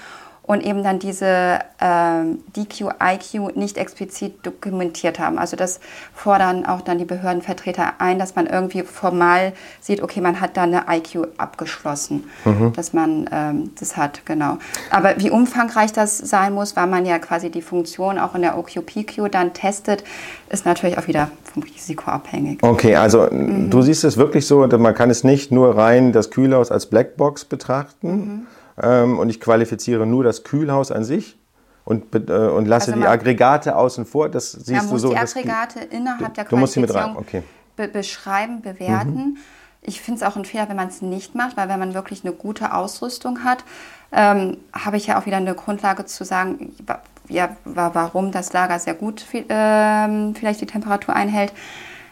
und 0.47 0.63
eben 0.65 0.81
dann 0.81 0.97
diese 0.97 1.59
ähm, 1.81 2.39
DQ, 2.55 2.93
IQ 3.03 3.55
nicht 3.55 3.77
explizit 3.77 4.45
dokumentiert 4.45 5.19
haben. 5.19 5.37
Also 5.37 5.57
das 5.57 5.81
fordern 6.13 6.65
auch 6.65 6.79
dann 6.81 6.97
die 6.97 7.05
Behördenvertreter 7.05 7.95
ein, 7.99 8.17
dass 8.17 8.35
man 8.35 8.47
irgendwie 8.47 8.83
formal 8.83 9.51
sieht, 9.81 10.01
okay, 10.01 10.21
man 10.21 10.39
hat 10.39 10.55
da 10.55 10.63
eine 10.63 10.85
IQ 10.89 11.27
abgeschlossen, 11.37 12.29
mhm. 12.45 12.71
dass 12.73 12.93
man 12.93 13.29
ähm, 13.31 13.71
das 13.77 13.97
hat, 13.97 14.25
genau. 14.25 14.57
Aber 14.89 15.15
wie 15.17 15.29
umfangreich 15.29 15.91
das 15.91 16.17
sein 16.17 16.53
muss, 16.53 16.77
weil 16.77 16.87
man 16.87 17.05
ja 17.05 17.19
quasi 17.19 17.49
die 17.49 17.61
Funktion 17.61 18.17
auch 18.17 18.33
in 18.33 18.41
der 18.41 18.57
OQPQ 18.57 19.29
dann 19.29 19.53
testet, 19.53 20.05
ist 20.49 20.65
natürlich 20.65 20.97
auch 20.97 21.07
wieder 21.07 21.29
vom 21.43 21.63
Risiko 21.63 22.09
abhängig. 22.09 22.63
Okay, 22.63 22.95
also 22.95 23.27
mhm. 23.29 23.69
du 23.69 23.81
siehst 23.81 24.05
es 24.05 24.15
wirklich 24.15 24.47
so, 24.47 24.65
man 24.65 24.95
kann 24.95 25.09
es 25.09 25.25
nicht 25.25 25.51
nur 25.51 25.77
rein 25.77 26.13
das 26.13 26.31
Kühlhaus 26.31 26.71
als 26.71 26.85
Blackbox 26.85 27.43
betrachten, 27.43 28.07
mhm 28.09 28.47
ähm, 28.81 29.19
und 29.19 29.29
ich 29.29 29.39
qualifiziere 29.39 30.05
nur 30.05 30.23
das 30.23 30.43
Kühlhaus 30.43 30.91
an 30.91 31.03
sich 31.03 31.37
und, 31.85 32.13
äh, 32.13 32.33
und 32.33 32.65
lasse 32.65 32.91
also 32.91 33.01
die 33.01 33.07
Aggregate 33.07 33.75
außen 33.75 34.05
vor. 34.05 34.29
Das 34.29 34.51
siehst 34.51 34.91
du 34.91 34.97
so. 34.97 35.09
Die 35.09 35.17
Aggregate 35.17 35.79
innerhalb 35.89 36.33
der 36.33 36.45
du 36.45 36.57
musst 36.57 36.73
sie 36.73 36.81
mit 36.81 36.93
rein. 36.93 37.15
Okay. 37.15 37.43
Be 37.75 37.87
beschreiben, 37.87 38.61
bewerten. 38.61 39.15
Mhm. 39.15 39.37
ich 39.81 40.01
finde 40.01 40.21
es 40.21 40.27
auch 40.27 40.35
ein 40.35 40.45
Fehler, 40.45 40.67
wenn 40.67 40.75
man 40.75 40.87
es 40.87 41.01
nicht 41.01 41.35
macht, 41.35 41.55
weil 41.55 41.69
wenn 41.69 41.79
man 41.79 41.93
wirklich 41.93 42.25
eine 42.25 42.33
gute 42.33 42.73
Ausrüstung 42.73 43.43
hat, 43.43 43.63
ähm, 44.11 44.57
habe 44.73 44.97
ich 44.97 45.07
ja 45.07 45.19
auch 45.19 45.25
wieder 45.25 45.37
eine 45.37 45.53
Grundlage 45.53 46.05
zu 46.05 46.25
sagen, 46.25 46.73
ja, 47.29 47.55
warum 47.65 48.31
das 48.31 48.53
Lager 48.53 48.79
sehr 48.79 48.93
gut 48.93 49.25
äh, 49.33 50.33
vielleicht 50.33 50.61
die 50.61 50.65
Temperatur 50.65 51.15
einhält. 51.15 51.53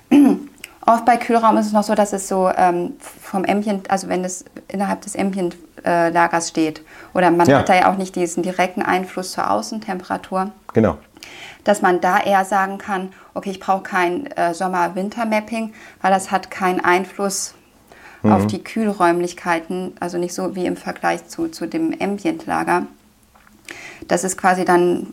Oft 0.85 1.03
bei 1.05 1.17
Kühlraum 1.17 1.57
ist 1.57 1.65
es 1.65 1.73
noch 1.73 1.83
so, 1.83 1.95
dass 1.95 2.13
es 2.13 2.27
so 2.27 2.49
ähm, 2.55 2.93
vom 2.99 3.43
Ambient, 3.43 3.89
also 3.89 4.07
wenn 4.07 4.23
es 4.23 4.45
innerhalb 4.67 5.01
des 5.01 5.17
Ambient-Lagers 5.17 5.65
äh, 5.85 6.41
steht, 6.41 6.81
oder 7.13 7.31
man 7.31 7.47
ja. 7.47 7.59
hat 7.59 7.69
da 7.69 7.75
ja 7.75 7.91
auch 7.91 7.97
nicht 7.97 8.15
diesen 8.15 8.43
direkten 8.43 8.81
Einfluss 8.81 9.31
zur 9.31 9.49
Außentemperatur. 9.49 10.51
Genau. 10.73 10.97
Dass 11.63 11.81
man 11.81 12.01
da 12.01 12.19
eher 12.19 12.45
sagen 12.45 12.77
kann, 12.77 13.13
okay, 13.33 13.51
ich 13.51 13.59
brauche 13.59 13.83
kein 13.83 14.27
äh, 14.27 14.53
Sommer-Winter-Mapping, 14.53 15.73
weil 16.01 16.11
das 16.11 16.31
hat 16.31 16.51
keinen 16.51 16.79
Einfluss 16.79 17.55
mhm. 18.21 18.31
auf 18.31 18.47
die 18.47 18.63
Kühlräumlichkeiten, 18.63 19.93
also 19.99 20.17
nicht 20.17 20.33
so 20.33 20.55
wie 20.55 20.65
im 20.65 20.77
Vergleich 20.77 21.27
zu, 21.27 21.47
zu 21.47 21.67
dem 21.67 21.95
Ambient-Lager. 21.99 22.87
Das 24.07 24.23
ist 24.23 24.37
quasi 24.37 24.65
dann 24.65 25.07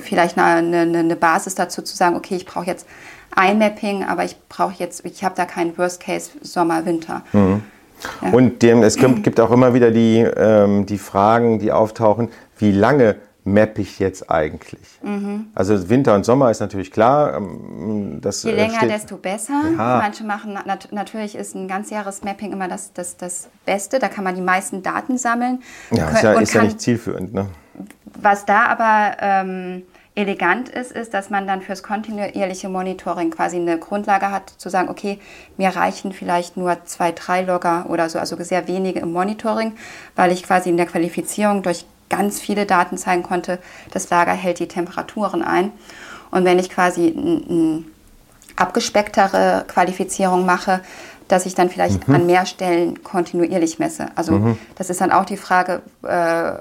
vielleicht 0.00 0.38
eine, 0.38 0.80
eine, 0.80 0.98
eine 1.00 1.16
Basis 1.16 1.54
dazu 1.54 1.82
zu 1.82 1.94
sagen, 1.94 2.16
okay, 2.16 2.36
ich 2.36 2.46
brauche 2.46 2.64
jetzt 2.66 2.86
ein 3.34 3.58
Mapping, 3.58 4.04
aber 4.04 4.24
ich 4.24 4.36
brauche 4.48 4.74
jetzt, 4.78 5.04
ich 5.04 5.22
habe 5.22 5.34
da 5.34 5.44
keinen 5.44 5.76
Worst 5.76 6.00
Case 6.00 6.30
Sommer, 6.40 6.86
Winter. 6.86 7.22
Mhm. 7.32 7.62
Ja. 8.22 8.30
Und 8.30 8.62
dem, 8.62 8.82
es 8.82 8.96
gibt 8.96 9.40
auch 9.40 9.50
immer 9.50 9.74
wieder 9.74 9.90
die, 9.90 10.18
ähm, 10.18 10.86
die 10.86 10.98
Fragen, 10.98 11.58
die 11.58 11.72
auftauchen, 11.72 12.28
wie 12.58 12.72
lange 12.72 13.16
mappe 13.44 13.80
ich 13.80 13.98
jetzt 13.98 14.30
eigentlich? 14.30 14.80
Mhm. 15.02 15.46
Also 15.54 15.88
Winter 15.88 16.14
und 16.14 16.24
Sommer 16.24 16.50
ist 16.50 16.60
natürlich 16.60 16.90
klar. 16.90 17.36
Ähm, 17.36 18.18
das 18.20 18.42
Je 18.42 18.52
länger, 18.52 18.76
steht, 18.76 18.90
desto 18.90 19.16
besser. 19.16 19.62
Ja. 19.76 19.98
Manche 20.02 20.24
machen, 20.24 20.52
nat 20.52 20.88
natürlich 20.92 21.34
ist 21.34 21.54
ein 21.54 21.68
Ganzjahresmapping 21.68 22.52
immer 22.52 22.68
das, 22.68 22.92
das, 22.92 23.16
das 23.16 23.48
Beste. 23.64 23.98
Da 23.98 24.08
kann 24.08 24.24
man 24.24 24.34
die 24.34 24.42
meisten 24.42 24.82
Daten 24.82 25.18
sammeln. 25.18 25.62
Ja, 25.90 26.10
ist 26.10 26.22
ja, 26.22 26.32
ist 26.40 26.54
ja 26.54 26.62
nicht 26.62 26.80
zielführend. 26.80 27.32
Ne? 27.34 27.46
Was 28.20 28.44
da 28.44 28.66
aber 28.66 29.16
ähm, 29.20 29.82
elegant 30.14 30.68
ist, 30.68 30.92
ist, 30.92 31.14
dass 31.14 31.30
man 31.30 31.46
dann 31.46 31.62
fürs 31.62 31.82
kontinuierliche 31.82 32.68
Monitoring 32.68 33.30
quasi 33.30 33.56
eine 33.56 33.78
Grundlage 33.78 34.30
hat, 34.30 34.50
zu 34.50 34.68
sagen, 34.68 34.88
okay, 34.88 35.18
mir 35.56 35.68
reichen 35.68 36.12
vielleicht 36.12 36.56
nur 36.56 36.84
zwei, 36.84 37.12
drei 37.12 37.42
Logger 37.42 37.86
oder 37.88 38.08
so, 38.08 38.18
also 38.18 38.36
sehr 38.42 38.66
wenige 38.66 39.00
im 39.00 39.12
Monitoring, 39.12 39.76
weil 40.16 40.32
ich 40.32 40.42
quasi 40.42 40.68
in 40.68 40.76
der 40.76 40.86
Qualifizierung 40.86 41.62
durch 41.62 41.86
ganz 42.08 42.40
viele 42.40 42.66
Daten 42.66 42.98
zeigen 42.98 43.22
konnte, 43.22 43.60
das 43.92 44.10
Lager 44.10 44.32
hält 44.32 44.58
die 44.58 44.68
Temperaturen 44.68 45.42
ein. 45.42 45.72
Und 46.30 46.44
wenn 46.44 46.58
ich 46.58 46.70
quasi 46.70 47.14
eine 47.16 47.84
abgespecktere 48.56 49.64
Qualifizierung 49.68 50.44
mache, 50.44 50.80
dass 51.28 51.46
ich 51.46 51.54
dann 51.54 51.70
vielleicht 51.70 52.08
mhm. 52.08 52.14
an 52.14 52.26
mehr 52.26 52.44
Stellen 52.44 53.04
kontinuierlich 53.04 53.78
messe. 53.78 54.08
Also 54.16 54.32
mhm. 54.32 54.58
das 54.74 54.90
ist 54.90 55.00
dann 55.00 55.12
auch 55.12 55.24
die 55.24 55.36
Frage, 55.36 55.80
äh, 56.02 56.52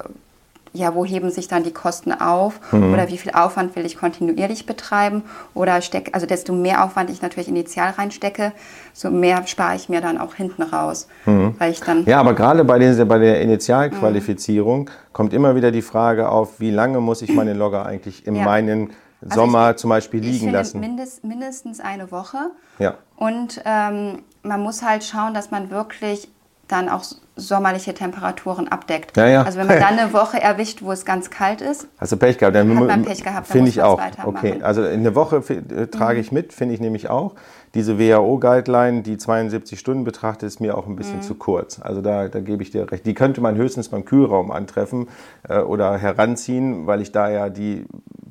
ja, 0.74 0.94
wo 0.96 1.06
heben 1.06 1.32
sich 1.32 1.48
dann 1.48 1.64
die 1.64 1.72
Kosten 1.74 2.12
auf 2.12 2.60
mhm. 2.72 2.94
oder 2.94 3.08
wie 3.08 3.18
viel 3.18 3.32
Aufwand 3.32 3.76
will 3.76 3.86
ich 3.86 3.98
kontinuierlich 3.98 4.66
betreiben 4.66 5.24
oder 5.54 5.82
stecke, 5.82 6.14
also 6.14 6.26
desto 6.26 6.54
mehr 6.54 6.84
Aufwand 6.84 7.10
ich 7.10 7.22
natürlich 7.22 7.50
initial 7.50 7.92
reinstecke, 7.92 8.52
so 8.94 9.10
mehr 9.10 9.46
spare 9.48 9.76
ich 9.76 9.90
mir 9.90 10.02
dann 10.02 10.18
auch 10.18 10.36
hinten 10.36 10.64
raus. 10.64 11.08
Mhm. 11.26 11.56
Weil 11.58 11.72
ich 11.72 11.82
dann 11.82 12.06
ja, 12.06 12.20
aber 12.20 12.34
gerade 12.34 12.64
bei, 12.64 12.80
den, 12.80 13.08
bei 13.08 13.18
der 13.18 13.42
Initialqualifizierung 13.42 14.82
mhm. 14.82 15.14
kommt 15.14 15.34
immer 15.34 15.56
wieder 15.56 15.72
die 15.72 15.82
Frage 15.82 16.30
auf, 16.30 16.60
wie 16.60 16.72
lange 16.72 17.00
muss 17.00 17.22
ich 17.22 17.34
meine 17.34 17.54
Logger 17.54 17.86
eigentlich 17.86 18.28
in 18.28 18.36
ja. 18.36 18.46
meinen 18.46 18.92
also 19.22 19.42
Sommer 19.42 19.72
ich, 19.72 19.78
zum 19.78 19.90
Beispiel 19.90 20.22
liegen 20.22 20.52
lassen? 20.52 20.80
Mindest, 20.80 21.24
mindestens 21.24 21.80
eine 21.80 22.12
Woche. 22.12 22.52
Ja. 22.78 22.96
Und 23.18 23.62
ähm, 23.66 24.24
man 24.44 24.62
muss 24.62 24.82
halt 24.82 25.04
schauen, 25.04 25.34
dass 25.34 25.52
man 25.52 25.70
wirklich 25.70 26.30
dann 26.68 26.88
auch 26.88 27.04
sommerliche 27.40 27.94
Temperaturen 27.94 28.68
abdeckt. 28.68 29.18
Ja, 29.18 29.28
ja. 29.28 29.42
Also 29.44 29.60
wenn 29.60 29.68
man 29.68 29.80
dann 29.80 29.98
eine 29.98 30.14
Woche 30.14 30.42
erwischt, 30.42 30.82
wo 30.82 30.92
es 30.92 31.06
ganz 31.06 31.30
kalt 31.30 31.62
ist, 31.62 31.88
hast 31.98 32.12
du 32.12 32.18
Pech 32.18 32.38
gehabt. 32.38 32.56
Dann 32.56 32.78
hat 32.78 32.88
man 32.88 33.04
Pech 33.04 33.24
gehabt. 33.24 33.48
Finde 33.48 33.70
ich 33.70 33.82
auch. 33.82 34.00
Okay, 34.24 34.60
also 34.62 34.84
eine 34.84 35.16
Woche 35.16 35.38
äh, 35.38 35.88
trage 35.88 36.20
ich 36.20 36.32
mit, 36.32 36.54
finde 36.54 36.76
ich 36.76 36.82
nämlich 36.82 37.10
auch. 37.10 37.36
Diese 37.76 38.00
WHO-Guideline, 38.00 39.04
die 39.04 39.18
72 39.18 39.80
Stunden 39.80 40.04
betrachtet, 40.04 40.48
ist 40.48 40.60
mir 40.60 40.76
auch 40.76 40.88
ein 40.88 40.96
bisschen 40.96 41.18
mhm. 41.18 41.22
zu 41.22 41.36
kurz. 41.36 41.80
Also 41.80 42.02
da, 42.02 42.28
da 42.28 42.40
gebe 42.40 42.64
ich 42.64 42.72
dir 42.72 42.92
recht. 42.92 43.06
Die 43.06 43.14
könnte 43.14 43.42
man 43.42 43.56
höchstens 43.56 43.90
beim 43.90 44.06
Kühlraum 44.06 44.52
antreffen 44.52 45.08
äh, 45.48 45.60
oder 45.60 45.98
heranziehen, 45.98 46.88
weil 46.88 47.02
ich 47.02 47.12
da 47.12 47.30
ja 47.30 47.50
die 47.50 47.86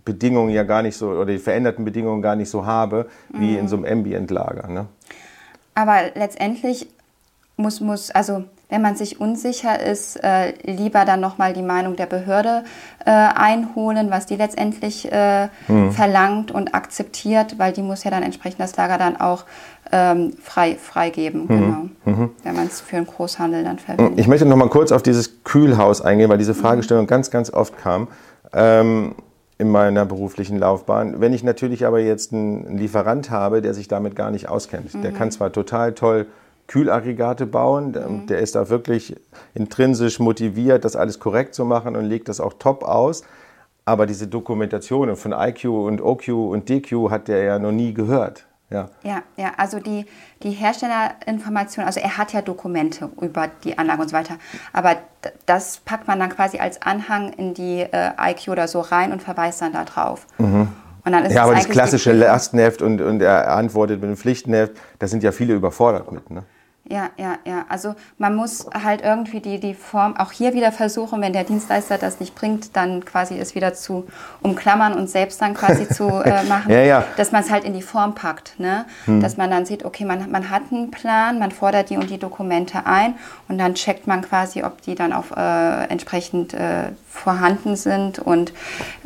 Bedingungen 0.04 0.50
ja 0.50 0.64
gar 0.64 0.82
nicht 0.82 0.96
so 0.96 1.10
oder 1.10 1.26
die 1.26 1.38
veränderten 1.38 1.84
Bedingungen 1.84 2.22
gar 2.22 2.34
nicht 2.34 2.50
so 2.50 2.66
habe 2.66 3.06
wie 3.28 3.52
mhm. 3.52 3.58
in 3.58 3.68
so 3.68 3.76
einem 3.76 3.84
Ambient-Lager. 3.84 4.66
Ne? 4.68 4.86
Aber 5.74 5.96
letztendlich 6.14 6.88
muss, 7.56 7.80
muss, 7.80 8.10
also 8.10 8.44
wenn 8.68 8.82
man 8.82 8.96
sich 8.96 9.20
unsicher 9.20 9.80
ist, 9.80 10.22
äh, 10.22 10.52
lieber 10.62 11.04
dann 11.04 11.20
nochmal 11.20 11.54
die 11.54 11.62
Meinung 11.62 11.96
der 11.96 12.06
Behörde 12.06 12.64
äh, 13.04 13.10
einholen, 13.10 14.10
was 14.10 14.26
die 14.26 14.36
letztendlich 14.36 15.10
äh, 15.10 15.48
mhm. 15.68 15.92
verlangt 15.92 16.50
und 16.50 16.74
akzeptiert, 16.74 17.58
weil 17.58 17.72
die 17.72 17.82
muss 17.82 18.04
ja 18.04 18.10
dann 18.10 18.22
entsprechend 18.22 18.60
das 18.60 18.76
Lager 18.76 18.98
dann 18.98 19.18
auch 19.18 19.44
ähm, 19.90 20.34
frei, 20.42 20.76
freigeben, 20.76 21.42
mhm. 21.42 21.48
genau, 21.48 21.88
mhm. 22.04 22.30
wenn 22.42 22.54
man 22.54 22.66
es 22.66 22.80
für 22.80 22.98
einen 22.98 23.06
Großhandel 23.06 23.64
dann 23.64 23.78
verwendet. 23.78 24.18
Ich 24.18 24.28
möchte 24.28 24.44
nochmal 24.44 24.68
kurz 24.68 24.92
auf 24.92 25.02
dieses 25.02 25.44
Kühlhaus 25.44 26.02
eingehen, 26.02 26.28
weil 26.28 26.38
diese 26.38 26.52
mhm. 26.52 26.58
Fragestellung 26.58 27.06
ganz, 27.06 27.30
ganz 27.30 27.50
oft 27.50 27.78
kam. 27.78 28.08
Ähm, 28.52 29.14
in 29.60 29.70
meiner 29.70 30.04
beruflichen 30.06 30.56
Laufbahn. 30.56 31.20
Wenn 31.20 31.32
ich 31.32 31.42
natürlich 31.42 31.84
aber 31.84 31.98
jetzt 31.98 32.32
einen 32.32 32.78
Lieferant 32.78 33.30
habe, 33.30 33.60
der 33.60 33.74
sich 33.74 33.88
damit 33.88 34.14
gar 34.14 34.30
nicht 34.30 34.48
auskennt, 34.48 34.94
der 35.02 35.10
mhm. 35.10 35.16
kann 35.16 35.32
zwar 35.32 35.50
total 35.50 35.94
toll 35.94 36.26
Kühlaggregate 36.68 37.46
bauen. 37.46 37.90
Mhm. 37.90 38.26
Der 38.28 38.38
ist 38.38 38.54
da 38.54 38.68
wirklich 38.68 39.16
intrinsisch 39.54 40.20
motiviert, 40.20 40.84
das 40.84 40.94
alles 40.94 41.18
korrekt 41.18 41.54
zu 41.54 41.64
machen 41.64 41.96
und 41.96 42.04
legt 42.04 42.28
das 42.28 42.40
auch 42.40 42.52
top 42.52 42.84
aus. 42.84 43.24
Aber 43.84 44.06
diese 44.06 44.28
Dokumentationen 44.28 45.16
von 45.16 45.32
IQ 45.32 45.64
und 45.64 46.00
OQ 46.00 46.28
und 46.28 46.68
DQ 46.68 47.10
hat 47.10 47.26
der 47.26 47.42
ja 47.42 47.58
noch 47.58 47.72
nie 47.72 47.92
gehört. 47.94 48.46
Ja, 48.70 48.90
ja, 49.02 49.22
ja 49.38 49.52
also 49.56 49.80
die, 49.80 50.04
die 50.42 50.50
Herstellerinformation, 50.50 51.86
also 51.86 52.00
er 52.00 52.18
hat 52.18 52.34
ja 52.34 52.42
Dokumente 52.42 53.10
über 53.18 53.48
die 53.64 53.78
Anlage 53.78 54.02
und 54.02 54.08
so 54.08 54.14
weiter, 54.14 54.36
aber 54.74 54.96
das 55.46 55.78
packt 55.78 56.06
man 56.06 56.20
dann 56.20 56.28
quasi 56.28 56.58
als 56.58 56.82
Anhang 56.82 57.32
in 57.32 57.54
die 57.54 57.80
äh, 57.80 58.10
IQ 58.20 58.48
oder 58.48 58.68
so 58.68 58.80
rein 58.80 59.12
und 59.12 59.22
verweist 59.22 59.62
dann 59.62 59.72
da 59.72 59.84
drauf. 59.84 60.26
Mhm 60.36 60.68
ja, 61.30 61.44
aber 61.44 61.54
das 61.54 61.68
klassische 61.68 62.12
Lastenheft 62.12 62.82
und, 62.82 63.00
und 63.00 63.20
er 63.20 63.52
antwortet 63.52 64.00
mit 64.00 64.08
einem 64.08 64.16
Pflichtenheft, 64.16 64.72
da 64.98 65.06
sind 65.06 65.22
ja 65.22 65.32
viele 65.32 65.54
überfordert 65.54 66.12
mit. 66.12 66.30
Ne? 66.30 66.44
Ja, 66.90 67.10
ja, 67.18 67.38
ja. 67.44 67.66
Also 67.68 67.94
man 68.16 68.34
muss 68.34 68.66
halt 68.72 69.02
irgendwie 69.02 69.40
die, 69.40 69.60
die 69.60 69.74
Form 69.74 70.16
auch 70.16 70.32
hier 70.32 70.54
wieder 70.54 70.72
versuchen, 70.72 71.20
wenn 71.20 71.34
der 71.34 71.44
Dienstleister 71.44 71.98
das 71.98 72.18
nicht 72.18 72.34
bringt, 72.34 72.76
dann 72.76 73.04
quasi 73.04 73.38
es 73.38 73.54
wieder 73.54 73.74
zu 73.74 74.06
umklammern 74.40 74.94
und 74.94 75.10
selbst 75.10 75.42
dann 75.42 75.52
quasi 75.52 75.86
zu 75.86 76.08
äh, 76.24 76.44
machen, 76.44 76.72
ja, 76.72 76.80
ja. 76.80 77.04
dass 77.18 77.30
man 77.30 77.42
es 77.42 77.50
halt 77.50 77.64
in 77.64 77.74
die 77.74 77.82
Form 77.82 78.14
packt. 78.14 78.58
Ne? 78.58 78.86
Hm. 79.04 79.20
Dass 79.20 79.36
man 79.36 79.50
dann 79.50 79.66
sieht, 79.66 79.84
okay, 79.84 80.06
man, 80.06 80.30
man 80.30 80.48
hat 80.48 80.62
einen 80.72 80.90
Plan, 80.90 81.38
man 81.38 81.50
fordert 81.50 81.90
die 81.90 81.98
und 81.98 82.08
die 82.08 82.18
Dokumente 82.18 82.86
ein 82.86 83.14
und 83.48 83.58
dann 83.58 83.74
checkt 83.74 84.06
man 84.06 84.22
quasi, 84.22 84.62
ob 84.62 84.80
die 84.80 84.94
dann 84.94 85.12
auch 85.12 85.36
äh, 85.36 85.84
entsprechend 85.90 86.54
äh, 86.54 86.92
vorhanden 87.06 87.76
sind 87.76 88.18
und 88.18 88.54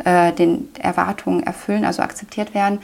äh, 0.05 0.33
den 0.33 0.69
Erwartungen 0.79 1.43
erfüllen, 1.43 1.85
also 1.85 2.03
akzeptiert 2.03 2.55
werden. 2.55 2.81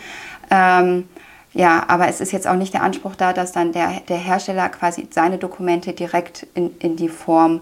Ähm, 0.50 1.08
ja, 1.54 1.84
aber 1.88 2.08
es 2.08 2.20
ist 2.20 2.32
jetzt 2.32 2.46
auch 2.46 2.54
nicht 2.54 2.74
der 2.74 2.82
Anspruch 2.82 3.16
da, 3.16 3.32
dass 3.32 3.52
dann 3.52 3.72
der, 3.72 4.00
der 4.08 4.18
Hersteller 4.18 4.68
quasi 4.68 5.08
seine 5.10 5.38
Dokumente 5.38 5.92
direkt 5.92 6.46
in, 6.54 6.76
in 6.78 6.96
die 6.96 7.08
Form 7.08 7.60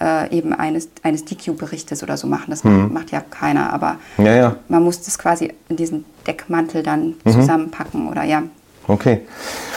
äh, 0.00 0.36
eben 0.36 0.52
eines, 0.52 0.88
eines 1.02 1.24
DQ-Berichtes 1.24 2.02
oder 2.02 2.16
so 2.16 2.26
machen. 2.26 2.46
Das 2.48 2.64
mhm. 2.64 2.92
macht, 2.92 3.12
ja 3.12 3.20
keiner, 3.20 3.72
aber 3.72 3.96
ja, 4.18 4.34
ja. 4.34 4.56
man 4.68 4.82
muss 4.82 5.02
das 5.02 5.18
quasi 5.18 5.52
in 5.68 5.76
diesen 5.76 6.04
Deckmantel 6.26 6.82
dann 6.82 7.14
mhm. 7.24 7.32
zusammenpacken 7.32 8.08
oder 8.08 8.24
ja. 8.24 8.42
Okay. 8.88 9.20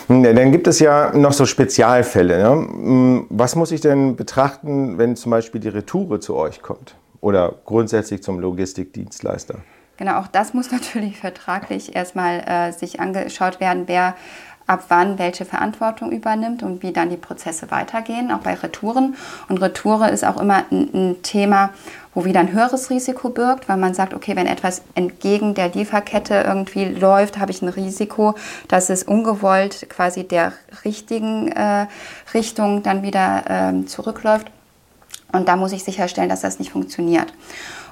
Dann 0.08 0.52
gibt 0.52 0.68
es 0.68 0.80
ja 0.80 1.16
noch 1.16 1.34
so 1.34 1.46
Spezialfälle. 1.46 2.44
Ne? 2.44 2.50
Hm, 2.50 3.26
was 3.30 3.56
muss 3.56 3.72
ich 3.72 3.82
denn 3.82 4.16
betrachten, 4.16 4.98
wenn 4.98 5.16
zum 5.16 5.30
Beispiel 5.30 5.62
die 5.62 5.70
Retoure 5.70 6.20
zu 6.20 6.36
euch 6.36 6.62
kommt? 6.62 6.96
Oder 7.22 7.54
grundsätzlich 7.66 8.22
zum 8.24 8.40
Logistikdienstleister? 8.40 9.60
Genau, 9.98 10.20
auch 10.20 10.28
das 10.28 10.54
muss 10.54 10.72
natürlich 10.72 11.18
vertraglich 11.18 11.96
erstmal 11.96 12.40
äh, 12.48 12.72
sich 12.72 13.00
angeschaut 13.00 13.60
werden, 13.60 13.84
wer 13.88 14.16
ab 14.66 14.86
wann 14.88 15.20
welche 15.20 15.46
Verantwortung 15.46 16.12
übernimmt 16.12 16.64
und 16.64 16.84
wie 16.84 16.94
dann 16.94 17.10
die 17.10 17.18
Prozesse 17.18 17.70
weitergehen, 17.70 18.32
auch 18.32 18.40
bei 18.40 18.54
Retouren. 18.54 19.16
Und 19.50 19.62
Retoure 19.62 20.10
ist 20.10 20.24
auch 20.24 20.40
immer 20.40 20.64
ein, 20.72 20.90
ein 20.94 21.22
Thema, 21.22 21.72
wo 22.14 22.26
wieder 22.26 22.40
ein 22.40 22.54
höheres 22.54 22.90
Risiko 22.90 23.30
birgt, 23.30 23.68
weil 23.68 23.78
man 23.78 23.94
sagt, 23.94 24.14
okay, 24.14 24.36
wenn 24.36 24.48
etwas 24.48 24.82
entgegen 24.96 25.54
der 25.54 25.70
Lieferkette 25.70 26.44
irgendwie 26.48 26.86
läuft, 26.86 27.40
habe 27.40 27.52
ich 27.52 27.62
ein 27.62 27.70
Risiko, 27.70 28.36
dass 28.68 28.90
es 28.90 29.04
ungewollt 29.04 29.88
quasi 29.90 30.26
der 30.26 30.54
richtigen 30.86 31.52
äh, 31.52 31.88
Richtung 32.34 32.84
dann 32.84 33.04
wieder 33.04 33.44
äh, 33.50 33.86
zurückläuft. 33.86 34.50
Und 35.32 35.48
da 35.48 35.56
muss 35.56 35.72
ich 35.72 35.84
sicherstellen, 35.84 36.30
dass 36.30 36.42
das 36.42 36.60
nicht 36.60 36.72
funktioniert. 36.72 37.34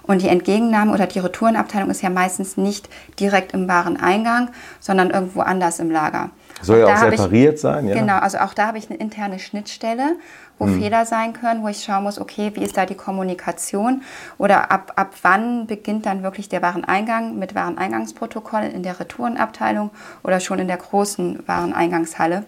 Und 0.03 0.21
die 0.21 0.27
Entgegennahme 0.27 0.93
oder 0.93 1.07
die 1.07 1.19
Retourenabteilung 1.19 1.89
ist 1.89 2.01
ja 2.01 2.09
meistens 2.09 2.57
nicht 2.57 2.89
direkt 3.19 3.53
im 3.53 3.67
Wareneingang, 3.67 4.49
sondern 4.79 5.11
irgendwo 5.11 5.41
anders 5.41 5.79
im 5.79 5.91
Lager. 5.91 6.31
Soll 6.61 6.79
ja 6.79 6.93
auch 6.93 6.97
separiert 6.97 7.55
ich, 7.55 7.61
sein, 7.61 7.87
ja. 7.87 7.95
Genau, 7.95 8.17
also 8.17 8.37
auch 8.39 8.53
da 8.53 8.67
habe 8.67 8.77
ich 8.77 8.89
eine 8.89 8.99
interne 8.99 9.39
Schnittstelle, 9.39 10.15
wo 10.59 10.65
hm. 10.65 10.79
Fehler 10.79 11.05
sein 11.05 11.33
können, 11.33 11.63
wo 11.63 11.67
ich 11.67 11.83
schauen 11.83 12.03
muss, 12.03 12.19
okay, 12.19 12.51
wie 12.53 12.63
ist 12.63 12.77
da 12.77 12.85
die 12.85 12.95
Kommunikation 12.95 14.03
oder 14.37 14.71
ab, 14.71 14.93
ab 14.95 15.13
wann 15.23 15.65
beginnt 15.65 16.05
dann 16.05 16.21
wirklich 16.21 16.49
der 16.49 16.61
Wareneingang 16.61 17.39
mit 17.39 17.55
Wareneingangsprotokoll 17.55 18.63
in 18.63 18.83
der 18.83 18.99
Retourenabteilung 18.99 19.89
oder 20.23 20.39
schon 20.39 20.59
in 20.59 20.67
der 20.67 20.77
großen 20.77 21.43
Wareneingangshalle. 21.47 22.45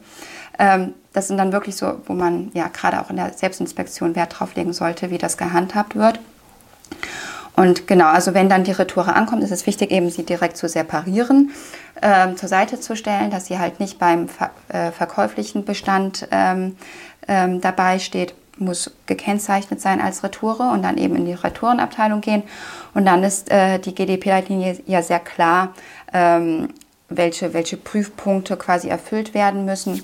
Ähm, 0.60 0.94
das 1.14 1.28
sind 1.28 1.38
dann 1.38 1.52
wirklich 1.52 1.76
so, 1.76 2.02
wo 2.06 2.14
man 2.14 2.52
ja 2.54 2.68
gerade 2.68 3.02
auch 3.02 3.10
in 3.10 3.16
der 3.16 3.34
Selbstinspektion 3.34 4.16
Wert 4.16 4.40
drauf 4.40 4.56
legen 4.56 4.74
sollte, 4.74 5.10
wie 5.10 5.18
das 5.18 5.38
gehandhabt 5.38 5.96
wird. 5.96 6.20
Und 7.56 7.88
genau, 7.88 8.08
also 8.08 8.34
wenn 8.34 8.50
dann 8.50 8.64
die 8.64 8.72
Retoure 8.72 9.16
ankommt, 9.16 9.44
ist 9.44 9.52
es 9.52 9.68
wichtig, 9.68 9.92
eben 9.92 10.10
sie 10.10 10.24
direkt 10.24 10.58
zu 10.58 10.68
separieren, 10.68 11.52
ähm, 12.02 12.36
zur 12.36 12.50
Seite 12.50 12.80
zu 12.80 12.96
stellen, 12.96 13.30
dass 13.30 13.46
sie 13.46 13.60
halt 13.60 13.80
nicht 13.80 14.00
beim 14.00 14.28
ver 14.28 14.50
äh, 14.70 14.92
verkäuflichen 14.92 15.64
Bestand 15.64 16.28
ähm, 16.32 16.76
ähm, 17.28 17.62
dabei 17.62 18.00
steht, 18.00 18.34
muss 18.58 18.92
gekennzeichnet 19.06 19.82
sein 19.82 20.02
als 20.02 20.24
Retoure 20.24 20.72
und 20.72 20.84
dann 20.84 20.98
eben 20.98 21.16
in 21.16 21.26
die 21.26 21.34
Retourenabteilung 21.34 22.22
gehen. 22.22 22.44
Und 22.94 23.06
dann 23.06 23.24
ist 23.24 23.52
äh, 23.52 23.80
die 23.80 23.94
GDP-Leitlinie 23.94 24.80
ja 24.86 25.02
sehr 25.02 25.20
klar, 25.20 25.74
ähm, 26.12 26.70
welche, 27.10 27.54
welche 27.54 27.78
Prüfpunkte 27.78 28.58
quasi 28.58 28.90
erfüllt 28.90 29.34
werden 29.34 29.66
müssen 29.66 30.04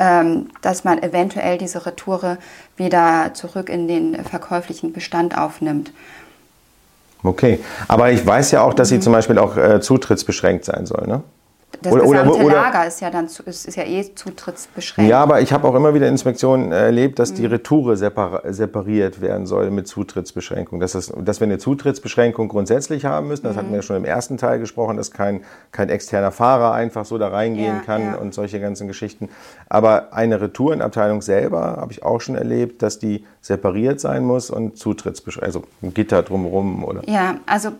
ähm, 0.00 0.48
dass 0.62 0.82
man 0.82 1.00
eventuell 1.02 1.58
diese 1.58 1.84
Retoure 1.84 2.38
wieder 2.76 3.32
zurück 3.34 3.68
in 3.68 3.86
den 3.86 4.24
verkäuflichen 4.24 4.92
Bestand 4.92 5.36
aufnimmt. 5.36 5.92
Okay, 7.22 7.60
aber 7.88 8.10
ich 8.12 8.24
weiß 8.26 8.50
ja 8.52 8.62
auch, 8.62 8.74
dass 8.74 8.88
sie 8.88 8.96
mhm. 8.96 9.02
zum 9.02 9.12
Beispiel 9.12 9.38
auch 9.38 9.56
äh, 9.56 9.80
zutrittsbeschränkt 9.80 10.64
sein 10.64 10.86
soll, 10.86 11.06
ne? 11.06 11.22
Das 11.82 11.92
oder, 11.92 12.02
gesamte 12.02 12.34
oder, 12.34 12.44
oder, 12.44 12.54
Lager 12.56 12.86
ist 12.86 13.00
ja 13.00 13.10
dann 13.10 13.26
ist, 13.26 13.40
ist 13.40 13.76
ja 13.76 13.84
eh 13.84 14.14
zutrittsbeschränkt. 14.14 15.08
Ja, 15.08 15.22
aber 15.22 15.40
ich 15.40 15.52
habe 15.52 15.66
auch 15.66 15.74
immer 15.74 15.94
wieder 15.94 16.08
Inspektionen 16.08 16.72
erlebt, 16.72 17.18
dass 17.18 17.32
mhm. 17.32 17.36
die 17.36 17.46
Retoure 17.46 17.96
separ 17.96 18.42
separiert 18.52 19.20
werden 19.20 19.46
soll 19.46 19.70
mit 19.70 19.86
Zutrittsbeschränkung. 19.86 20.80
Dass, 20.80 20.92
das, 20.92 21.12
dass 21.16 21.40
wir 21.40 21.46
eine 21.46 21.58
Zutrittsbeschränkung 21.58 22.48
grundsätzlich 22.48 23.04
haben 23.04 23.28
müssen, 23.28 23.44
das 23.44 23.54
mhm. 23.54 23.58
hatten 23.58 23.68
wir 23.70 23.76
ja 23.76 23.82
schon 23.82 23.96
im 23.96 24.04
ersten 24.04 24.36
Teil 24.36 24.58
gesprochen, 24.58 24.96
dass 24.96 25.10
kein, 25.12 25.42
kein 25.72 25.88
externer 25.88 26.32
Fahrer 26.32 26.72
einfach 26.72 27.04
so 27.04 27.18
da 27.18 27.28
reingehen 27.28 27.76
ja, 27.76 27.82
kann 27.82 28.02
ja. 28.02 28.14
und 28.16 28.34
solche 28.34 28.60
ganzen 28.60 28.88
Geschichten. 28.88 29.28
Aber 29.68 30.12
eine 30.12 30.40
Retourenabteilung 30.40 31.22
selber 31.22 31.76
habe 31.78 31.92
ich 31.92 32.02
auch 32.02 32.20
schon 32.20 32.34
erlebt, 32.34 32.82
dass 32.82 32.98
die 32.98 33.24
separiert 33.40 34.00
sein 34.00 34.24
muss 34.24 34.50
und 34.50 34.76
Zutrittsbeschränkung, 34.76 35.46
also 35.46 35.62
ein 35.82 35.94
Gitter 35.94 36.22
drumherum 36.22 36.84
oder. 36.84 37.08
Ja, 37.08 37.36
also 37.46 37.70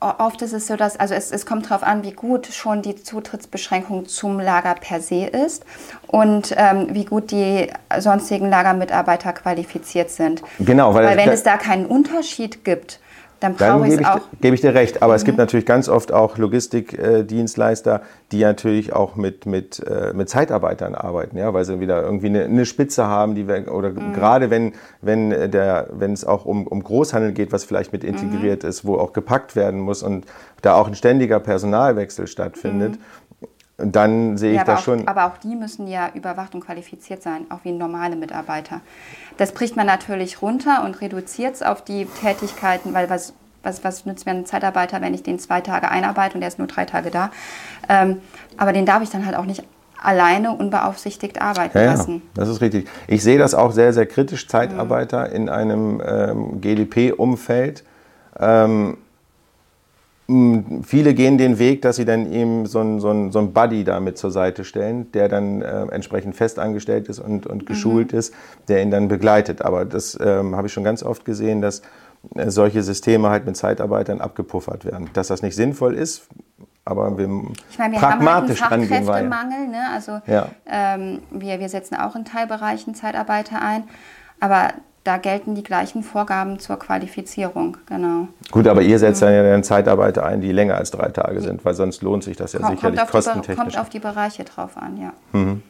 oft 0.00 0.42
ist 0.42 0.52
es 0.52 0.66
so, 0.66 0.76
dass, 0.76 0.98
also 0.98 1.14
es, 1.14 1.30
es 1.30 1.46
kommt 1.46 1.70
darauf 1.70 1.82
an, 1.82 2.02
wie 2.02 2.12
gut 2.12 2.46
schon 2.46 2.82
die 2.82 2.94
Zutrittsbeschränkung 2.96 4.06
zum 4.06 4.40
Lager 4.40 4.74
per 4.74 5.00
se 5.00 5.26
ist 5.26 5.64
und 6.06 6.54
ähm, 6.56 6.88
wie 6.90 7.04
gut 7.04 7.30
die 7.30 7.70
sonstigen 7.98 8.48
Lagermitarbeiter 8.48 9.32
qualifiziert 9.32 10.10
sind. 10.10 10.42
Genau, 10.58 10.94
weil, 10.94 11.06
weil 11.06 11.16
wenn 11.16 11.30
es 11.30 11.42
da 11.42 11.56
keinen 11.56 11.86
Unterschied 11.86 12.64
gibt, 12.64 13.00
dann 13.44 13.54
brauche 13.54 13.86
ich 13.86 13.94
es 13.94 14.04
auch. 14.04 14.20
Gebe 14.40 14.54
ich 14.54 14.60
dir 14.60 14.74
recht, 14.74 15.02
aber 15.02 15.12
mhm. 15.12 15.16
es 15.16 15.24
gibt 15.24 15.38
natürlich 15.38 15.66
ganz 15.66 15.88
oft 15.88 16.12
auch 16.12 16.38
Logistikdienstleister, 16.38 18.02
die 18.32 18.40
natürlich 18.40 18.92
auch 18.92 19.16
mit, 19.16 19.46
mit, 19.46 19.80
äh, 19.86 20.12
mit 20.14 20.28
Zeitarbeitern 20.28 20.94
arbeiten, 20.94 21.36
ja, 21.36 21.52
weil 21.52 21.64
sie 21.64 21.80
wieder 21.80 22.02
irgendwie 22.02 22.26
eine, 22.26 22.44
eine 22.44 22.66
Spitze 22.66 23.06
haben, 23.06 23.34
die 23.34 23.46
wir, 23.46 23.72
oder 23.72 23.90
mhm. 23.90 24.12
gerade 24.14 24.50
wenn, 24.50 24.72
wenn, 25.02 25.30
der, 25.50 25.88
wenn 25.92 26.12
es 26.12 26.24
auch 26.24 26.44
um, 26.44 26.66
um 26.66 26.82
Großhandel 26.82 27.32
geht, 27.32 27.52
was 27.52 27.64
vielleicht 27.64 27.92
mit 27.92 28.04
integriert 28.04 28.62
mhm. 28.62 28.68
ist, 28.68 28.84
wo 28.84 28.96
auch 28.96 29.12
gepackt 29.12 29.56
werden 29.56 29.80
muss 29.80 30.02
und 30.02 30.26
da 30.62 30.74
auch 30.74 30.88
ein 30.88 30.94
ständiger 30.94 31.40
Personalwechsel 31.40 32.26
stattfindet, 32.26 32.98
mhm 33.78 33.92
dann 33.92 34.36
sehe 34.36 34.52
ich 34.52 34.58
ja, 34.58 34.64
das 34.64 34.80
auch, 34.80 34.84
schon. 34.84 35.08
Aber 35.08 35.26
auch 35.26 35.38
die 35.38 35.56
müssen 35.56 35.86
ja 35.86 36.10
überwacht 36.14 36.54
und 36.54 36.64
qualifiziert 36.64 37.22
sein, 37.22 37.46
auch 37.50 37.60
wie 37.64 37.72
normale 37.72 38.16
Mitarbeiter. 38.16 38.80
Das 39.36 39.52
bricht 39.52 39.76
man 39.76 39.86
natürlich 39.86 40.42
runter 40.42 40.84
und 40.84 41.00
reduziert 41.00 41.54
es 41.54 41.62
auf 41.62 41.82
die 41.82 42.06
Tätigkeiten, 42.06 42.94
weil 42.94 43.10
was, 43.10 43.34
was, 43.62 43.82
was 43.82 44.06
nützt 44.06 44.26
mir 44.26 44.32
ein 44.32 44.46
Zeitarbeiter, 44.46 45.00
wenn 45.00 45.14
ich 45.14 45.22
den 45.22 45.38
zwei 45.38 45.60
Tage 45.60 45.90
einarbeite 45.90 46.36
und 46.36 46.42
er 46.42 46.48
ist 46.48 46.58
nur 46.58 46.68
drei 46.68 46.84
Tage 46.84 47.10
da. 47.10 47.30
Ähm, 47.88 48.18
aber 48.56 48.72
den 48.72 48.86
darf 48.86 49.02
ich 49.02 49.10
dann 49.10 49.26
halt 49.26 49.36
auch 49.36 49.44
nicht 49.44 49.64
alleine 50.00 50.52
unbeaufsichtigt 50.52 51.40
arbeiten 51.40 51.78
ja, 51.78 51.84
lassen. 51.86 52.14
Ja, 52.14 52.20
das 52.34 52.48
ist 52.50 52.60
richtig. 52.60 52.88
Ich 53.08 53.22
sehe 53.22 53.38
das 53.38 53.54
auch 53.54 53.72
sehr, 53.72 53.92
sehr 53.92 54.06
kritisch, 54.06 54.46
Zeitarbeiter 54.46 55.28
mhm. 55.28 55.34
in 55.34 55.48
einem 55.48 56.02
ähm, 56.06 56.60
GDP-Umfeld. 56.60 57.82
Ähm, 58.38 58.98
Viele 60.26 61.12
gehen 61.12 61.36
den 61.36 61.58
Weg, 61.58 61.82
dass 61.82 61.96
sie 61.96 62.06
dann 62.06 62.32
eben 62.32 62.64
so 62.64 62.80
einen 62.80 62.98
so 62.98 63.30
so 63.30 63.38
ein 63.38 63.52
Buddy 63.52 63.84
damit 63.84 64.16
zur 64.16 64.30
Seite 64.30 64.64
stellen, 64.64 65.12
der 65.12 65.28
dann 65.28 65.60
äh, 65.60 65.82
entsprechend 65.90 66.34
festangestellt 66.34 67.08
ist 67.08 67.18
und, 67.18 67.46
und 67.46 67.66
geschult 67.66 68.12
mhm. 68.12 68.18
ist, 68.18 68.34
der 68.68 68.82
ihn 68.82 68.90
dann 68.90 69.08
begleitet. 69.08 69.60
Aber 69.60 69.84
das 69.84 70.18
ähm, 70.18 70.56
habe 70.56 70.68
ich 70.68 70.72
schon 70.72 70.84
ganz 70.84 71.02
oft 71.02 71.26
gesehen, 71.26 71.60
dass 71.60 71.82
äh, 72.36 72.50
solche 72.50 72.82
Systeme 72.82 73.28
halt 73.28 73.44
mit 73.44 73.56
Zeitarbeitern 73.56 74.22
abgepuffert 74.22 74.86
werden. 74.86 75.10
Dass 75.12 75.28
das 75.28 75.42
nicht 75.42 75.56
sinnvoll 75.56 75.94
ist, 75.94 76.26
aber 76.86 77.16
wir, 77.16 77.28
ich 77.70 77.78
meine, 77.78 77.94
wir 77.94 78.00
pragmatisch 78.00 78.60
haben 78.60 78.82
halt 78.82 78.90
einen 78.92 79.04
Fachkräftemangel. 79.04 79.68
Ne? 79.68 79.82
Also 79.92 80.20
ja. 80.26 80.48
ähm, 80.66 81.22
wir, 81.30 81.58
wir 81.58 81.68
setzen 81.68 81.96
auch 81.96 82.14
in 82.14 82.24
Teilbereichen 82.24 82.94
Zeitarbeiter 82.94 83.60
ein. 83.62 83.84
Aber 84.40 84.72
da 85.04 85.18
gelten 85.18 85.54
die 85.54 85.62
gleichen 85.62 86.02
Vorgaben 86.02 86.58
zur 86.58 86.78
Qualifizierung, 86.78 87.76
genau. 87.86 88.28
Gut, 88.50 88.66
aber 88.66 88.80
ihr 88.82 88.98
setzt 88.98 89.20
mhm. 89.20 89.26
dann 89.26 89.34
ja 89.34 89.42
dann 89.42 89.62
Zeitarbeiter 89.62 90.24
ein, 90.24 90.40
die 90.40 90.50
länger 90.50 90.76
als 90.76 90.90
drei 90.90 91.10
Tage 91.10 91.42
sind, 91.42 91.64
weil 91.64 91.74
sonst 91.74 92.02
lohnt 92.02 92.24
sich 92.24 92.36
das 92.36 92.54
ja 92.54 92.60
kommt, 92.60 92.76
sicherlich 92.76 93.00
kommt 93.00 93.10
kostentechnisch. 93.10 93.56
kommt 93.56 93.78
auf 93.78 93.90
die 93.90 93.98
Bereiche 93.98 94.44
drauf 94.44 94.76
an, 94.76 94.96
ja. 94.96 95.12
Mhm. 95.32 95.62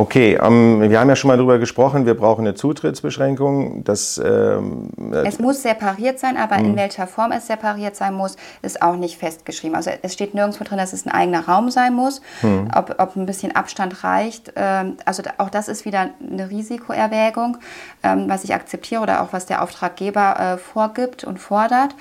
Okay, 0.00 0.38
ähm, 0.42 0.80
wir 0.80 0.98
haben 0.98 1.10
ja 1.10 1.14
schon 1.14 1.28
mal 1.28 1.36
darüber 1.36 1.58
gesprochen, 1.58 2.06
wir 2.06 2.14
brauchen 2.14 2.46
eine 2.46 2.54
Zutrittsbeschränkung. 2.54 3.84
Das, 3.84 4.18
ähm, 4.24 4.88
es 5.26 5.38
muss 5.38 5.60
separiert 5.60 6.18
sein, 6.18 6.38
aber 6.38 6.56
in 6.56 6.68
hm. 6.68 6.76
welcher 6.76 7.06
Form 7.06 7.32
es 7.32 7.48
separiert 7.48 7.96
sein 7.96 8.14
muss, 8.14 8.36
ist 8.62 8.80
auch 8.80 8.96
nicht 8.96 9.18
festgeschrieben. 9.18 9.76
Also 9.76 9.90
es 10.00 10.14
steht 10.14 10.32
nirgendwo 10.32 10.64
drin, 10.64 10.78
dass 10.78 10.94
es 10.94 11.04
ein 11.04 11.10
eigener 11.10 11.46
Raum 11.46 11.70
sein 11.70 11.92
muss, 11.92 12.22
hm. 12.40 12.68
ob, 12.74 12.94
ob 12.96 13.14
ein 13.14 13.26
bisschen 13.26 13.54
Abstand 13.54 14.02
reicht. 14.02 14.54
Ähm, 14.56 14.96
also 15.04 15.22
auch 15.36 15.50
das 15.50 15.68
ist 15.68 15.84
wieder 15.84 16.08
eine 16.26 16.48
Risikoerwägung, 16.48 17.58
ähm, 18.02 18.24
was 18.26 18.44
ich 18.44 18.54
akzeptiere 18.54 19.02
oder 19.02 19.20
auch 19.20 19.34
was 19.34 19.44
der 19.44 19.62
Auftraggeber 19.62 20.54
äh, 20.54 20.56
vorgibt 20.56 21.24
und 21.24 21.38
fordert. 21.38 21.94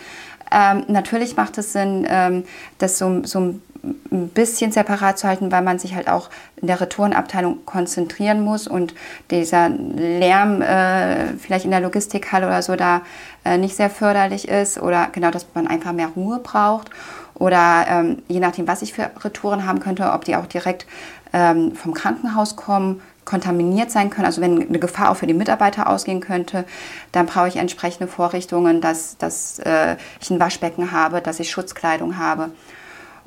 Ähm, 0.52 0.86
natürlich 0.88 1.36
macht 1.36 1.58
es 1.58 1.74
Sinn, 1.74 2.08
ähm, 2.10 2.44
das 2.78 2.98
so, 2.98 3.24
so 3.24 3.40
ein 3.40 3.62
ein 3.84 4.30
bisschen 4.30 4.72
separat 4.72 5.18
zu 5.18 5.28
halten, 5.28 5.52
weil 5.52 5.62
man 5.62 5.80
sich 5.80 5.96
halt 5.96 6.10
auch 6.10 6.30
in 6.58 6.68
der 6.68 6.82
Retourenabteilung 6.82 7.66
konzentrieren 7.66 8.42
muss 8.42 8.68
und 8.68 8.94
dieser 9.32 9.70
Lärm 9.70 10.62
äh, 10.62 11.34
vielleicht 11.38 11.66
in 11.66 11.72
der 11.72 11.80
Logistikhalle 11.80 12.48
oder 12.48 12.62
so 12.62 12.76
da 12.76 13.02
äh, 13.46 13.58
nicht 13.58 13.76
sehr 13.76 13.90
förderlich 13.90 14.48
ist 14.48 14.82
oder 14.82 15.08
genau, 15.12 15.32
dass 15.32 15.46
man 15.54 15.68
einfach 15.68 15.94
mehr 15.94 16.10
Ruhe 16.16 16.40
braucht 16.40 16.90
oder 17.36 17.86
ähm, 17.90 18.22
je 18.28 18.40
nachdem, 18.40 18.68
was 18.68 18.82
ich 18.82 18.94
für 18.94 19.10
Retouren 19.24 19.66
haben 19.66 19.80
könnte, 19.80 20.12
ob 20.12 20.26
die 20.26 20.36
auch 20.36 20.46
direkt 20.46 20.86
ähm, 21.32 21.74
vom 21.74 21.94
Krankenhaus 21.94 22.56
kommen, 22.56 23.02
kontaminiert 23.24 23.92
sein 23.92 24.10
können, 24.10 24.26
also 24.26 24.42
wenn 24.42 24.68
eine 24.68 24.80
Gefahr 24.80 25.12
auch 25.12 25.18
für 25.18 25.28
die 25.28 25.36
Mitarbeiter 25.36 25.88
ausgehen 25.88 26.20
könnte, 26.20 26.66
dann 27.12 27.28
brauche 27.28 27.48
ich 27.48 27.58
entsprechende 27.58 28.08
Vorrichtungen, 28.08 28.82
dass, 28.82 29.18
dass 29.18 29.60
äh, 29.60 29.98
ich 30.20 30.32
ein 30.32 30.40
Waschbecken 30.40 30.92
habe, 30.92 31.22
dass 31.22 31.40
ich 31.40 31.52
Schutzkleidung 31.52 32.18
habe. 32.18 32.50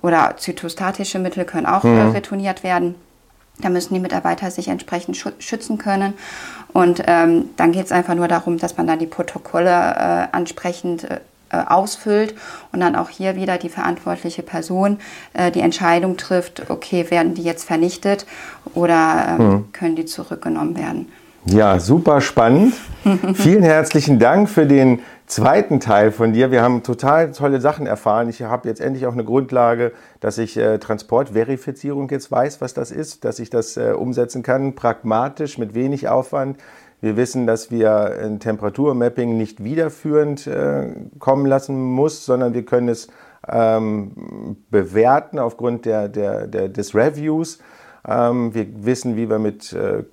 Oder 0.02 0.34
zytostatische 0.36 1.18
Mittel 1.18 1.44
können 1.44 1.66
auch 1.66 1.84
mhm. 1.84 2.10
retourniert 2.10 2.62
werden. 2.62 2.96
Da 3.60 3.68
müssen 3.68 3.94
die 3.94 4.00
Mitarbeiter 4.00 4.50
sich 4.50 4.68
entsprechend 4.68 5.16
schützen 5.38 5.78
können. 5.78 6.14
Und 6.72 7.02
ähm, 7.06 7.50
dann 7.56 7.72
geht 7.72 7.86
es 7.86 7.92
einfach 7.92 8.14
nur 8.14 8.28
darum, 8.28 8.58
dass 8.58 8.76
man 8.76 8.86
dann 8.86 8.98
die 8.98 9.06
Protokolle 9.06 9.70
äh, 9.70 10.26
ansprechend 10.32 11.04
äh, 11.04 11.18
ausfüllt 11.66 12.34
und 12.72 12.80
dann 12.80 12.96
auch 12.96 13.10
hier 13.10 13.36
wieder 13.36 13.58
die 13.58 13.68
verantwortliche 13.68 14.42
Person 14.42 14.98
äh, 15.34 15.50
die 15.50 15.60
Entscheidung 15.60 16.16
trifft, 16.16 16.70
okay, 16.70 17.10
werden 17.10 17.34
die 17.34 17.42
jetzt 17.42 17.64
vernichtet 17.64 18.26
oder 18.74 19.36
mhm. 19.38 19.72
können 19.72 19.94
die 19.94 20.06
zurückgenommen 20.06 20.76
werden. 20.76 21.12
Ja, 21.44 21.78
super 21.78 22.20
spannend. 22.20 22.74
Vielen 23.34 23.62
herzlichen 23.62 24.18
Dank 24.18 24.48
für 24.48 24.64
den 24.64 25.00
zweiten 25.32 25.80
Teil 25.80 26.12
von 26.12 26.34
dir. 26.34 26.50
Wir 26.50 26.60
haben 26.60 26.82
total 26.82 27.32
tolle 27.32 27.60
Sachen 27.60 27.86
erfahren. 27.86 28.28
Ich 28.28 28.42
habe 28.42 28.68
jetzt 28.68 28.82
endlich 28.82 29.06
auch 29.06 29.14
eine 29.14 29.24
Grundlage, 29.24 29.92
dass 30.20 30.36
ich 30.36 30.58
äh, 30.58 30.78
Transportverifizierung 30.78 32.10
jetzt 32.10 32.30
weiß, 32.30 32.60
was 32.60 32.74
das 32.74 32.90
ist, 32.90 33.24
dass 33.24 33.38
ich 33.38 33.48
das 33.48 33.78
äh, 33.78 33.94
umsetzen 33.96 34.42
kann, 34.42 34.74
pragmatisch, 34.74 35.56
mit 35.56 35.74
wenig 35.74 36.08
Aufwand. 36.08 36.58
Wir 37.00 37.16
wissen, 37.16 37.46
dass 37.46 37.70
wir 37.70 38.18
ein 38.22 38.40
Temperaturmapping 38.40 39.36
nicht 39.38 39.64
wiederführend 39.64 40.46
äh, 40.46 40.90
kommen 41.18 41.46
lassen 41.46 41.80
muss, 41.82 42.26
sondern 42.26 42.52
wir 42.52 42.66
können 42.66 42.90
es 42.90 43.08
ähm, 43.48 44.56
bewerten 44.70 45.38
aufgrund 45.38 45.86
der, 45.86 46.08
der, 46.08 46.46
der, 46.46 46.68
des 46.68 46.94
Reviews. 46.94 47.58
Ähm, 48.06 48.54
wir 48.54 48.66
wissen, 48.84 49.16
wie 49.16 49.30
wir 49.30 49.38
mit 49.38 49.72
äh, 49.72 50.04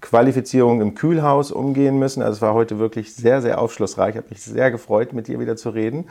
Qualifizierung 0.00 0.80
im 0.80 0.94
Kühlhaus 0.94 1.50
umgehen 1.50 1.98
müssen. 1.98 2.22
Also 2.22 2.36
es 2.36 2.42
war 2.42 2.54
heute 2.54 2.78
wirklich 2.78 3.14
sehr, 3.14 3.42
sehr 3.42 3.60
aufschlussreich. 3.60 4.10
Ich 4.10 4.16
habe 4.16 4.28
mich 4.30 4.42
sehr 4.42 4.70
gefreut, 4.70 5.12
mit 5.12 5.28
dir 5.28 5.40
wieder 5.40 5.56
zu 5.56 5.70
reden. 5.70 6.06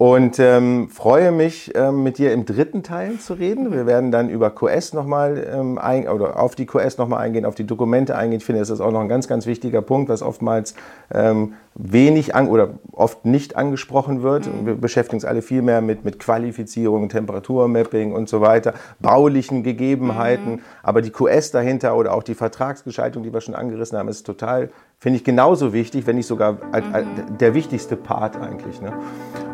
Und 0.00 0.38
ähm, 0.38 0.88
freue 0.88 1.30
mich, 1.30 1.72
ähm, 1.74 2.02
mit 2.02 2.16
dir 2.16 2.32
im 2.32 2.46
dritten 2.46 2.82
Teil 2.82 3.18
zu 3.18 3.34
reden. 3.34 3.70
Wir 3.70 3.84
werden 3.84 4.10
dann 4.10 4.30
über 4.30 4.48
QS 4.48 4.94
nochmal 4.94 5.46
ähm, 5.54 5.76
ein, 5.76 6.08
oder 6.08 6.40
auf 6.40 6.54
die 6.54 6.64
QS 6.64 6.96
nochmal 6.96 7.20
eingehen, 7.20 7.44
auf 7.44 7.54
die 7.54 7.66
Dokumente 7.66 8.16
eingehen. 8.16 8.38
Ich 8.38 8.46
finde, 8.46 8.60
das 8.60 8.70
ist 8.70 8.80
auch 8.80 8.92
noch 8.92 9.02
ein 9.02 9.10
ganz, 9.10 9.28
ganz 9.28 9.44
wichtiger 9.44 9.82
Punkt, 9.82 10.08
was 10.08 10.22
oftmals 10.22 10.74
ähm, 11.12 11.52
wenig 11.74 12.34
an, 12.34 12.48
oder 12.48 12.78
oft 12.92 13.26
nicht 13.26 13.56
angesprochen 13.56 14.22
wird. 14.22 14.46
Mhm. 14.46 14.64
Wir 14.64 14.74
beschäftigen 14.74 15.16
uns 15.16 15.26
alle 15.26 15.42
viel 15.42 15.60
mehr 15.60 15.82
mit, 15.82 16.02
mit 16.02 16.18
Qualifizierung, 16.18 17.10
Temperaturmapping 17.10 18.12
und 18.12 18.30
so 18.30 18.40
weiter, 18.40 18.72
baulichen 19.00 19.62
Gegebenheiten. 19.64 20.52
Mhm. 20.52 20.60
Aber 20.82 21.02
die 21.02 21.10
QS 21.10 21.50
dahinter 21.50 21.94
oder 21.94 22.14
auch 22.14 22.22
die 22.22 22.34
Vertragsgestaltung, 22.34 23.22
die 23.22 23.34
wir 23.34 23.42
schon 23.42 23.54
angerissen 23.54 23.98
haben, 23.98 24.08
ist 24.08 24.22
total 24.24 24.70
finde 25.00 25.16
ich 25.16 25.24
genauso 25.24 25.72
wichtig, 25.72 26.06
wenn 26.06 26.16
nicht 26.16 26.26
sogar 26.26 26.52
mhm. 26.52 27.38
der 27.38 27.54
wichtigste 27.54 27.96
Part 27.96 28.36
eigentlich. 28.36 28.80
Ne? 28.80 28.92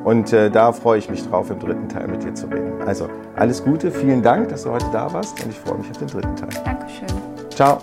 Und 0.05 0.33
äh, 0.33 0.51
da 0.51 0.73
freue 0.73 0.99
ich 0.99 1.09
mich 1.09 1.27
drauf, 1.27 1.51
im 1.51 1.59
dritten 1.59 1.89
Teil 1.89 2.09
mit 2.09 2.23
dir 2.23 2.35
zu 2.35 2.47
reden. 2.47 2.83
Also 2.85 3.09
alles 3.37 3.65
Gute, 3.65 3.91
vielen 3.91 4.23
Dank, 4.23 4.49
dass 4.49 4.65
du 4.65 4.71
heute 4.71 4.87
da 4.93 5.13
warst 5.13 5.43
und 5.43 5.51
ich 5.51 5.59
freue 5.59 5.79
mich 5.79 5.91
auf 5.91 5.99
den 5.99 6.09
dritten 6.09 6.37
Teil. 6.37 6.51
Dankeschön. 6.65 7.09
Ciao. 7.51 7.79